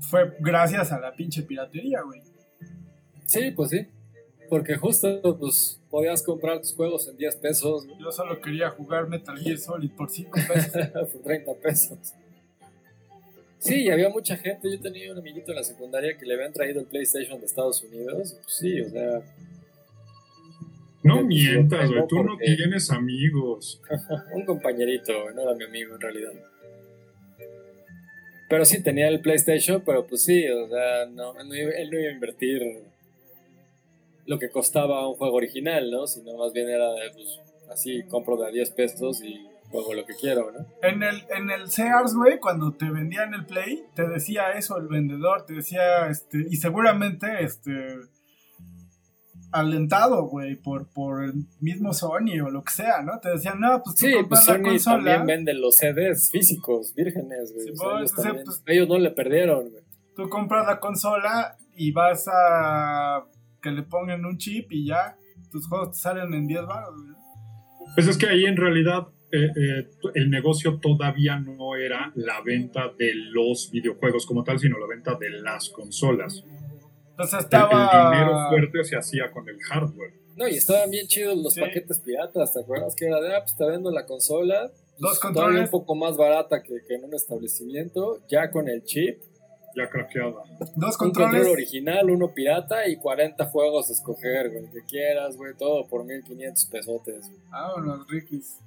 fue 0.00 0.36
gracias 0.40 0.92
a 0.92 1.00
la 1.00 1.12
pinche 1.12 1.42
piratería, 1.42 2.02
güey. 2.02 2.22
Sí, 3.26 3.50
pues 3.52 3.70
sí. 3.70 3.86
Porque 4.48 4.76
justo, 4.76 5.38
pues, 5.38 5.81
podías 5.92 6.22
comprar 6.22 6.58
tus 6.58 6.72
juegos 6.74 7.06
en 7.06 7.18
10 7.18 7.36
pesos. 7.36 7.86
Yo 8.00 8.10
solo 8.10 8.40
quería 8.40 8.70
jugar 8.70 9.08
Metal 9.08 9.38
Gear 9.38 9.58
Solid 9.58 9.90
por 9.90 10.08
5 10.08 10.30
pesos. 10.48 11.10
por 11.12 11.22
30 11.22 11.54
pesos. 11.62 11.98
Sí, 13.58 13.90
había 13.90 14.08
mucha 14.08 14.38
gente. 14.38 14.70
Yo 14.72 14.80
tenía 14.80 15.12
un 15.12 15.18
amiguito 15.18 15.52
en 15.52 15.56
la 15.58 15.62
secundaria 15.62 16.16
que 16.16 16.24
le 16.24 16.34
habían 16.34 16.52
traído 16.52 16.80
el 16.80 16.86
PlayStation 16.86 17.38
de 17.38 17.44
Estados 17.44 17.82
Unidos. 17.82 18.38
Pues 18.42 18.54
sí, 18.54 18.80
o 18.80 18.88
sea. 18.88 19.22
No 21.02 21.22
mientas, 21.22 21.90
güey. 21.90 22.06
Tú 22.08 22.24
no 22.24 22.38
tienes 22.38 22.90
amigos. 22.90 23.78
un 24.32 24.46
compañerito, 24.46 25.30
no 25.32 25.42
era 25.42 25.54
mi 25.54 25.64
amigo 25.64 25.94
en 25.94 26.00
realidad. 26.00 26.32
Pero 28.48 28.64
sí 28.64 28.82
tenía 28.82 29.08
el 29.08 29.20
PlayStation, 29.20 29.82
pero 29.84 30.06
pues 30.06 30.24
sí, 30.24 30.48
o 30.48 30.68
sea, 30.68 31.06
no, 31.10 31.38
él 31.38 31.48
no 31.48 31.98
iba 31.98 32.08
a 32.08 32.12
invertir 32.12 32.91
lo 34.26 34.38
que 34.38 34.50
costaba 34.50 35.08
un 35.08 35.14
juego 35.14 35.36
original, 35.36 35.90
¿no? 35.90 36.06
Sino 36.06 36.36
más 36.36 36.52
bien 36.52 36.68
era 36.68 36.88
pues, 37.12 37.40
así, 37.70 38.02
compro 38.04 38.36
de 38.36 38.48
a 38.48 38.50
10 38.50 38.70
pesos 38.70 39.22
y 39.22 39.46
juego 39.70 39.94
lo 39.94 40.04
que 40.04 40.14
quiero, 40.14 40.52
¿no? 40.52 40.66
En 40.82 41.02
el, 41.02 41.24
en 41.30 41.50
el 41.50 41.70
Sears, 41.70 42.14
güey, 42.14 42.38
cuando 42.38 42.72
te 42.72 42.90
vendían 42.90 43.34
el 43.34 43.46
Play, 43.46 43.84
te 43.94 44.06
decía 44.06 44.52
eso 44.52 44.76
el 44.76 44.86
vendedor, 44.86 45.46
te 45.46 45.54
decía, 45.54 46.08
este, 46.08 46.44
y 46.48 46.56
seguramente, 46.56 47.42
este, 47.42 47.72
alentado, 49.50 50.24
güey, 50.24 50.56
por, 50.56 50.88
por 50.88 51.24
el 51.24 51.32
mismo 51.60 51.92
Sony 51.92 52.40
o 52.44 52.50
lo 52.50 52.62
que 52.64 52.72
sea, 52.72 53.02
¿no? 53.02 53.18
Te 53.20 53.30
decían, 53.30 53.60
no, 53.60 53.82
pues 53.82 53.96
tú 53.96 54.06
sí, 54.06 54.14
pues 54.28 54.44
Sony 54.44 54.78
también 54.82 55.26
vende 55.26 55.54
los 55.54 55.76
CDs 55.76 56.30
físicos, 56.30 56.94
vírgenes, 56.94 57.52
güey. 57.52 57.66
Pues, 57.76 58.62
ellos, 58.66 58.88
no 58.88 58.98
le 58.98 59.10
perdieron, 59.10 59.70
güey. 59.70 59.82
Tú 60.14 60.28
compras 60.28 60.66
la 60.66 60.80
consola 60.80 61.56
y 61.74 61.92
vas 61.92 62.28
a 62.28 63.24
que 63.62 63.70
le 63.70 63.82
pongan 63.82 64.24
un 64.24 64.36
chip 64.36 64.70
y 64.72 64.86
ya 64.86 65.16
tus 65.50 65.66
juegos 65.68 65.92
te 65.92 65.98
salen 65.98 66.34
en 66.34 66.46
10 66.46 66.66
baros. 66.66 66.94
Pues 67.94 68.08
es 68.08 68.18
que 68.18 68.26
ahí 68.26 68.44
en 68.44 68.56
realidad 68.56 69.08
eh, 69.30 69.46
eh, 69.56 69.88
el 70.14 70.30
negocio 70.30 70.78
todavía 70.78 71.38
no 71.38 71.76
era 71.76 72.12
la 72.16 72.42
venta 72.42 72.92
de 72.98 73.14
los 73.14 73.70
videojuegos 73.70 74.26
como 74.26 74.44
tal, 74.44 74.58
sino 74.58 74.78
la 74.78 74.86
venta 74.86 75.14
de 75.14 75.30
las 75.30 75.70
consolas. 75.70 76.44
Entonces 77.10 77.40
estaba... 77.40 78.10
El, 78.10 78.10
dinero 78.10 78.48
fuerte 78.48 78.84
se 78.84 78.96
hacía 78.96 79.30
con 79.30 79.48
el 79.48 79.58
hardware. 79.60 80.14
No, 80.36 80.48
y 80.48 80.54
estaban 80.56 80.90
bien 80.90 81.06
chidos 81.06 81.36
los 81.36 81.54
paquetes 81.54 82.00
piratas, 82.00 82.52
¿te 82.52 82.60
acuerdas? 82.60 82.94
Que 82.94 83.06
era 83.06 83.20
de, 83.20 83.34
ah, 83.34 83.40
pues 83.40 83.52
está 83.52 83.68
viendo 83.68 83.90
la 83.90 84.06
consola, 84.06 84.70
dos 84.98 85.18
controles. 85.18 85.64
un 85.64 85.70
poco 85.70 85.94
más 85.94 86.16
barata 86.16 86.62
que, 86.62 86.74
que 86.88 86.94
en 86.94 87.04
un 87.04 87.14
establecimiento, 87.14 88.18
ya 88.28 88.50
con 88.50 88.68
el 88.68 88.82
chip 88.84 89.20
ya 89.76 89.88
craqueada. 89.88 90.42
Dos 90.76 90.96
controles. 90.96 91.32
Un 91.32 91.38
control 91.38 91.52
original, 91.52 92.10
uno 92.10 92.32
pirata 92.32 92.86
y 92.88 92.96
40 92.96 93.46
juegos 93.46 93.90
a 93.90 93.92
escoger, 93.92 94.50
güey. 94.50 94.70
Que 94.70 94.82
quieras, 94.84 95.36
güey. 95.36 95.54
Todo 95.54 95.86
por 95.86 96.04
1500 96.04 96.64
pesotes. 96.66 97.30
Vámonos, 97.50 98.06
Rikis. 98.08 98.58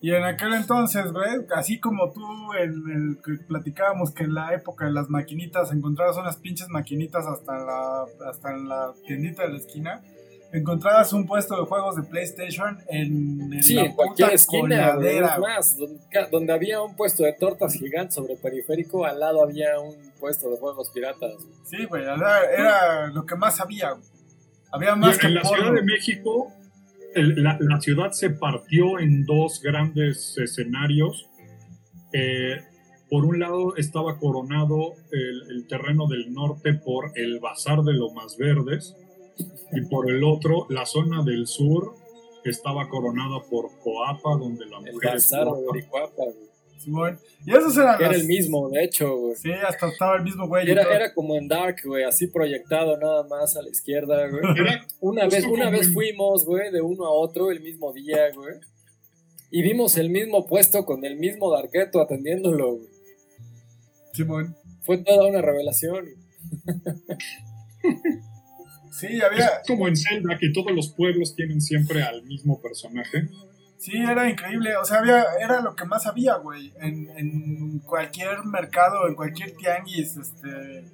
Y 0.00 0.10
en 0.12 0.22
aquel 0.22 0.52
entonces, 0.52 1.10
güey, 1.12 1.46
así 1.56 1.80
como 1.80 2.12
tú 2.12 2.20
en 2.54 2.72
el 2.90 3.18
que 3.24 3.42
platicábamos 3.44 4.10
que 4.12 4.24
en 4.24 4.34
la 4.34 4.52
época 4.52 4.84
de 4.84 4.92
las 4.92 5.08
maquinitas 5.08 5.72
encontrabas 5.72 6.18
unas 6.18 6.36
pinches 6.36 6.68
maquinitas 6.68 7.26
hasta 7.26 7.56
la, 7.58 8.04
hasta 8.28 8.50
en 8.50 8.68
la 8.68 8.92
tiendita 9.06 9.44
de 9.44 9.48
la 9.52 9.56
esquina. 9.58 10.02
encontrabas 10.52 11.12
un 11.14 11.26
puesto 11.26 11.56
de 11.58 11.62
juegos 11.66 11.96
de 11.96 12.02
PlayStation 12.02 12.78
en, 12.88 13.50
en 13.54 13.62
Sí, 13.62 13.74
la 13.74 13.86
en 13.86 13.94
cualquier 13.94 14.28
puta 14.28 14.34
esquina, 14.34 14.92
güey. 14.94 15.18
coladera, 15.20 15.34
Es 15.34 15.38
más, 15.40 15.76
donde, 15.78 16.00
donde 16.30 16.52
había 16.52 16.82
un 16.82 16.94
puesto 16.96 17.22
de 17.24 17.32
tortas 17.32 17.72
gigantes 17.72 18.14
sobre 18.16 18.36
periférico, 18.36 19.06
al 19.06 19.18
lado 19.20 19.42
había 19.42 19.80
un 19.80 20.03
puesto 20.24 20.48
de 20.48 20.56
juegos 20.56 20.88
piratas. 20.94 21.34
Sí, 21.64 21.84
güey, 21.84 22.02
era, 22.02 22.44
era 22.50 23.06
lo 23.08 23.26
que 23.26 23.36
más 23.36 23.60
había. 23.60 23.90
güey. 23.92 24.04
Había 24.72 24.94
Y 24.94 24.98
más 24.98 25.18
que 25.18 25.26
en 25.26 25.34
la. 25.34 25.44
Ciudad 25.44 25.72
de 25.74 25.82
México, 25.82 26.50
el- 27.14 27.42
la, 27.42 27.58
la 27.60 27.78
ciudad 27.80 28.10
se 28.12 28.30
partió 28.30 28.98
en 28.98 29.26
dos 29.26 29.60
grandes 29.62 30.38
escenarios. 30.38 31.28
Eh, 32.14 32.56
por 33.10 33.26
un 33.26 33.38
lado 33.38 33.76
estaba 33.76 34.18
coronado 34.18 34.94
el, 35.12 35.50
el 35.50 35.66
terreno 35.66 36.06
del 36.08 36.32
norte 36.32 36.72
por 36.72 37.12
el 37.16 37.38
Bazar 37.38 37.82
de 37.82 37.92
Lomas 37.92 38.38
Verdes 38.38 38.96
y 39.72 39.82
por 39.82 40.10
el 40.10 40.24
otro 40.24 40.66
la 40.70 40.86
zona 40.86 41.22
del 41.22 41.46
sur 41.46 41.94
estaba 42.44 42.88
coronada 42.88 43.40
por 43.50 43.66
Coapa, 43.82 44.36
donde 44.38 44.64
la 44.66 44.78
El 44.78 44.94
mujer 44.94 45.16
es 45.16 45.30
bazar 45.30 45.48
de 45.74 45.82
guapa. 45.82 46.22
Simón. 46.78 47.18
Y 47.46 47.50
esos 47.56 47.76
eran 47.76 47.96
era 48.00 48.08
las- 48.12 48.20
el 48.20 48.26
mismo, 48.26 48.68
de 48.68 48.84
hecho, 48.84 49.16
güey. 49.16 49.36
Sí, 49.36 49.50
hasta 49.52 49.88
estaba 49.88 50.16
el 50.16 50.22
mismo 50.22 50.46
güey. 50.48 50.70
Era, 50.70 51.14
como 51.14 51.36
en 51.36 51.48
Dark, 51.48 51.76
güey, 51.84 52.04
así 52.04 52.26
proyectado 52.26 52.96
nada 52.98 53.26
más 53.26 53.56
a 53.56 53.62
la 53.62 53.70
izquierda, 53.70 54.28
güey. 54.28 54.42
Una 55.00 55.26
vez, 55.26 55.44
una 55.46 55.70
vez 55.70 55.92
fuimos, 55.92 56.44
güey, 56.44 56.70
de 56.72 56.80
uno 56.82 57.06
a 57.06 57.10
otro 57.10 57.50
el 57.50 57.60
mismo 57.60 57.92
día, 57.92 58.30
güey. 58.34 58.54
Y 59.50 59.62
vimos 59.62 59.96
el 59.96 60.10
mismo 60.10 60.46
puesto 60.46 60.84
con 60.84 61.04
el 61.04 61.16
mismo 61.16 61.50
Darketo 61.50 62.00
atendiéndolo, 62.00 62.76
güey. 62.76 62.88
Simón. 64.12 64.56
Fue 64.82 64.98
toda 64.98 65.26
una 65.28 65.40
revelación. 65.40 66.04
Sí, 68.90 69.06
había. 69.20 69.46
es 69.46 69.66
como 69.66 69.88
en 69.88 69.96
Zelda, 69.96 70.36
que 70.38 70.50
todos 70.52 70.72
los 70.72 70.92
pueblos 70.94 71.34
tienen 71.34 71.60
siempre 71.60 72.02
al 72.02 72.22
mismo 72.24 72.60
personaje. 72.60 73.28
Sí, 73.78 73.92
era 73.96 74.28
increíble. 74.28 74.76
O 74.76 74.84
sea, 74.84 74.98
había, 74.98 75.24
era 75.40 75.60
lo 75.60 75.74
que 75.74 75.84
más 75.84 76.06
había, 76.06 76.36
güey. 76.36 76.72
En, 76.80 77.08
en 77.18 77.78
cualquier 77.80 78.44
mercado, 78.44 79.06
en 79.08 79.14
cualquier 79.14 79.54
tianguis, 79.56 80.16
este. 80.16 80.84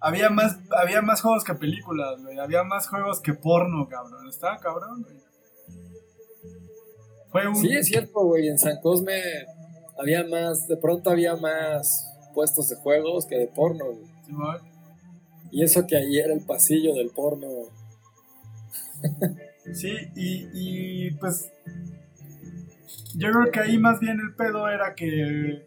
Había 0.00 0.28
más, 0.28 0.58
había 0.76 1.00
más 1.00 1.22
juegos 1.22 1.44
que 1.44 1.54
películas, 1.54 2.22
güey. 2.22 2.38
Había 2.38 2.62
más 2.62 2.88
juegos 2.88 3.20
que 3.20 3.34
porno, 3.34 3.88
cabrón. 3.88 4.28
Estaba 4.28 4.58
cabrón, 4.58 5.02
güey. 5.02 5.16
Fue 7.30 7.48
un. 7.48 7.56
Sí, 7.56 7.72
es 7.72 7.86
cierto, 7.86 8.20
güey. 8.20 8.48
En 8.48 8.58
San 8.58 8.80
Cosme 8.80 9.20
había 9.98 10.24
más, 10.24 10.68
de 10.68 10.76
pronto 10.76 11.10
había 11.10 11.36
más 11.36 12.06
puestos 12.34 12.68
de 12.68 12.76
juegos 12.76 13.26
que 13.26 13.36
de 13.38 13.48
porno, 13.48 13.86
güey. 13.86 14.06
Simón. 14.26 14.58
Y 15.50 15.62
eso 15.62 15.86
que 15.86 15.96
ahí 15.96 16.18
era 16.18 16.34
el 16.34 16.44
pasillo 16.44 16.94
del 16.94 17.10
porno. 17.10 17.48
Sí, 19.72 19.96
y, 20.14 20.48
y 20.52 21.10
pues 21.12 21.50
yo 23.14 23.30
creo 23.30 23.50
que 23.50 23.60
ahí 23.60 23.78
más 23.78 24.00
bien 24.00 24.20
el 24.20 24.34
pedo 24.34 24.68
era 24.68 24.94
que 24.94 25.64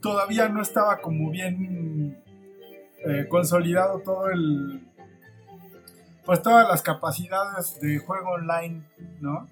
todavía 0.00 0.48
no 0.48 0.62
estaba 0.62 0.98
como 1.00 1.30
bien 1.30 2.22
eh, 3.04 3.26
consolidado 3.28 4.00
todo 4.00 4.30
el 4.30 4.80
pues 6.24 6.42
todas 6.42 6.68
las 6.68 6.82
capacidades 6.82 7.78
de 7.80 7.98
juego 7.98 8.30
online, 8.30 8.82
¿no? 9.20 9.48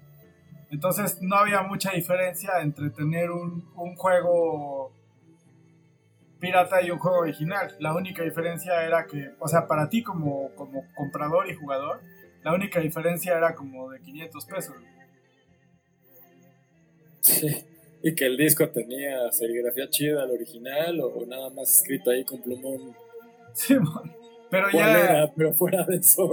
Entonces 0.69 1.21
no 1.21 1.37
había 1.37 1.61
mucha 1.61 1.91
diferencia 1.91 2.59
entre 2.61 2.89
tener 2.89 3.31
un, 3.31 3.65
un 3.75 3.95
juego 3.95 4.91
pirata 6.39 6.81
y 6.81 6.91
un 6.91 6.99
juego 6.99 7.19
original. 7.19 7.73
La 7.79 7.95
única 7.95 8.23
diferencia 8.23 8.83
era 8.83 9.05
que, 9.05 9.31
o 9.39 9.47
sea, 9.47 9.67
para 9.67 9.87
ti 9.87 10.03
como, 10.03 10.49
como 10.55 10.83
comprador 10.95 11.49
y 11.49 11.55
jugador, 11.55 12.01
la 12.45 12.53
única 12.53 12.79
diferencia 12.79 13.35
era 13.35 13.55
como 13.55 13.89
de 13.89 13.99
500 13.99 14.45
pesos. 14.45 14.75
Sí. 17.21 17.47
Y 18.03 18.13
que 18.13 18.25
el 18.27 18.37
disco 18.37 18.69
tenía 18.69 19.31
serigrafía 19.31 19.89
chida, 19.89 20.23
el 20.25 20.31
original, 20.31 20.99
o, 21.01 21.07
o 21.07 21.25
nada 21.25 21.49
más 21.49 21.79
escrito 21.79 22.11
ahí 22.11 22.23
con 22.23 22.39
plumón. 22.41 22.95
Sí, 23.53 23.75
pero 24.51 24.67
¿Cuál 24.69 24.85
ya, 24.85 24.99
era? 24.99 25.33
Pero 25.35 25.53
fuera 25.53 25.83
de 25.85 25.95
eso, 25.95 26.29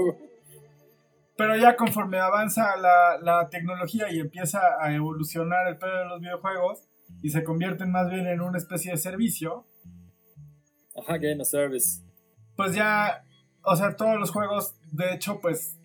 pero 1.34 1.56
ya 1.56 1.76
conforme 1.76 2.18
avanza 2.18 2.76
la, 2.76 3.18
la 3.22 3.48
tecnología 3.48 4.12
y 4.12 4.20
empieza 4.20 4.60
a 4.78 4.92
evolucionar 4.94 5.66
el 5.68 5.78
pedo 5.78 5.96
de 5.96 6.04
los 6.04 6.20
videojuegos 6.20 6.82
y 7.22 7.30
se 7.30 7.42
convierten 7.42 7.90
más 7.90 8.10
bien 8.10 8.26
en 8.26 8.40
una 8.42 8.58
especie 8.58 8.90
de 8.90 8.98
servicio, 8.98 9.66
Ajá, 10.94 11.16
Game 11.16 11.40
of 11.40 11.48
Service. 11.48 12.02
pues 12.54 12.74
ya, 12.74 13.24
o 13.62 13.74
sea, 13.76 13.96
todos 13.96 14.18
los 14.20 14.30
juegos, 14.30 14.74
de 14.90 15.14
hecho, 15.14 15.40
pues 15.40 15.78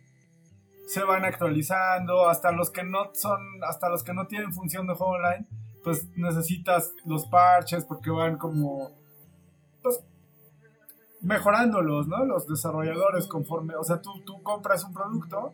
se 0.87 1.03
van 1.03 1.25
actualizando, 1.25 2.29
hasta 2.29 2.51
los 2.53 2.69
que 2.69 2.83
no 2.83 3.11
son, 3.13 3.41
hasta 3.67 3.89
los 3.89 4.03
que 4.03 4.13
no 4.13 4.25
tienen 4.25 4.53
función 4.53 4.87
de 4.87 4.95
juego 4.95 5.13
online, 5.13 5.45
pues 5.83 6.07
necesitas 6.15 6.93
los 7.05 7.25
parches 7.27 7.83
porque 7.83 8.09
van 8.09 8.37
como, 8.37 8.91
pues, 9.83 10.01
mejorándolos, 11.21 12.07
¿no? 12.07 12.23
Los 12.23 12.47
desarrolladores 12.47 13.27
conforme, 13.27 13.75
o 13.75 13.83
sea, 13.83 14.01
tú, 14.01 14.23
tú 14.25 14.41
compras 14.43 14.85
un 14.85 14.93
producto 14.93 15.53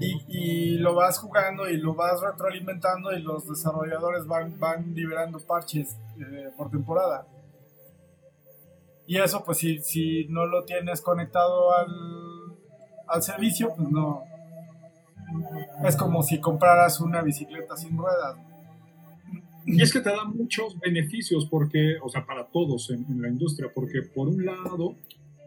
y, 0.00 0.24
y 0.28 0.78
lo 0.78 0.94
vas 0.94 1.18
jugando 1.18 1.68
y 1.68 1.76
lo 1.76 1.94
vas 1.94 2.22
retroalimentando 2.22 3.12
y 3.12 3.20
los 3.20 3.46
desarrolladores 3.46 4.26
van, 4.26 4.58
van 4.58 4.94
liberando 4.94 5.38
parches 5.40 5.98
eh, 6.18 6.50
por 6.56 6.70
temporada. 6.70 7.26
Y 9.06 9.18
eso, 9.18 9.44
pues, 9.44 9.58
si, 9.58 9.82
si 9.82 10.26
no 10.28 10.46
lo 10.46 10.64
tienes 10.64 11.02
conectado 11.02 11.74
al, 11.74 12.31
al 13.06 13.22
servicio, 13.22 13.74
pues 13.76 13.88
no. 13.88 14.24
Es 15.84 15.96
como 15.96 16.22
si 16.22 16.40
compraras 16.40 17.00
una 17.00 17.22
bicicleta 17.22 17.76
sin 17.76 17.96
ruedas. 17.96 18.36
Y 19.64 19.80
es 19.80 19.92
que 19.92 20.00
te 20.00 20.10
da 20.10 20.24
muchos 20.24 20.78
beneficios 20.80 21.46
porque, 21.46 21.96
o 22.02 22.08
sea, 22.08 22.26
para 22.26 22.46
todos 22.46 22.90
en, 22.90 23.22
la 23.22 23.28
industria, 23.28 23.70
porque 23.72 24.02
por 24.02 24.28
un 24.28 24.44
lado 24.44 24.96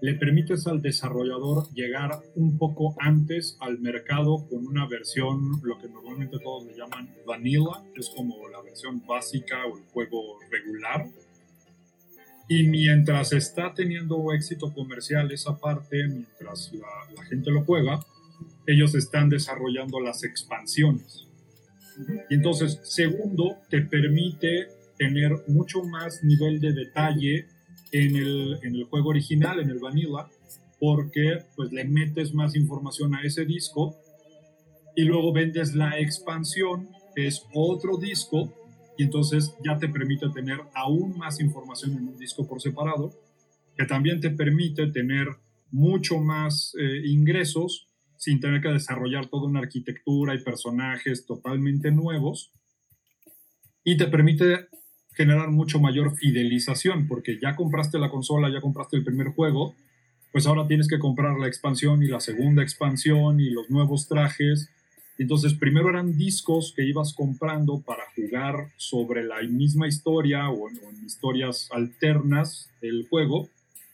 le 0.01 0.13
permites 0.13 0.67
al 0.67 0.81
desarrollador 0.81 1.69
llegar 1.73 2.11
un 2.35 2.57
poco 2.57 2.95
antes 2.99 3.57
al 3.59 3.79
mercado 3.79 4.45
con 4.49 4.65
una 4.67 4.87
versión, 4.87 5.59
lo 5.63 5.77
que 5.79 5.89
normalmente 5.89 6.37
todos 6.39 6.65
le 6.65 6.77
llaman 6.77 7.09
vanilla, 7.25 7.83
que 7.93 8.01
es 8.01 8.09
como 8.09 8.47
la 8.49 8.61
versión 8.61 9.05
básica 9.05 9.65
o 9.65 9.77
el 9.77 9.83
juego 9.85 10.39
regular. 10.49 11.07
Y 12.47 12.67
mientras 12.67 13.33
está 13.33 13.73
teniendo 13.73 14.31
éxito 14.33 14.73
comercial 14.73 15.31
esa 15.31 15.57
parte, 15.57 16.07
mientras 16.07 16.71
la, 16.73 17.23
gente 17.25 17.49
lo 17.49 17.63
juega, 17.63 18.05
ellos 18.67 18.93
están 18.93 19.29
desarrollando 19.29 19.99
las 19.99 20.23
expansiones. 20.23 21.27
Y 22.29 22.35
entonces, 22.35 22.79
segundo, 22.83 23.57
te 23.69 23.81
permite 23.81 24.67
tener 24.97 25.31
mucho 25.47 25.83
más 25.83 26.23
nivel 26.23 26.59
de 26.59 26.73
detalle 26.73 27.47
en 27.91 28.15
el, 28.15 28.59
en 28.61 28.75
el 28.75 28.83
juego 28.85 29.09
original, 29.09 29.59
en 29.59 29.69
el 29.69 29.79
vanilla, 29.79 30.27
porque 30.79 31.39
pues 31.55 31.71
le 31.71 31.85
metes 31.85 32.33
más 32.33 32.55
información 32.55 33.15
a 33.15 33.23
ese 33.23 33.45
disco 33.45 33.95
y 34.95 35.03
luego 35.03 35.33
vendes 35.33 35.73
la 35.73 35.99
expansión, 35.99 36.89
que 37.15 37.27
es 37.27 37.45
otro 37.53 37.97
disco, 37.97 38.53
y 38.97 39.03
entonces 39.03 39.55
ya 39.63 39.77
te 39.77 39.89
permite 39.89 40.29
tener 40.29 40.59
aún 40.73 41.17
más 41.17 41.39
información 41.39 41.93
en 41.93 42.07
un 42.07 42.17
disco 42.17 42.47
por 42.47 42.61
separado, 42.61 43.13
que 43.77 43.85
también 43.85 44.21
te 44.21 44.29
permite 44.29 44.87
tener 44.87 45.27
mucho 45.71 46.19
más 46.19 46.73
eh, 46.79 47.01
ingresos 47.05 47.87
sin 48.17 48.39
tener 48.39 48.61
que 48.61 48.69
desarrollar 48.69 49.27
toda 49.27 49.47
una 49.47 49.59
arquitectura 49.59 50.33
y 50.33 50.43
personajes 50.43 51.25
totalmente 51.25 51.91
nuevos. 51.91 52.51
Y 53.83 53.97
te 53.97 54.07
permite 54.07 54.67
generar 55.13 55.49
mucho 55.49 55.79
mayor 55.79 56.15
fidelización, 56.15 57.07
porque 57.07 57.37
ya 57.41 57.55
compraste 57.55 57.99
la 57.99 58.09
consola, 58.09 58.49
ya 58.49 58.61
compraste 58.61 58.97
el 58.97 59.03
primer 59.03 59.27
juego, 59.27 59.75
pues 60.31 60.47
ahora 60.47 60.67
tienes 60.67 60.87
que 60.89 60.99
comprar 60.99 61.37
la 61.39 61.47
expansión 61.47 62.03
y 62.03 62.07
la 62.07 62.19
segunda 62.19 62.61
expansión 62.61 63.39
y 63.39 63.49
los 63.49 63.69
nuevos 63.69 64.07
trajes. 64.09 64.69
Entonces, 65.17 65.53
primero 65.53 65.89
eran 65.89 66.17
discos 66.17 66.73
que 66.75 66.85
ibas 66.85 67.13
comprando 67.13 67.81
para 67.81 68.03
jugar 68.15 68.71
sobre 68.75 69.23
la 69.23 69.41
misma 69.43 69.87
historia 69.87 70.49
o 70.49 70.69
en, 70.69 70.77
o 70.77 70.89
en 70.89 71.05
historias 71.05 71.69
alternas 71.71 72.69
del 72.81 73.07
juego. 73.09 73.49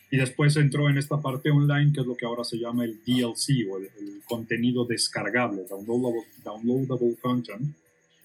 Y 0.10 0.18
después 0.18 0.58
entró 0.58 0.90
en 0.90 0.98
esta 0.98 1.22
parte 1.22 1.52
online, 1.52 1.94
que 1.94 2.02
es 2.02 2.08
lo 2.08 2.16
que 2.16 2.26
ahora 2.26 2.44
se 2.44 2.58
llama 2.58 2.84
el 2.84 3.00
DLC 3.06 3.70
o 3.72 3.78
el, 3.78 3.86
el 3.86 4.22
contenido 4.28 4.86
descargable, 4.86 5.64
downloadable, 5.70 6.24
downloadable 6.44 7.16
content. 7.22 7.76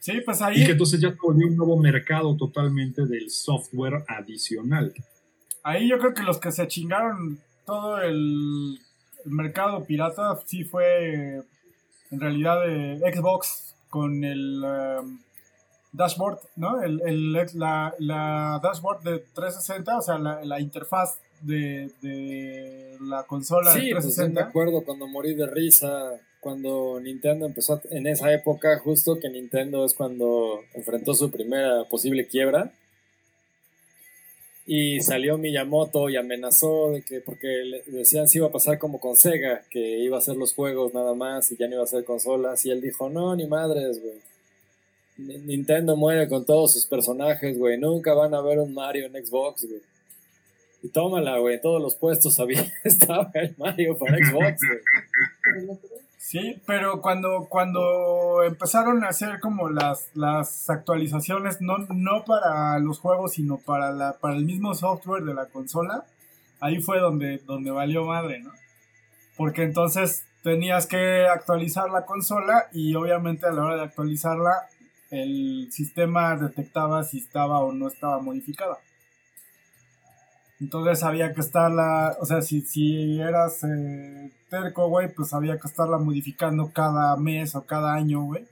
Sí, 0.01 0.21
pues 0.25 0.41
Y 0.41 0.45
ahí, 0.45 0.65
que 0.65 0.73
entonces 0.73 1.01
ya 1.01 1.17
volvió 1.21 1.49
un 1.49 1.57
nuevo 1.57 1.77
mercado 1.77 2.37
totalmente 2.37 3.07
del 3.07 3.29
software 3.29 4.05
adicional. 4.07 4.95
ahí 5.65 5.89
yo 5.89 5.99
creo 5.99 6.15
que 6.15 6.23
los 6.23 6.39
que 6.39 6.53
se 6.53 6.69
chingaron 6.69 7.41
todo 7.65 8.01
el, 8.01 8.79
el 9.25 9.33
mercado 9.33 9.85
pirata 9.85 10.41
sí 10.47 10.63
fue 10.63 11.43
en 12.11 12.21
realidad 12.21 12.61
de 12.67 12.99
Xbox 13.15 13.75
con 13.91 14.25
el 14.25 14.63
um, 14.65 15.19
dashboard, 15.93 16.39
¿no? 16.57 16.83
El, 16.83 17.01
el- 17.07 17.33
la, 17.55 17.95
la 17.99 18.61
dashboard 18.63 19.03
de 19.03 19.19
360, 19.35 19.99
o 19.99 20.03
sea, 20.03 20.19
la, 20.19 20.45
la 20.45 20.61
interfaz 20.61 21.19
de, 21.41 21.91
de 22.03 22.97
la 23.01 23.23
consola 23.25 23.73
sí, 23.73 23.91
360. 23.91 24.33
Pues 24.33 24.33
me 24.35 24.41
acuerdo 24.49 24.85
cuando 24.85 25.07
morí 25.07 25.35
de 25.35 25.47
risa, 25.47 26.11
cuando 26.41 26.99
Nintendo 27.01 27.47
empezó 27.47 27.81
en 27.91 28.07
esa 28.07 28.33
época, 28.33 28.79
justo 28.79 29.19
que 29.21 29.29
Nintendo 29.31 29.85
es 29.85 29.95
cuando 29.95 30.61
enfrentó 30.75 31.15
su 31.15 31.31
primera 31.31 31.85
posible 31.91 32.27
quiebra. 32.27 32.73
Y 34.69 35.01
salió 35.01 35.39
Miyamoto 35.39 36.11
y 36.11 36.17
amenazó 36.17 36.91
de 36.91 37.03
que, 37.03 37.21
porque 37.21 37.83
decían 37.87 38.29
si 38.29 38.39
iba 38.39 38.49
a 38.49 38.53
pasar 38.53 38.79
como 38.79 38.99
con 38.99 39.17
Sega, 39.17 39.63
que 39.71 39.99
iba 40.01 40.17
a 40.17 40.19
hacer 40.19 40.37
los 40.37 40.55
juegos 40.55 40.93
nada 40.93 41.15
más 41.15 41.53
y 41.53 41.57
ya 41.57 41.69
no 41.69 41.75
iba 41.75 41.83
a 41.83 41.85
hacer 41.85 42.05
consolas. 42.05 42.67
Y 42.67 42.71
él 42.71 42.81
dijo, 42.81 43.09
no, 43.09 43.37
ni 43.37 43.47
madres, 43.47 44.03
güey. 44.03 44.17
Nintendo 45.19 45.97
muere 45.97 46.29
con 46.29 46.45
todos 46.45 46.73
sus 46.73 46.85
personajes, 46.85 47.57
güey. 47.57 47.79
Nunca 47.79 48.13
van 48.13 48.35
a 48.35 48.41
ver 48.41 48.59
un 48.59 48.75
Mario 48.75 49.07
en 49.07 49.25
Xbox, 49.25 49.65
güey. 49.67 49.81
Y 50.83 50.89
tómala, 50.89 51.39
güey. 51.39 51.61
Todos 51.61 51.81
los 51.81 51.95
puestos 51.95 52.39
había, 52.41 52.67
estaba 52.85 53.31
el 53.35 53.55
Mario 53.57 53.97
para 53.97 54.19
Xbox, 54.19 54.61
güey. 54.67 55.79
Sí, 56.27 56.61
pero 56.67 57.01
cuando, 57.01 57.47
cuando 57.49 58.43
empezaron 58.43 59.05
a 59.05 59.11
hacer 59.11 59.39
como 59.39 59.69
las, 59.69 60.11
las 60.15 60.69
actualizaciones, 60.69 61.61
no, 61.61 61.79
no 61.79 62.25
para 62.25 62.77
los 62.81 62.99
juegos, 62.99 63.35
sino 63.35 63.59
para, 63.59 63.93
la, 63.93 64.15
para 64.15 64.35
el 64.35 64.45
mismo 64.45 64.75
software 64.75 65.23
de 65.23 65.35
la 65.35 65.47
consola, 65.47 66.05
ahí 66.59 66.83
fue 66.83 66.99
donde, 66.99 67.39
donde 67.47 67.71
valió 67.71 68.05
madre, 68.05 68.41
¿no? 68.41 68.51
Porque 69.37 69.63
entonces 69.63 70.27
tenías 70.43 70.89
que 70.89 71.29
actualizar 71.29 71.91
la 71.91 72.05
consola 72.05 72.67
y 72.73 72.97
obviamente 72.97 73.47
a 73.47 73.53
la 73.53 73.63
hora 73.63 73.77
de 73.77 73.83
actualizarla 73.83 74.67
el 75.13 75.69
sistema 75.71 76.35
detectaba 76.35 77.05
si 77.05 77.19
estaba 77.19 77.61
o 77.61 77.71
no 77.71 77.87
estaba 77.87 78.19
modificada. 78.19 78.79
Entonces 80.59 81.05
había 81.05 81.33
que 81.33 81.41
estarla, 81.41 82.17
o 82.21 82.27
sea, 82.27 82.43
si, 82.43 82.63
si 82.63 83.21
eras 83.21 83.63
eh, 83.63 84.33
terco, 84.49 84.89
güey, 84.89 85.13
pues 85.15 85.33
había 85.33 85.59
que 85.59 85.69
estarla 85.69 85.99
modificando 85.99 86.71
cada 86.73 87.17
mes 87.17 87.55
o 87.55 87.65
cada 87.65 87.95
año, 87.95 88.23
güey. 88.25 88.45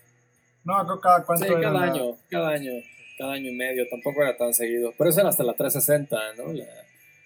No, 0.65 0.75
cada 1.01 1.25
cuánto 1.25 1.45
sí, 1.45 1.53
cada 1.61 1.83
año, 1.83 2.17
cada 2.31 2.49
año, 2.51 2.73
cada 3.19 3.33
año 3.35 3.51
y 3.51 3.55
medio, 3.55 3.87
tampoco 3.89 4.23
era 4.23 4.37
tan 4.37 4.55
seguido. 4.55 4.93
Pero 4.97 5.11
eso 5.11 5.21
era 5.21 5.29
hasta 5.29 5.45
la 5.45 5.55
360, 5.55 6.17
¿no? 6.39 6.53
La, 6.53 6.65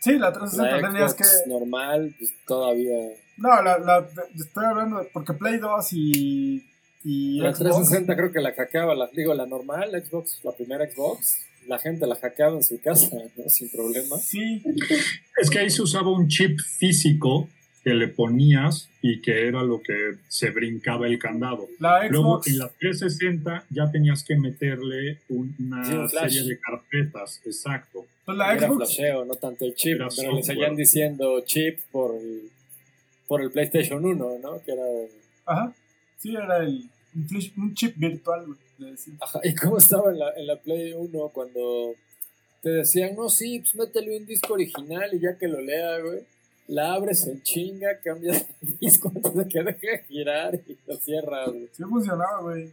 sí, 0.01 0.19
la 0.19 0.33
360 0.33 0.81
la 0.81 0.89
tenías 0.89 1.15
que... 1.15 1.25
normal, 1.47 2.15
pues 2.19 2.35
todavía... 2.47 3.13
No, 3.37 3.63
la, 3.63 3.79
la, 3.79 4.07
estoy 4.37 4.65
hablando, 4.65 5.07
porque 5.13 5.33
Play 5.33 5.59
2 5.59 5.93
y 5.93 6.65
y 7.05 7.41
la 7.41 7.53
360 7.53 8.17
creo 8.17 8.33
que 8.33 8.41
la 8.41 8.53
hackeaba, 8.53 8.95
la, 8.95 9.09
digo, 9.15 9.33
la 9.35 9.47
normal, 9.47 9.93
la 9.93 10.01
Xbox, 10.01 10.41
la 10.43 10.53
primera 10.53 10.85
Xbox, 10.91 11.39
la 11.67 11.79
gente 11.79 12.07
la 12.07 12.17
hackeaba 12.17 12.57
en 12.57 12.63
su 12.63 12.81
casa, 12.81 13.17
¿no? 13.37 13.49
Sin 13.49 13.71
problema. 13.71 14.19
Sí. 14.19 14.63
Es 15.41 15.49
que 15.49 15.61
ahí 15.61 15.71
se 15.71 15.83
usaba 15.83 16.11
un 16.11 16.29
chip 16.29 16.59
físico 16.79 17.49
que 17.89 17.95
le 17.95 18.09
ponías 18.09 18.91
y 19.01 19.23
que 19.23 19.49
era 19.49 19.63
lo 19.63 19.81
que 19.81 20.17
se 20.29 20.51
brincaba 20.51 21.07
el 21.07 21.19
candado. 21.19 21.67
Luego 22.11 22.43
en 22.45 22.59
la 22.59 22.69
360 22.69 23.65
ya 23.71 23.91
tenías 23.91 24.23
que 24.25 24.37
meterle 24.37 25.21
una 25.31 26.07
serie 26.07 26.43
de 26.43 26.61
carpetas, 26.61 27.41
exacto. 27.47 28.05
Pues 28.27 28.37
la 28.37 28.53
era 28.53 28.71
flasheo, 28.71 29.25
no 29.25 29.37
tanto 29.37 29.65
el 29.65 29.75
chip, 29.75 30.01
pero 30.15 30.35
le 30.35 30.43
seguían 30.43 30.77
diciendo 30.77 31.41
chip 31.47 31.79
por 31.91 32.15
el, 32.15 32.51
por 33.27 33.41
el 33.41 33.51
PlayStation 33.51 34.05
1, 34.05 34.39
¿no? 34.43 34.63
Que 34.63 34.73
era... 34.73 34.85
Ajá. 35.47 35.73
Sí, 36.19 36.37
era 36.37 36.59
el, 36.59 36.85
un, 37.57 37.75
chip 37.75 37.97
virtual, 37.97 38.45
güey. 38.45 38.93
Ajá, 39.19 39.41
¿y 39.45 39.55
cómo 39.55 39.79
estaba 39.79 40.11
en 40.11 40.19
la, 40.19 40.35
en 40.37 40.47
la 40.47 40.57
Play 40.57 40.93
1 40.93 41.31
cuando 41.31 41.95
te 42.61 42.69
decían, 42.69 43.17
no, 43.17 43.31
sí, 43.31 43.61
pues 43.61 43.75
métele 43.77 44.19
un 44.19 44.27
disco 44.27 44.53
original 44.53 45.09
y 45.15 45.21
ya 45.21 45.39
que 45.39 45.49
lo 45.49 45.59
lea, 45.63 46.01
güey, 46.01 46.21
la 46.69 46.93
abres 46.93 47.27
en 47.27 47.43
chinga, 47.43 47.99
cambias 48.01 48.47
el 48.63 48.79
disco 48.79 49.11
antes 49.15 49.35
de 49.35 49.49
que 49.49 49.63
deje 49.63 49.87
de 49.87 50.05
girar 50.05 50.55
y 50.55 50.79
lo 50.87 50.97
cierras, 50.97 51.49
güey. 51.49 51.69
Sí 51.73 51.83
funcionaba, 51.83 52.41
güey. 52.43 52.73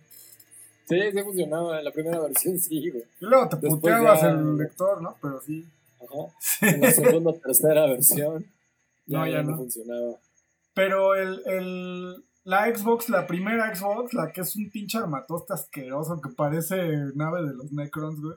Sí, 0.88 1.00
sí 1.12 1.24
funcionaba, 1.24 1.80
en 1.80 1.86
la 1.86 1.92
primera 1.92 2.20
versión 2.20 2.60
sí, 2.60 2.90
güey. 2.90 3.04
Y 3.20 3.26
luego 3.26 3.50
te 3.50 3.58
puteabas 3.58 4.24
el 4.24 4.58
lector, 4.58 5.02
¿no? 5.02 5.16
Pero 5.22 5.42
sí. 5.42 5.66
Ajá. 6.00 6.72
En 6.74 6.82
la 6.82 6.92
segunda 6.92 7.32
o 7.32 7.34
tercera 7.34 7.88
versión 7.88 8.46
ya 9.08 9.20
no, 9.20 9.28
ya 9.28 9.42
no 9.42 9.58
funcionaba. 9.58 10.18
Pero 10.74 11.16
el, 11.16 11.42
el, 11.46 12.24
la 12.44 12.76
Xbox, 12.76 13.10
la 13.10 13.26
primera 13.26 13.74
Xbox, 13.74 14.14
la 14.14 14.32
que 14.32 14.42
es 14.42 14.56
un 14.58 14.70
pinche 14.70 14.98
armatoste 14.98 15.54
asqueroso 15.54 16.20
que 16.22 16.30
parece 16.30 16.76
nave 17.16 17.44
de 17.44 17.54
los 17.54 17.72
Necrons, 17.72 18.22
güey. 18.22 18.36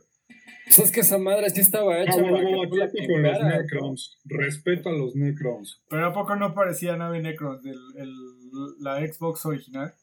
Pues 0.65 0.79
es 0.79 0.93
que 0.93 1.01
esa 1.01 1.19
madre 1.19 1.49
sí 1.51 1.61
estaba 1.61 1.99
hecha. 2.03 2.17
No, 2.21 2.31
no, 2.31 2.43
no, 2.43 2.69
con 2.69 3.23
los 3.23 3.43
Necrons. 3.43 4.19
Respeto 4.25 4.91
a 4.91 4.93
los 4.93 5.15
Necrons. 5.17 5.83
Pero 5.89 6.07
¿a 6.07 6.13
poco 6.13 6.37
no 6.37 6.55
parecía 6.55 6.97
nave 6.97 7.21
Necrons 7.21 7.63
del, 7.63 7.79
el, 7.97 8.13
la 8.81 9.01
Xbox 9.01 9.47
original? 9.47 9.95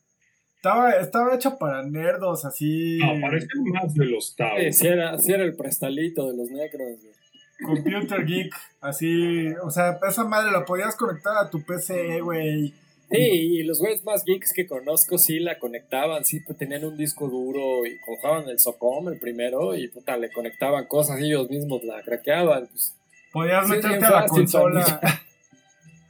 Estaba, 0.55 0.91
estaba 0.93 1.35
hecha 1.35 1.59
para 1.59 1.83
nerdos, 1.83 2.45
así. 2.45 2.97
No, 2.97 3.21
parece 3.21 3.47
más 3.71 3.93
de 3.93 4.05
los 4.05 4.35
Tau. 4.35 4.57
Sí, 4.57 4.73
sí 4.73 4.87
era, 4.87 5.19
sí 5.19 5.31
era 5.31 5.43
el 5.43 5.55
prestalito 5.55 6.27
de 6.27 6.37
los 6.37 6.49
Necrons, 6.49 6.99
güey. 7.01 7.15
Computer 7.63 8.25
Geek, 8.25 8.53
así. 8.81 9.47
O 9.63 9.69
sea, 9.69 9.99
esa 10.07 10.25
madre 10.25 10.51
la 10.51 10.65
podías 10.65 10.95
conectar 10.95 11.37
a 11.37 11.49
tu 11.49 11.63
PC, 11.63 12.21
güey 12.21 12.73
Sí, 13.11 13.17
y 13.17 13.63
los 13.63 13.79
güeyes 13.79 14.03
más 14.03 14.23
geeks 14.25 14.51
que 14.53 14.67
conozco 14.67 15.17
sí 15.17 15.39
la 15.39 15.59
conectaban, 15.59 16.25
sí 16.25 16.39
pues, 16.39 16.57
tenían 16.57 16.85
un 16.85 16.97
disco 16.97 17.27
duro 17.27 17.85
y 17.85 17.99
cojaban 17.99 18.49
el 18.49 18.59
Socom, 18.59 19.09
el 19.09 19.19
primero, 19.19 19.75
y 19.75 19.87
puta, 19.87 20.17
le 20.17 20.31
conectaban 20.31 20.85
cosas 20.87 21.19
y 21.19 21.25
ellos 21.25 21.49
mismos 21.49 21.83
la 21.83 22.01
craqueaban. 22.01 22.67
Pues. 22.67 22.95
Podías 23.31 23.67
meterte 23.67 24.05
a 24.05 24.21
la 24.21 24.25
consola. 24.25 24.99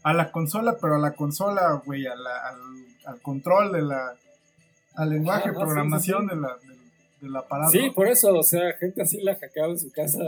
A 0.03 0.13
la 0.13 0.31
consola, 0.31 0.77
pero 0.79 0.97
a 0.97 0.99
la 0.99 1.13
consola, 1.13 1.81
güey, 1.83 2.05
al, 2.05 2.19
al, 3.05 3.19
control 3.23 3.71
de 3.71 3.81
la. 3.81 4.15
al 4.93 5.09
lenguaje, 5.09 5.49
de 5.49 5.55
programación 5.55 6.27
De 6.27 6.35
la, 6.35 6.55
del 7.21 7.35
aparato. 7.35 7.71
Sí, 7.71 7.89
por 7.89 8.07
eso, 8.07 8.31
o 8.35 8.43
sea, 8.43 8.71
gente 8.73 9.01
así 9.01 9.19
la 9.21 9.33
hackeaba 9.35 9.71
en 9.71 9.79
su 9.79 9.91
casa 9.91 10.21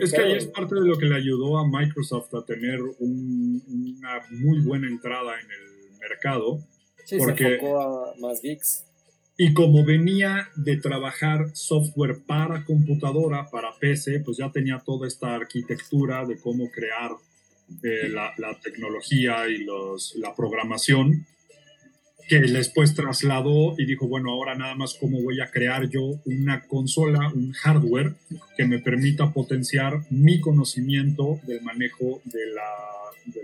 es 0.00 0.12
que 0.12 0.20
ahí 0.20 0.32
es 0.32 0.46
parte 0.46 0.74
de 0.74 0.86
lo 0.86 0.98
que 0.98 1.06
le 1.06 1.16
ayudó 1.16 1.58
a 1.58 1.68
Microsoft 1.68 2.34
a 2.34 2.44
tener 2.44 2.80
una 2.98 4.20
muy 4.30 4.60
buena 4.60 4.86
entrada 4.86 5.34
en 5.40 5.46
el 5.50 5.98
mercado. 5.98 6.60
Sí, 7.04 7.18
porque, 7.18 7.44
se 7.44 7.54
enfocó 7.54 7.80
a 7.80 8.14
más 8.20 8.40
geeks. 8.42 8.84
Y 9.36 9.52
como 9.52 9.84
venía 9.84 10.48
de 10.54 10.76
trabajar 10.76 11.50
software 11.54 12.22
para 12.24 12.64
computadora, 12.64 13.50
para 13.50 13.76
PC, 13.80 14.20
pues 14.20 14.36
ya 14.36 14.50
tenía 14.52 14.80
toda 14.84 15.08
esta 15.08 15.34
arquitectura 15.34 16.24
de 16.24 16.38
cómo 16.38 16.70
crear 16.70 17.10
eh, 17.82 18.08
la, 18.08 18.32
la, 18.38 18.58
tecnología 18.60 19.48
y 19.48 19.64
los, 19.64 20.14
la 20.16 20.34
programación 20.36 21.26
que 22.28 22.40
después 22.40 22.94
trasladó 22.94 23.74
y 23.78 23.84
dijo, 23.84 24.08
bueno, 24.08 24.30
ahora 24.30 24.54
nada 24.54 24.74
más 24.74 24.96
cómo 24.98 25.20
voy 25.22 25.40
a 25.40 25.50
crear 25.50 25.88
yo 25.88 26.20
una 26.24 26.62
consola, 26.66 27.30
un 27.34 27.52
hardware 27.52 28.14
que 28.56 28.64
me 28.64 28.78
permita 28.78 29.32
potenciar 29.32 30.00
mi 30.10 30.40
conocimiento 30.40 31.40
del 31.42 31.62
manejo 31.62 32.22
de 32.24 32.46
la, 32.46 33.42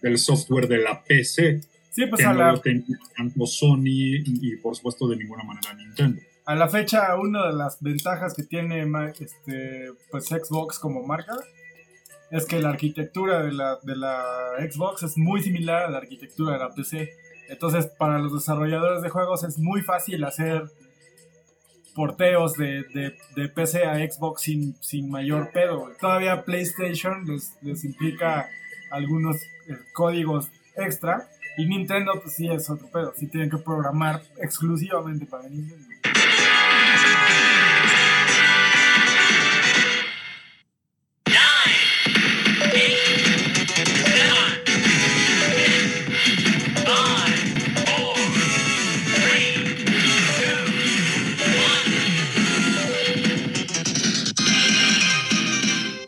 del, 0.00 0.18
software 0.18 0.68
de 0.68 0.78
la 0.78 1.02
PC. 1.02 1.60
Sí, 1.90 2.06
pues 2.06 2.20
que 2.20 2.26
a 2.26 2.32
no 2.32 2.38
la... 2.38 2.52
lo 2.52 2.60
tenía 2.60 2.98
tanto 3.16 3.46
Sony 3.46 4.22
y 4.24 4.56
por 4.56 4.76
supuesto 4.76 5.08
de 5.08 5.16
ninguna 5.16 5.42
manera 5.42 5.74
Nintendo. 5.74 6.20
A 6.46 6.54
la 6.54 6.68
fecha, 6.68 7.16
una 7.16 7.46
de 7.46 7.54
las 7.54 7.80
ventajas 7.80 8.34
que 8.34 8.42
tiene 8.42 8.84
este, 9.18 9.92
pues 10.10 10.26
Xbox 10.26 10.78
como 10.78 11.02
marca 11.02 11.36
es 12.30 12.44
que 12.44 12.60
la 12.60 12.70
arquitectura 12.70 13.42
de 13.42 13.52
la, 13.52 13.78
de 13.82 13.96
la 13.96 14.22
Xbox 14.58 15.04
es 15.04 15.16
muy 15.16 15.42
similar 15.42 15.84
a 15.84 15.90
la 15.90 15.98
arquitectura 15.98 16.54
de 16.54 16.58
la 16.58 16.74
PC 16.74 17.12
entonces, 17.48 17.86
para 17.86 18.18
los 18.18 18.32
desarrolladores 18.32 19.02
de 19.02 19.08
juegos 19.08 19.44
es 19.44 19.58
muy 19.58 19.82
fácil 19.82 20.24
hacer 20.24 20.70
porteos 21.94 22.54
de, 22.54 22.84
de, 23.34 23.48
PC 23.48 23.84
a 23.84 23.96
Xbox 23.96 24.42
sin, 24.42 24.74
sin 24.82 25.10
mayor 25.10 25.50
pedo. 25.52 25.90
Todavía 26.00 26.44
PlayStation 26.44 27.24
les, 27.26 27.56
les 27.62 27.84
implica 27.84 28.48
algunos 28.90 29.36
eh, 29.68 29.78
códigos 29.92 30.48
extra. 30.76 31.28
Y 31.56 31.66
Nintendo, 31.66 32.12
pues 32.20 32.34
sí 32.34 32.48
es 32.48 32.68
otro 32.68 32.88
pedo. 32.88 33.12
Sí 33.16 33.28
tienen 33.28 33.48
que 33.48 33.58
programar 33.58 34.22
exclusivamente 34.38 35.24
para 35.26 35.48
Nintendo. 35.48 35.86